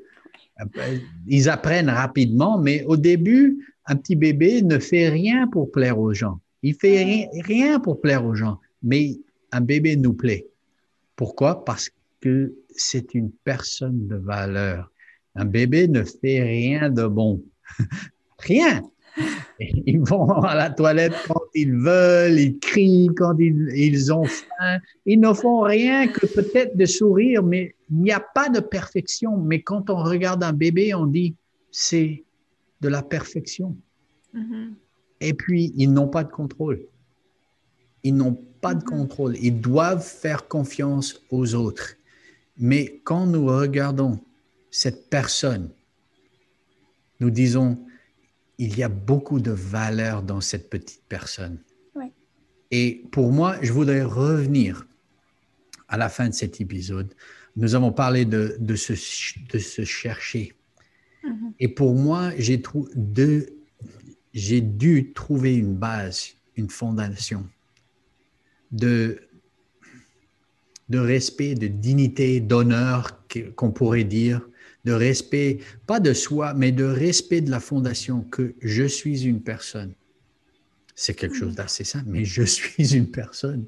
Ils 1.27 1.49
apprennent 1.49 1.91
rapidement, 1.91 2.59
mais 2.59 2.85
au 2.85 2.97
début, 2.97 3.59
un 3.87 3.97
petit 3.97 4.17
bébé 4.17 4.63
ne 4.63 4.79
fait 4.79 5.09
rien 5.09 5.47
pour 5.49 5.71
plaire 5.71 5.99
aux 5.99 6.15
gens. 6.15 6.41
Il 6.63 6.75
fait 6.75 7.29
rien, 7.45 7.79
pour 7.79 8.01
plaire 8.01 8.25
aux 8.25 8.35
gens, 8.35 8.59
mais 8.83 9.19
un 9.53 9.61
bébé 9.61 9.97
nous 9.97 10.15
plaît. 10.15 10.47
Pourquoi? 11.15 11.65
Parce 11.65 11.91
que 12.21 12.55
c'est 12.71 13.15
une 13.15 13.31
personne 13.45 14.09
de 14.09 14.17
valeur. 14.17 14.91
Un 15.35 15.45
bébé 15.45 15.87
ne 15.87 16.03
fait 16.03 16.43
rien 16.43 16.91
de 16.91 17.07
bon. 17.07 17.45
rien. 18.39 18.83
Ils 19.87 20.01
vont 20.01 20.29
à 20.43 20.55
la 20.55 20.71
toilette 20.71 21.15
quand 21.27 21.43
ils 21.55 21.75
veulent, 21.75 22.39
ils 22.39 22.59
crient 22.59 23.11
quand 23.17 23.37
ils, 23.39 24.13
ont 24.13 24.25
faim. 24.25 24.79
Ils 25.07 25.19
ne 25.19 25.33
font 25.33 25.61
rien 25.61 26.09
que 26.09 26.27
peut-être 26.27 26.77
de 26.77 26.85
sourire, 26.85 27.43
mais 27.43 27.75
il 27.91 28.03
n'y 28.03 28.13
a 28.13 28.21
pas 28.21 28.49
de 28.49 28.61
perfection. 28.61 29.39
Mais 29.39 29.63
quand 29.63 29.89
on 29.89 30.03
regarde 30.03 30.45
un 30.45 30.53
bébé, 30.53 30.93
on 30.95 31.07
dit 31.07 31.35
c'est 31.71 32.23
de 32.83 32.89
la 32.89 33.03
perfection. 33.03 33.77
Mm-hmm. 34.35 34.75
Et 35.23 35.33
puis, 35.33 35.73
ils 35.77 35.91
n'ont 35.91 36.09
pas 36.09 36.25
de 36.25 36.31
contrôle. 36.31 36.81
Ils 38.03 38.15
n'ont 38.15 38.39
pas 38.61 38.75
de 38.75 38.81
mm-hmm. 38.81 38.85
contrôle. 38.85 39.37
Ils 39.41 39.59
doivent 39.59 40.05
faire 40.05 40.49
confiance 40.49 41.23
aux 41.31 41.55
autres. 41.55 41.95
Mais 42.59 43.01
quand 43.05 43.27
nous 43.27 43.47
regardons 43.47 44.19
cette 44.71 45.09
personne 45.09 45.71
nous 47.21 47.31
disons, 47.31 47.79
il 48.59 48.77
y 48.79 48.83
a 48.83 48.89
beaucoup 48.89 49.41
de 49.41 49.51
valeur 49.51 50.23
dans 50.23 50.41
cette 50.41 50.71
petite 50.71 51.03
personne. 51.09 51.59
Ouais. 51.95 52.13
Et 52.71 53.05
pour 53.11 53.33
moi, 53.33 53.57
je 53.63 53.73
voudrais 53.73 54.03
revenir 54.03 54.87
à 55.89 55.97
la 55.97 56.09
fin 56.09 56.29
de 56.29 56.35
cet 56.35 56.61
épisode. 56.61 57.13
Nous 57.57 57.75
avons 57.75 57.93
parlé 57.93 58.25
de, 58.25 58.57
de, 58.59 58.77
se, 58.77 58.93
de 59.53 59.59
se 59.59 59.85
chercher. 59.85 60.55
Mhm. 61.23 61.53
Et 61.59 61.69
pour 61.69 61.95
moi, 61.95 62.33
j'ai 64.33 64.61
dû 64.61 65.13
trouver 65.15 65.57
une 65.57 65.75
base, 65.75 66.35
une 66.57 66.69
fondation 66.69 67.47
de, 68.73 69.21
de 70.89 70.99
respect, 70.99 71.55
de 71.55 71.67
dignité, 71.67 72.41
d'honneur, 72.41 73.23
qu'on 73.55 73.71
pourrait 73.71 74.05
dire, 74.05 74.41
de 74.87 74.93
respect, 74.93 75.59
pas 75.87 76.01
de 76.01 76.15
soi, 76.15 76.55
mais 76.55 76.71
de 76.73 76.85
respect 76.85 77.41
de 77.41 77.51
la 77.51 77.61
fondation 77.61 78.23
que 78.23 78.55
je 78.63 78.85
suis 78.85 79.25
une 79.25 79.43
personne. 79.43 79.93
C'est 80.95 81.15
quelque 81.15 81.37
chose 81.37 81.57
d'assez 81.57 81.85
simple, 81.85 82.07
mais 82.09 82.25
je 82.25 82.43
suis 82.59 82.95
une 82.95 83.11
personne. 83.11 83.67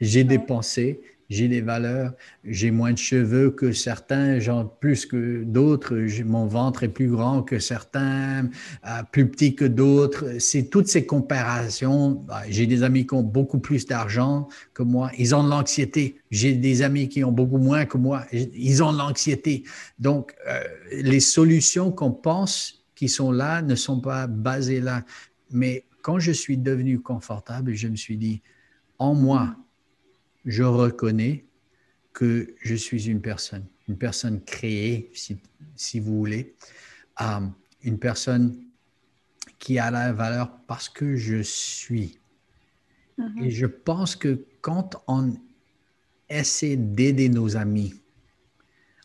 J'ai 0.00 0.24
des 0.24 0.38
pensées, 0.38 1.00
j'ai 1.28 1.48
des 1.48 1.60
valeurs, 1.60 2.12
j'ai 2.44 2.70
moins 2.70 2.92
de 2.92 2.98
cheveux 2.98 3.50
que 3.50 3.72
certains, 3.72 4.38
genre 4.38 4.78
plus 4.78 5.06
que 5.06 5.42
d'autres, 5.44 5.94
mon 6.24 6.46
ventre 6.46 6.84
est 6.84 6.88
plus 6.88 7.08
grand 7.08 7.42
que 7.42 7.58
certains, 7.58 8.48
euh, 8.86 9.02
plus 9.10 9.28
petit 9.28 9.54
que 9.54 9.64
d'autres. 9.64 10.38
C'est 10.38 10.70
toutes 10.70 10.88
ces 10.88 11.04
comparaisons. 11.04 12.24
Bah, 12.26 12.42
J'ai 12.48 12.66
des 12.66 12.82
amis 12.82 13.06
qui 13.06 13.14
ont 13.14 13.22
beaucoup 13.22 13.58
plus 13.58 13.86
d'argent 13.86 14.48
que 14.74 14.82
moi. 14.82 15.10
Ils 15.18 15.34
ont 15.34 15.42
de 15.42 15.50
l'anxiété. 15.50 16.20
J'ai 16.30 16.54
des 16.54 16.82
amis 16.82 17.08
qui 17.08 17.24
ont 17.24 17.32
beaucoup 17.32 17.58
moins 17.58 17.86
que 17.86 17.98
moi. 17.98 18.24
Ils 18.32 18.82
ont 18.82 18.92
de 18.92 18.98
l'anxiété. 18.98 19.64
Donc, 19.98 20.34
euh, 20.46 20.60
les 20.92 21.20
solutions 21.20 21.90
qu'on 21.90 22.12
pense 22.12 22.84
qui 22.94 23.08
sont 23.08 23.32
là 23.32 23.62
ne 23.62 23.74
sont 23.74 24.00
pas 24.00 24.26
basées 24.26 24.80
là. 24.80 25.04
Mais 25.50 25.84
quand 26.02 26.18
je 26.18 26.32
suis 26.32 26.56
devenu 26.56 27.00
confortable, 27.00 27.74
je 27.74 27.88
me 27.88 27.96
suis 27.96 28.16
dit, 28.16 28.42
en 28.98 29.14
moi, 29.14 29.56
je 30.46 30.62
reconnais 30.62 31.44
que 32.12 32.54
je 32.62 32.74
suis 32.74 33.08
une 33.08 33.20
personne, 33.20 33.66
une 33.88 33.98
personne 33.98 34.40
créée, 34.42 35.10
si, 35.12 35.36
si 35.74 36.00
vous 36.00 36.16
voulez, 36.16 36.54
euh, 37.20 37.40
une 37.82 37.98
personne 37.98 38.56
qui 39.58 39.78
a 39.78 39.90
la 39.90 40.12
valeur 40.12 40.50
parce 40.66 40.88
que 40.88 41.16
je 41.16 41.42
suis. 41.42 42.18
Mhm. 43.18 43.44
Et 43.44 43.50
je 43.50 43.66
pense 43.66 44.16
que 44.16 44.46
quand 44.60 45.02
on 45.08 45.34
essaie 46.28 46.76
d'aider 46.76 47.28
nos 47.28 47.56
amis, 47.56 47.94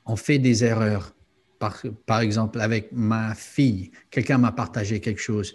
on 0.06 0.16
fait 0.16 0.39
des 0.39 0.64
erreurs. 0.64 1.14
Par, 1.60 1.84
par 2.08 2.22
exemple, 2.22 2.60
avec 2.60 2.92
ma 2.92 3.36
fille, 3.36 3.92
quelqu'un 4.10 4.39
m'a 4.39 4.52
partagé 4.52 5.00
quelque 5.00 5.22
chose 5.22 5.54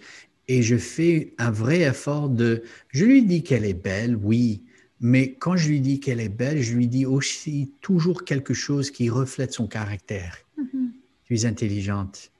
et 0.49 0.62
je 0.62 0.76
fais 0.76 1.34
un 1.39 1.51
vrai 1.51 1.80
effort 1.80 2.28
de... 2.28 2.62
Je 2.89 3.05
lui 3.05 3.24
dis 3.24 3.43
qu'elle 3.43 3.64
est 3.64 3.74
belle, 3.74 4.16
oui, 4.16 4.62
mais 5.01 5.34
quand 5.34 5.57
je 5.57 5.68
lui 5.68 5.80
dis 5.80 6.01
qu'elle 6.01 6.20
est 6.20 6.28
belle, 6.28 6.62
je 6.62 6.74
lui 6.74 6.88
dis 6.88 7.07
aussi 7.07 7.72
toujours 7.80 8.24
quelque 8.24 8.55
chose 8.55 8.90
qui 8.90 9.11
reflète 9.11 9.53
son 9.53 9.66
caractère. 9.66 10.38
Mhm. 10.57 10.92
Tu 11.24 11.34
es 11.34 11.44
intelligente, 11.44 12.30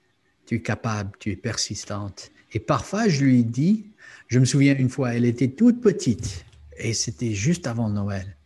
tu 0.47 0.57
es 0.57 0.63
capable, 0.63 1.13
tu 1.19 1.31
es 1.33 1.37
persistante. 1.37 2.31
Et 2.53 2.61
parfois, 2.61 3.09
je 3.09 3.25
lui 3.25 3.45
dis, 3.45 3.87
je 4.29 4.39
me 4.39 4.45
souviens 4.45 4.77
une 4.77 4.89
fois, 4.89 5.15
elle 5.15 5.25
était 5.25 5.49
toute 5.49 5.81
petite 5.81 6.45
et 6.79 6.95
c'était 6.95 7.35
juste 7.35 7.67
avant 7.67 7.91
Noël. 7.91 8.37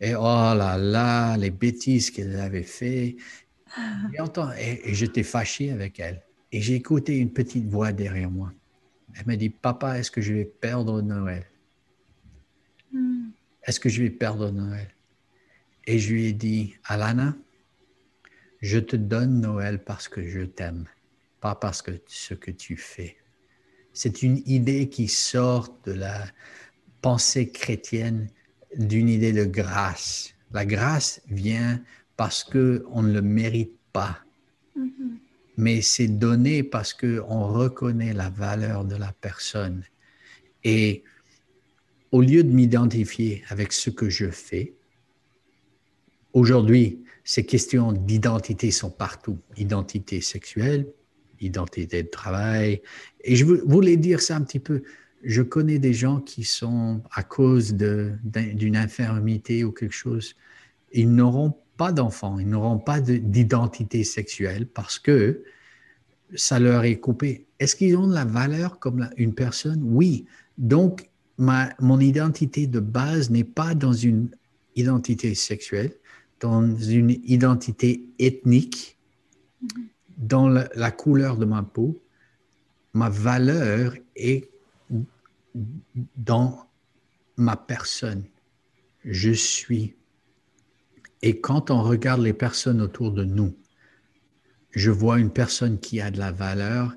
Et 0.00 0.14
oh 0.14 0.20
là 0.22 0.76
là, 0.78 1.36
les 1.36 1.50
bêtises 1.50 2.10
qu'elle 2.10 2.38
avait 2.38 2.62
fait. 2.62 3.16
Et, 4.12 4.20
entend- 4.20 4.52
et- 4.52 4.80
et 4.84 4.94
j'étais 4.94 5.22
fâché 5.22 5.70
avec 5.70 5.98
elle. 5.98 6.22
Et 6.52 6.60
j'ai 6.60 6.74
écouté 6.74 7.16
une 7.16 7.30
petite 7.30 7.66
voix 7.66 7.92
derrière 7.92 8.30
moi. 8.30 8.52
Elle 9.16 9.26
m'a 9.26 9.36
dit, 9.36 9.50
papa, 9.50 9.98
est-ce 9.98 10.10
que 10.10 10.20
je 10.20 10.32
vais 10.32 10.44
perdre 10.44 11.02
Noël? 11.02 11.44
Est-ce 13.64 13.80
que 13.80 13.88
je 13.88 14.02
vais 14.02 14.10
perdre 14.10 14.50
Noël? 14.50 14.88
Et 15.86 15.98
je 15.98 16.12
lui 16.12 16.26
ai 16.26 16.32
dit, 16.32 16.74
Alana, 16.84 17.34
je 18.60 18.78
te 18.78 18.96
donne 18.96 19.40
Noël 19.40 19.82
parce 19.82 20.08
que 20.08 20.22
je 20.26 20.40
t'aime, 20.40 20.86
pas 21.40 21.54
parce 21.54 21.82
que 21.82 21.92
ce 22.06 22.34
que 22.34 22.50
tu 22.50 22.76
fais. 22.76 23.16
C'est 23.92 24.22
une 24.22 24.42
idée 24.46 24.88
qui 24.88 25.08
sort 25.08 25.78
de 25.84 25.92
la 25.92 26.24
pensée 27.02 27.50
chrétienne, 27.50 28.28
d'une 28.76 29.08
idée 29.08 29.32
de 29.32 29.44
grâce. 29.44 30.34
La 30.52 30.64
grâce 30.64 31.20
vient 31.28 31.82
parce 32.16 32.44
que 32.44 32.84
on 32.90 33.02
ne 33.02 33.12
le 33.12 33.22
mérite 33.22 33.76
pas, 33.92 34.18
Mhm. 34.76 35.18
mais 35.56 35.80
c'est 35.82 36.08
donné 36.08 36.62
parce 36.64 36.94
que 36.94 37.22
on 37.28 37.46
reconnaît 37.46 38.12
la 38.12 38.30
valeur 38.30 38.84
de 38.84 38.96
la 38.96 39.12
personne. 39.12 39.84
Et 40.64 41.04
au 42.14 42.22
lieu 42.22 42.44
de 42.44 42.52
m'identifier 42.52 43.42
avec 43.48 43.72
ce 43.72 43.90
que 43.90 44.08
je 44.08 44.30
fais, 44.30 44.74
aujourd'hui, 46.32 47.02
ces 47.24 47.44
questions 47.44 47.90
d'identité 47.90 48.70
sont 48.70 48.90
partout. 48.90 49.40
Identité 49.56 50.20
sexuelle, 50.20 50.86
identité 51.40 52.04
de 52.04 52.08
travail. 52.08 52.82
Et 53.24 53.34
je 53.34 53.44
vou- 53.44 53.62
voulais 53.66 53.96
dire 53.96 54.20
ça 54.20 54.36
un 54.36 54.42
petit 54.42 54.60
peu. 54.60 54.84
Je 55.24 55.42
connais 55.42 55.80
des 55.80 55.92
gens 55.92 56.20
qui 56.20 56.44
sont, 56.44 57.02
à 57.10 57.24
cause 57.24 57.74
d'une 57.74 58.76
infirmité 58.76 59.64
ou 59.64 59.72
quelque 59.72 59.98
chose, 60.06 60.36
ils 60.92 61.12
n'auront 61.12 61.52
pas 61.76 61.90
d'enfants, 61.90 62.38
ils 62.38 62.48
n'auront 62.48 62.78
pas 62.78 63.00
de- 63.00 63.16
d'identité 63.16 64.04
sexuelle 64.04 64.68
parce 64.68 65.00
que 65.00 65.42
ça 66.36 66.60
leur 66.60 66.84
est 66.84 67.00
coupé. 67.00 67.46
Est-ce 67.58 67.74
qu'ils 67.74 67.96
ont 67.96 68.06
de 68.06 68.14
la 68.14 68.24
valeur 68.24 68.78
comme 68.78 69.10
une 69.16 69.34
personne? 69.34 69.82
Oui. 69.82 70.26
Donc, 70.58 71.10
ma, 71.38 71.70
mon 71.80 72.00
identité 72.00 72.66
de 72.66 72.80
base 72.80 73.30
n'est 73.30 73.44
pas 73.44 73.74
dans 73.74 73.92
une 73.92 74.30
identité 74.76 75.34
sexuelle, 75.34 75.92
dans 76.40 76.76
une 76.76 77.10
identité 77.24 78.04
ethnique, 78.18 78.98
dans 80.16 80.48
la, 80.48 80.68
la 80.74 80.90
couleur 80.90 81.36
de 81.36 81.44
ma 81.44 81.62
peau. 81.62 82.00
Ma 82.92 83.08
valeur 83.08 83.94
est 84.14 84.48
dans 86.16 86.68
ma 87.36 87.56
personne. 87.56 88.24
Je 89.04 89.32
suis. 89.32 89.94
Et 91.22 91.40
quand 91.40 91.70
on 91.70 91.82
regarde 91.82 92.20
les 92.20 92.32
personnes 92.32 92.80
autour 92.80 93.10
de 93.10 93.24
nous, 93.24 93.56
je 94.70 94.90
vois 94.90 95.18
une 95.18 95.30
personne 95.30 95.78
qui 95.78 96.00
a 96.00 96.10
de 96.10 96.18
la 96.18 96.32
valeur. 96.32 96.94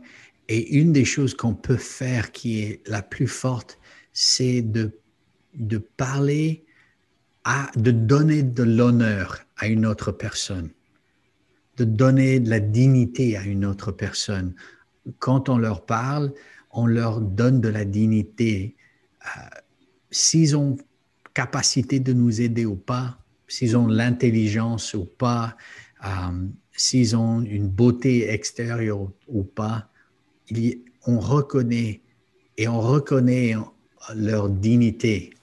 Et 0.49 0.77
une 0.77 0.93
des 0.93 1.05
choses 1.05 1.33
qu'on 1.33 1.55
peut 1.55 1.77
faire 1.77 2.31
qui 2.31 2.61
est 2.61 2.87
la 2.87 3.01
plus 3.01 3.27
forte, 3.27 3.79
c'est 4.19 4.63
de, 4.63 4.99
de 5.53 5.77
parler, 5.77 6.65
à, 7.43 7.69
de 7.75 7.91
donner 7.91 8.41
de 8.41 8.63
l'honneur 8.63 9.45
à 9.57 9.67
une 9.67 9.85
autre 9.85 10.11
personne, 10.11 10.71
de 11.77 11.83
donner 11.83 12.39
de 12.39 12.49
la 12.49 12.59
dignité 12.59 13.37
à 13.37 13.43
une 13.43 13.63
autre 13.63 13.91
personne. 13.91 14.55
Quand 15.19 15.49
on 15.49 15.59
leur 15.59 15.85
parle, 15.85 16.33
on 16.71 16.87
leur 16.87 17.21
donne 17.21 17.61
de 17.61 17.67
la 17.69 17.85
dignité. 17.85 18.75
Euh, 19.23 19.41
S'ils 20.09 20.57
ont 20.57 20.77
capacité 21.35 21.99
de 21.99 22.11
nous 22.11 22.41
aider 22.41 22.65
ou 22.65 22.75
pas, 22.75 23.19
s'ils 23.47 23.77
ont 23.77 23.85
l'intelligence 23.85 24.95
ou 24.95 25.05
pas, 25.05 25.55
euh, 26.03 26.47
s'ils 26.71 27.15
ont 27.15 27.41
une 27.41 27.67
beauté 27.67 28.31
extérieure 28.31 29.11
ou 29.27 29.43
pas, 29.43 29.91
on 31.05 31.19
reconnaît 31.19 32.01
et 32.57 32.67
on 32.67 32.81
reconnaît 32.81 33.53
leur 34.15 34.49
dignité. 34.49 35.33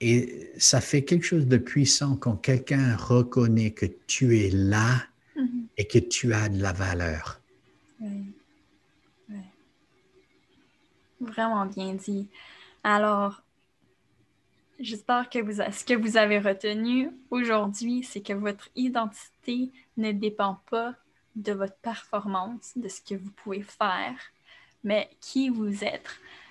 Et 0.00 0.52
ça 0.58 0.80
fait 0.80 1.02
quelque 1.04 1.24
chose 1.24 1.46
de 1.46 1.56
puissant 1.56 2.16
quand 2.16 2.36
quelqu'un 2.36 2.96
reconnaît 2.96 3.72
que 3.72 3.86
tu 4.06 4.38
es 4.38 4.50
là 4.50 5.02
Mhm. 5.34 5.66
et 5.76 5.86
que 5.86 5.98
tu 5.98 6.32
as 6.32 6.48
de 6.48 6.60
la 6.60 6.72
valeur. 6.72 7.40
Oui. 8.00 8.32
Oui. 9.28 9.36
Vraiment 11.20 11.66
bien 11.66 11.94
dit. 11.94 12.28
Alors, 12.84 13.42
j'espère 14.78 15.28
que 15.30 15.38
vous, 15.40 15.62
ce 15.72 15.84
que 15.84 15.94
vous 15.94 16.16
avez 16.16 16.38
retenu 16.38 17.10
aujourd'hui, 17.30 18.04
c'est 18.04 18.20
que 18.20 18.32
votre 18.32 18.68
identité 18.76 19.70
ne 19.96 20.12
dépend 20.12 20.60
pas 20.70 20.94
de 21.34 21.52
votre 21.52 21.76
performance, 21.76 22.72
de 22.76 22.88
ce 22.88 23.00
que 23.00 23.14
vous 23.14 23.30
pouvez 23.30 23.62
faire, 23.62 24.18
mais 24.82 25.10
qui 25.20 25.50
vous 25.50 25.84
êtes. 25.84 26.08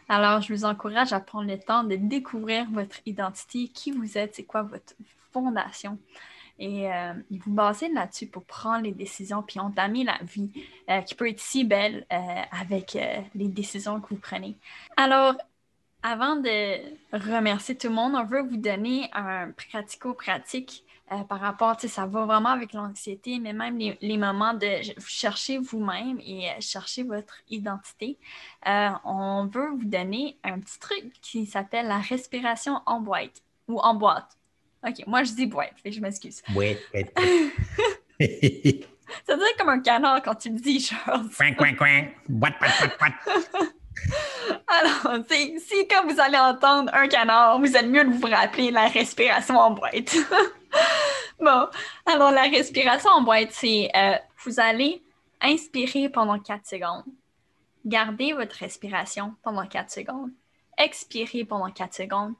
Alors, 0.09 0.41
je 0.41 0.53
vous 0.53 0.65
encourage 0.65 1.11
à 1.11 1.19
prendre 1.19 1.49
le 1.49 1.59
temps 1.59 1.83
de 1.83 1.95
découvrir 1.95 2.65
votre 2.71 2.97
identité, 3.05 3.67
qui 3.67 3.91
vous 3.91 4.17
êtes, 4.17 4.35
c'est 4.35 4.43
quoi 4.43 4.61
votre 4.61 4.93
fondation. 5.33 5.97
Et 6.59 6.91
euh, 6.91 7.13
vous 7.29 7.51
basez 7.51 7.89
là-dessus 7.89 8.27
pour 8.27 8.43
prendre 8.43 8.83
les 8.83 8.91
décisions 8.91 9.43
puis 9.43 9.59
entamer 9.59 10.03
la 10.03 10.17
vie 10.23 10.49
euh, 10.89 11.01
qui 11.01 11.13
peut 11.13 11.29
être 11.29 11.39
si 11.39 11.63
belle 11.63 12.05
euh, 12.11 12.41
avec 12.51 12.97
les 13.35 13.47
décisions 13.47 14.01
que 14.01 14.09
vous 14.09 14.19
prenez. 14.19 14.55
Alors, 14.95 15.35
avant 16.01 16.37
de 16.37 16.77
remercier 17.11 17.77
tout 17.77 17.89
le 17.89 17.93
monde, 17.93 18.13
on 18.15 18.23
veut 18.23 18.41
vous 18.41 18.57
donner 18.57 19.09
un 19.13 19.51
pratico-pratique 19.51 20.83
euh, 21.11 21.23
par 21.23 21.39
rapport, 21.39 21.77
tu 21.77 21.87
sais, 21.87 21.93
ça 21.93 22.05
va 22.05 22.25
vraiment 22.25 22.49
avec 22.49 22.73
l'anxiété, 22.73 23.39
mais 23.39 23.53
même 23.53 23.77
les, 23.77 23.97
les 24.01 24.17
moments 24.17 24.53
de 24.53 24.67
chercher 25.05 25.57
vous-même 25.57 26.19
et 26.19 26.49
euh, 26.49 26.53
chercher 26.59 27.03
votre 27.03 27.35
identité, 27.49 28.17
euh, 28.67 28.89
on 29.05 29.45
veut 29.45 29.69
vous 29.69 29.85
donner 29.85 30.37
un 30.43 30.59
petit 30.59 30.79
truc 30.79 31.13
qui 31.21 31.45
s'appelle 31.45 31.87
la 31.87 31.99
respiration 31.99 32.81
en 32.85 32.99
boîte 32.99 33.41
ou 33.69 33.79
en 33.79 33.95
boîte. 33.95 34.37
OK, 34.85 35.07
moi 35.07 35.23
je 35.23 35.31
dis 35.31 35.45
boîte, 35.45 35.75
je 35.85 35.99
m'excuse. 36.01 36.41
Ouais. 36.53 36.77
Ça 39.25 39.35
dirait 39.35 39.53
comme 39.57 39.69
un 39.69 39.79
canard 39.79 40.21
quand 40.21 40.35
tu 40.35 40.49
le 40.49 40.59
dis, 40.59 40.81
Charles. 40.81 41.29
Coin, 41.37 41.53
coin, 41.53 41.73
coin. 41.73 42.07
Boîte, 42.27 42.55
boîte, 42.59 42.79
boîte, 42.79 42.99
boîte. 42.99 43.73
Alors, 44.67 45.25
si 45.27 45.87
quand 45.87 46.05
vous 46.07 46.19
allez 46.19 46.37
entendre 46.37 46.91
un 46.93 47.07
canard, 47.07 47.59
vous 47.59 47.75
êtes 47.75 47.87
mieux 47.87 48.03
de 48.03 48.13
vous 48.13 48.27
rappeler 48.27 48.71
la 48.71 48.87
respiration 48.87 49.57
en 49.57 49.71
boîte. 49.71 50.15
bon, 51.39 51.67
alors 52.05 52.31
la 52.31 52.43
respiration 52.43 53.09
en 53.11 53.21
boîte, 53.21 53.51
c'est 53.51 53.89
euh, 53.95 54.15
vous 54.43 54.59
allez 54.59 55.01
inspirer 55.41 56.09
pendant 56.09 56.39
4 56.39 56.65
secondes, 56.65 57.03
garder 57.85 58.33
votre 58.33 58.55
respiration 58.57 59.35
pendant 59.43 59.65
4 59.65 59.91
secondes, 59.91 60.31
expirer 60.77 61.45
pendant 61.45 61.71
4 61.71 61.93
secondes, 61.93 62.33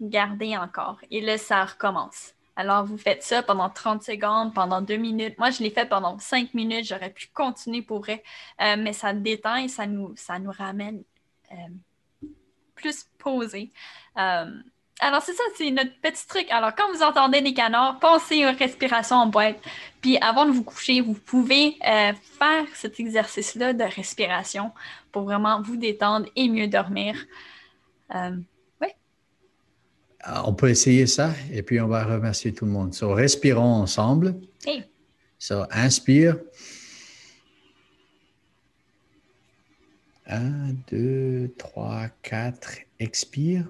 garder 0.00 0.56
encore. 0.56 0.98
Et 1.10 1.20
là, 1.20 1.38
ça 1.38 1.64
recommence. 1.64 2.34
Alors, 2.54 2.84
vous 2.84 2.98
faites 2.98 3.22
ça 3.22 3.42
pendant 3.42 3.70
30 3.70 4.02
secondes, 4.02 4.52
pendant 4.52 4.82
2 4.82 4.96
minutes. 4.96 5.38
Moi, 5.38 5.50
je 5.50 5.62
l'ai 5.62 5.70
fait 5.70 5.88
pendant 5.88 6.18
5 6.18 6.52
minutes. 6.54 6.86
J'aurais 6.86 7.10
pu 7.10 7.28
continuer 7.32 7.82
pour 7.82 8.00
vrai. 8.00 8.22
Euh, 8.60 8.76
mais 8.78 8.92
ça 8.92 9.12
détend 9.14 9.56
et 9.56 9.68
ça 9.68 9.86
nous, 9.86 10.12
ça 10.16 10.34
ramène 10.58 11.02
euh, 11.52 12.26
plus 12.74 13.06
posé. 13.18 13.72
Euh, 14.18 14.50
alors, 15.00 15.22
c'est 15.22 15.32
ça, 15.32 15.42
c'est 15.56 15.70
notre 15.70 15.98
petit 16.00 16.26
truc. 16.26 16.46
Alors, 16.50 16.74
quand 16.74 16.92
vous 16.92 17.02
entendez 17.02 17.40
des 17.40 17.54
canards, 17.54 17.98
pensez 17.98 18.44
aux 18.44 18.54
respirations 18.56 19.16
en 19.16 19.26
boîte. 19.26 19.58
Puis, 20.02 20.18
avant 20.18 20.44
de 20.44 20.50
vous 20.50 20.62
coucher, 20.62 21.00
vous 21.00 21.14
pouvez 21.14 21.78
faire 21.80 22.66
cet 22.74 23.00
exercice-là 23.00 23.72
de 23.72 23.84
respiration 23.84 24.72
pour 25.10 25.22
vraiment 25.22 25.62
vous 25.62 25.76
détendre 25.76 26.28
et 26.36 26.48
mieux 26.48 26.68
dormir. 26.68 27.16
On 30.44 30.54
peut 30.54 30.68
essayer 30.70 31.06
ça 31.06 31.34
et 31.52 31.62
puis 31.62 31.80
on 31.80 31.88
va 31.88 32.04
remercier 32.04 32.52
tout 32.52 32.64
le 32.64 32.70
monde. 32.70 32.94
So, 32.94 33.12
respirons 33.12 33.74
ensemble. 33.74 34.36
Hey. 34.64 34.84
So, 35.38 35.64
inspire. 35.70 36.36
Un, 40.26 40.74
deux, 40.90 41.52
trois, 41.58 42.08
quatre. 42.22 42.76
Expire. 43.00 43.66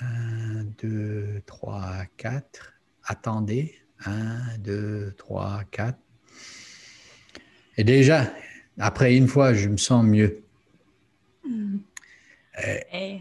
Un, 0.00 0.64
deux, 0.82 1.40
trois, 1.46 2.02
quatre. 2.16 2.74
Attendez. 3.04 3.74
Un, 4.04 4.58
deux, 4.58 5.14
trois, 5.16 5.62
quatre. 5.70 5.98
Et 7.76 7.84
déjà, 7.84 8.32
après 8.78 9.16
une 9.16 9.28
fois, 9.28 9.54
je 9.54 9.68
me 9.68 9.76
sens 9.76 10.04
mieux. 10.04 10.42
et- 12.92 13.20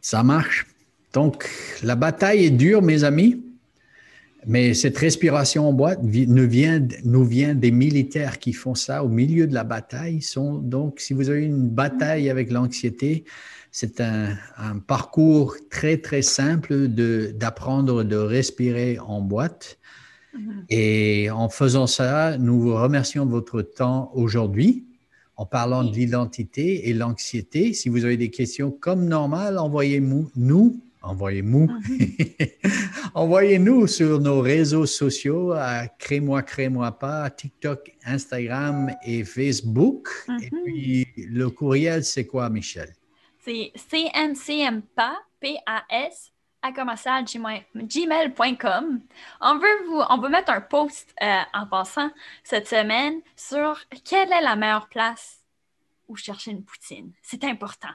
Ça 0.00 0.24
marche? 0.24 0.66
Donc, 1.12 1.48
la 1.82 1.94
bataille 1.94 2.44
est 2.46 2.50
dure, 2.50 2.82
mes 2.82 3.04
amis, 3.04 3.42
mais 4.46 4.74
cette 4.74 4.98
respiration 4.98 5.68
en 5.68 5.72
boîte 5.72 6.00
nous 6.02 6.48
vient, 6.48 6.84
nous 7.04 7.24
vient 7.24 7.54
des 7.54 7.70
militaires 7.70 8.38
qui 8.38 8.52
font 8.52 8.74
ça 8.74 9.04
au 9.04 9.08
milieu 9.08 9.46
de 9.46 9.54
la 9.54 9.62
bataille. 9.64 10.16
Ils 10.16 10.22
Sont, 10.22 10.54
donc, 10.58 11.00
si 11.00 11.12
vous 11.12 11.28
avez 11.30 11.44
une 11.44 11.68
bataille 11.68 12.28
avec 12.30 12.50
l'anxiété, 12.50 13.24
c'est 13.70 14.00
un, 14.00 14.36
un 14.58 14.78
parcours 14.78 15.54
très, 15.70 15.96
très 15.98 16.22
simple 16.22 16.88
de- 16.88 17.32
d'apprendre 17.36 18.02
de 18.04 18.16
respirer 18.16 18.98
en 18.98 19.20
boîte. 19.20 19.78
Mhm. 20.36 20.64
Et 20.70 21.30
en 21.30 21.48
faisant 21.48 21.86
ça, 21.86 22.36
nous 22.38 22.60
vous 22.60 22.74
remercions 22.74 23.26
de 23.26 23.30
votre 23.30 23.62
temps 23.62 24.10
aujourd'hui 24.14 24.84
en 25.36 25.46
parlant 25.46 25.84
de 25.84 25.92
l'identité 25.94 26.88
et 26.88 26.94
l'anxiété. 26.94 27.72
Si 27.74 27.88
vous 27.88 28.04
avez 28.04 28.16
des 28.16 28.30
questions 28.30 28.70
comme 28.70 29.06
normal, 29.06 29.58
envoyez-nous, 29.58 30.30
nous, 30.36 30.80
envoyez-nous, 31.02 31.68
envoyez-nous 33.14 33.86
sur 33.86 34.20
nos 34.20 34.40
réseaux 34.40 34.86
sociaux 34.86 35.52
à 35.52 35.88
Crée-moi, 35.88 36.42
Crée-moi 36.42 36.92
pas, 36.92 37.30
TikTok, 37.30 37.92
Instagram 38.04 38.90
et 39.04 39.24
Facebook. 39.24 40.08
Et 40.40 40.48
Mhm. 40.52 40.62
puis, 40.64 41.08
le 41.16 41.50
courriel, 41.50 42.04
c'est 42.04 42.26
quoi, 42.26 42.48
Michel? 42.50 42.94
C'est 43.44 43.72
cmcmpa, 43.76 45.18
P-A-S, 45.40 46.32
à 46.62 46.70
gmail.com. 47.74 49.00
On 49.40 49.54
veut 49.58 49.86
vous, 49.88 50.00
on 50.08 50.18
veut 50.18 50.28
mettre 50.28 50.52
un 50.52 50.60
post 50.60 51.12
euh, 51.22 51.40
en 51.52 51.66
passant 51.66 52.10
cette 52.44 52.68
semaine 52.68 53.20
sur 53.34 53.80
quelle 54.04 54.30
est 54.32 54.42
la 54.42 54.54
meilleure 54.54 54.88
place 54.88 55.40
où 56.06 56.14
chercher 56.16 56.52
une 56.52 56.62
poutine. 56.64 57.10
C'est 57.22 57.42
important. 57.44 57.88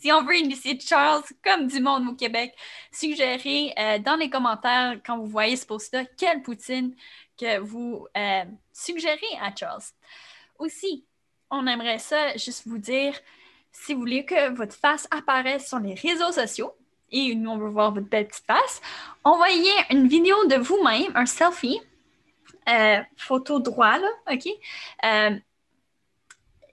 Si 0.00 0.12
on 0.12 0.22
veut 0.22 0.36
initier 0.36 0.78
Charles 0.78 1.22
comme 1.42 1.66
du 1.66 1.80
monde 1.80 2.08
au 2.08 2.14
Québec, 2.14 2.54
suggérez 2.92 3.72
euh, 3.78 3.98
dans 3.98 4.16
les 4.16 4.28
commentaires 4.28 4.98
quand 5.04 5.18
vous 5.18 5.26
voyez 5.26 5.56
ce 5.56 5.66
post-là 5.66 6.04
quelle 6.16 6.42
poutine 6.42 6.94
que 7.38 7.58
vous 7.58 8.06
euh, 8.16 8.44
suggérez 8.72 9.38
à 9.40 9.54
Charles. 9.54 9.82
Aussi, 10.58 11.04
on 11.50 11.66
aimerait 11.66 11.98
ça 11.98 12.36
juste 12.36 12.66
vous 12.66 12.78
dire 12.78 13.14
si 13.72 13.94
vous 13.94 14.00
voulez 14.00 14.24
que 14.24 14.54
votre 14.54 14.74
face 14.74 15.08
apparaisse 15.10 15.68
sur 15.68 15.78
les 15.78 15.94
réseaux 15.94 16.32
sociaux, 16.32 16.74
et 17.10 17.34
nous, 17.34 17.50
on 17.50 17.58
veut 17.58 17.68
voir 17.68 17.92
votre 17.92 18.08
belle 18.08 18.26
petite 18.26 18.46
face, 18.46 18.80
envoyez 19.22 19.72
une 19.90 20.08
vidéo 20.08 20.36
de 20.46 20.56
vous-même, 20.56 21.12
un 21.14 21.26
selfie, 21.26 21.80
euh, 22.68 23.00
photo 23.16 23.60
droit, 23.60 23.98
là, 23.98 24.08
OK? 24.32 24.48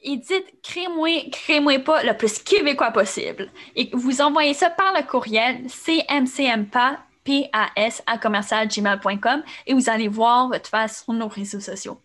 Et 0.03 0.17
dites 0.17 0.61
crée-moi, 0.63 1.29
crée-moi 1.31 1.79
pas 1.79 2.03
le 2.03 2.17
plus 2.17 2.39
québécois 2.39 2.91
possible. 2.91 3.51
Et 3.75 3.89
vous 3.93 4.21
envoyez 4.21 4.53
ça 4.53 4.69
par 4.69 4.93
le 4.93 5.07
courriel 5.07 5.67
cmcmpa, 5.67 6.99
P-A-S, 7.23 8.01
à 8.07 8.17
commercialgmail.com 8.17 9.43
et 9.67 9.73
vous 9.73 9.89
allez 9.89 10.07
voir 10.07 10.47
votre 10.47 10.69
face 10.69 11.03
sur 11.03 11.13
nos 11.13 11.27
réseaux 11.27 11.59
sociaux. 11.59 12.01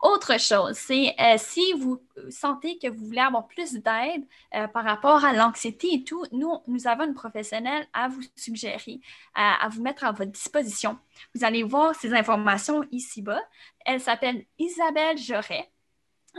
Autre 0.00 0.38
chose, 0.38 0.74
c'est 0.76 1.12
euh, 1.18 1.34
si 1.38 1.72
vous 1.72 2.00
sentez 2.30 2.78
que 2.78 2.86
vous 2.86 3.06
voulez 3.06 3.18
avoir 3.18 3.48
plus 3.48 3.72
d'aide 3.72 4.24
euh, 4.54 4.68
par 4.68 4.84
rapport 4.84 5.24
à 5.24 5.32
l'anxiété 5.32 5.88
et 5.92 6.04
tout, 6.04 6.24
nous, 6.30 6.52
nous 6.68 6.86
avons 6.86 7.04
une 7.04 7.14
professionnelle 7.14 7.84
à 7.92 8.06
vous 8.06 8.22
suggérer, 8.36 9.00
à, 9.34 9.64
à 9.64 9.68
vous 9.68 9.82
mettre 9.82 10.04
à 10.04 10.12
votre 10.12 10.30
disposition. 10.30 10.96
Vous 11.34 11.44
allez 11.44 11.64
voir 11.64 11.96
ces 11.96 12.14
informations 12.14 12.84
ici-bas. 12.92 13.42
Elle 13.84 14.00
s'appelle 14.00 14.44
Isabelle 14.60 15.18
Joret. 15.18 15.68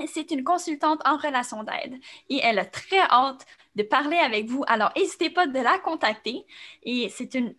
C'est 0.08 0.32
une 0.32 0.44
consultante 0.44 1.02
en 1.06 1.18
relation 1.18 1.64
d'aide 1.64 2.00
et 2.30 2.40
elle 2.42 2.60
a 2.60 2.66
très 2.66 3.00
hâte 3.00 3.46
de 3.76 3.84
parler 3.84 4.18
avec 4.18 4.48
vous. 4.48 4.64
Alors, 4.68 4.92
n'hésitez 4.96 5.30
pas 5.30 5.46
de 5.48 5.60
la 5.60 5.78
contacter 5.80 6.46
et 6.84 7.10
c'est 7.10 7.34
une 7.34 7.54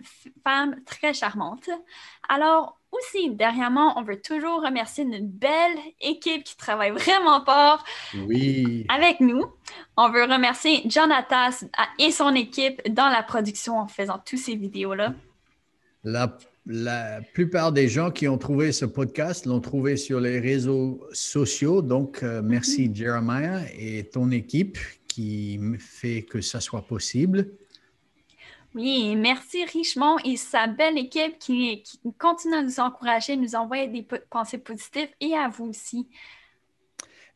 femme 0.45 0.83
très 0.85 1.13
charmante. 1.13 1.69
Alors, 2.29 2.79
aussi, 2.93 3.31
dernièrement, 3.31 3.95
on 3.99 4.03
veut 4.03 4.21
toujours 4.21 4.63
remercier 4.63 5.05
une 5.05 5.27
belle 5.27 5.79
équipe 6.01 6.45
qui 6.45 6.57
travaille 6.57 6.91
vraiment 6.91 7.45
fort 7.45 7.85
Oui. 8.27 8.87
avec 8.89 9.21
nous. 9.21 9.45
On 9.97 10.09
veut 10.11 10.25
remercier 10.25 10.83
Jonathan 10.87 11.51
et 11.99 12.11
son 12.11 12.35
équipe 12.35 12.81
dans 12.93 13.09
la 13.09 13.23
production 13.23 13.79
en 13.79 13.87
faisant 13.87 14.19
tous 14.25 14.39
ces 14.39 14.57
vidéos-là. 14.57 15.13
La, 16.03 16.39
la 16.67 17.21
plupart 17.35 17.73
des 17.73 17.89
gens 17.89 18.11
qui 18.11 18.29
ont 18.29 18.39
trouvé 18.39 18.73
ce 18.73 18.85
podcast 18.85 19.47
l'ont 19.47 19.61
trouvé 19.61 19.97
sur 19.97 20.21
les 20.21 20.41
réseaux 20.41 21.07
sociaux. 21.13 21.83
Donc, 21.83 22.23
euh, 22.23 22.43
merci 22.43 22.91
Jeremiah 22.95 23.63
et 23.79 24.05
ton 24.05 24.31
équipe 24.31 24.79
qui 25.09 25.61
fait 25.79 26.23
que 26.23 26.41
ça 26.41 26.61
soit 26.61 26.87
possible. 26.87 27.51
Oui, 28.75 29.17
merci 29.17 29.65
Richemont 29.65 30.17
et 30.25 30.37
sa 30.37 30.69
belle 30.69 30.97
équipe 30.97 31.39
qui, 31.41 31.83
qui 31.83 31.99
continue 32.17 32.55
à 32.55 32.63
nous 32.63 32.79
encourager, 32.79 33.37
nous 33.37 33.57
envoyer 33.57 33.89
des 33.89 34.07
pensées 34.31 34.59
positives 34.59 35.09
et 35.21 35.35
à 35.35 35.49
vous 35.49 35.67
aussi. 35.67 36.07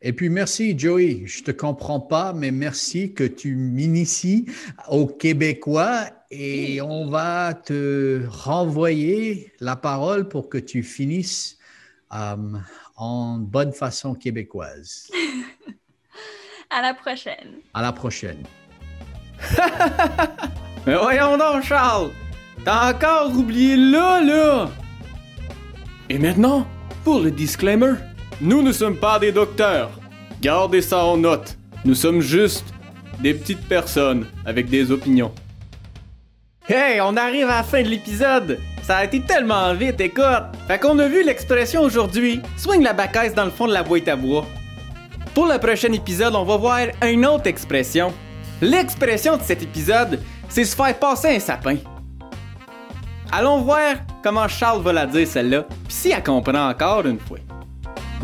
Et 0.06 0.12
puis, 0.12 0.28
merci 0.28 0.78
Joey. 0.78 1.22
Je 1.24 1.42
te 1.42 1.50
comprends 1.50 1.98
pas, 1.98 2.34
mais 2.34 2.50
merci 2.50 3.14
que 3.14 3.24
tu 3.24 3.56
m'inities 3.56 4.44
aux 4.90 5.06
Québécois 5.06 6.10
et 6.30 6.82
on 6.82 7.08
va 7.08 7.54
te 7.54 8.22
renvoyer 8.28 9.50
la 9.60 9.76
parole 9.76 10.28
pour 10.28 10.50
que 10.50 10.58
tu 10.58 10.82
finisses 10.82 11.56
euh, 12.12 12.36
en 12.96 13.38
bonne 13.38 13.72
façon 13.72 14.14
québécoise. 14.14 15.10
À 16.70 16.82
la 16.82 16.92
prochaine. 16.92 17.60
À 17.72 17.82
la 17.82 17.92
prochaine. 17.92 18.42
Mais 20.86 20.96
voyons 20.96 21.38
donc, 21.38 21.62
Charles! 21.62 22.10
T'as 22.64 22.92
encore 22.92 23.30
oublié 23.30 23.76
là, 23.76 24.20
là! 24.20 24.70
Et 26.08 26.18
maintenant, 26.18 26.66
pour 27.04 27.20
le 27.20 27.30
disclaimer, 27.30 27.94
nous 28.40 28.62
ne 28.62 28.72
sommes 28.72 28.96
pas 28.96 29.18
des 29.18 29.32
docteurs. 29.32 29.90
Gardez 30.40 30.82
ça 30.82 31.04
en 31.04 31.16
note. 31.16 31.56
Nous 31.84 31.94
sommes 31.94 32.20
juste 32.20 32.64
des 33.20 33.34
petites 33.34 33.66
personnes 33.68 34.26
avec 34.44 34.68
des 34.68 34.90
opinions. 34.90 35.32
Hey, 36.68 37.00
on 37.00 37.16
arrive 37.16 37.46
à 37.48 37.56
la 37.58 37.62
fin 37.62 37.82
de 37.82 37.88
l'épisode! 37.88 38.58
Ça 38.82 38.98
a 38.98 39.04
été 39.04 39.20
tellement 39.20 39.74
vite, 39.74 40.00
écoute! 40.00 40.44
Fait 40.66 40.78
qu'on 40.78 40.98
a 40.98 41.08
vu 41.08 41.22
l'expression 41.22 41.82
aujourd'hui, 41.82 42.40
swing 42.56 42.82
la 42.82 42.94
bacaisse 42.94 43.34
dans 43.34 43.44
le 43.44 43.50
fond 43.50 43.66
de 43.66 43.72
la 43.72 43.82
boîte 43.82 44.08
à 44.08 44.16
bois. 44.16 44.46
Pour 45.34 45.46
le 45.46 45.58
prochain 45.58 45.92
épisode, 45.92 46.34
on 46.34 46.44
va 46.44 46.56
voir 46.56 46.78
une 47.02 47.26
autre 47.26 47.46
expression. 47.46 48.12
L'expression 48.62 49.36
de 49.36 49.42
cet 49.42 49.62
épisode, 49.62 50.20
c'est 50.48 50.64
se 50.64 50.74
faire 50.74 50.98
passer 50.98 51.36
un 51.36 51.40
sapin. 51.40 51.76
Allons 53.30 53.60
voir 53.60 53.96
comment 54.22 54.48
Charles 54.48 54.82
va 54.82 54.92
la 54.92 55.06
dire 55.06 55.26
celle-là, 55.26 55.62
puis 55.62 55.94
si 55.94 56.10
elle 56.10 56.22
comprend 56.22 56.70
encore 56.70 57.04
une 57.04 57.18
fois. 57.18 57.38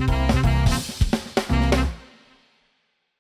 Bye. 0.07 0.30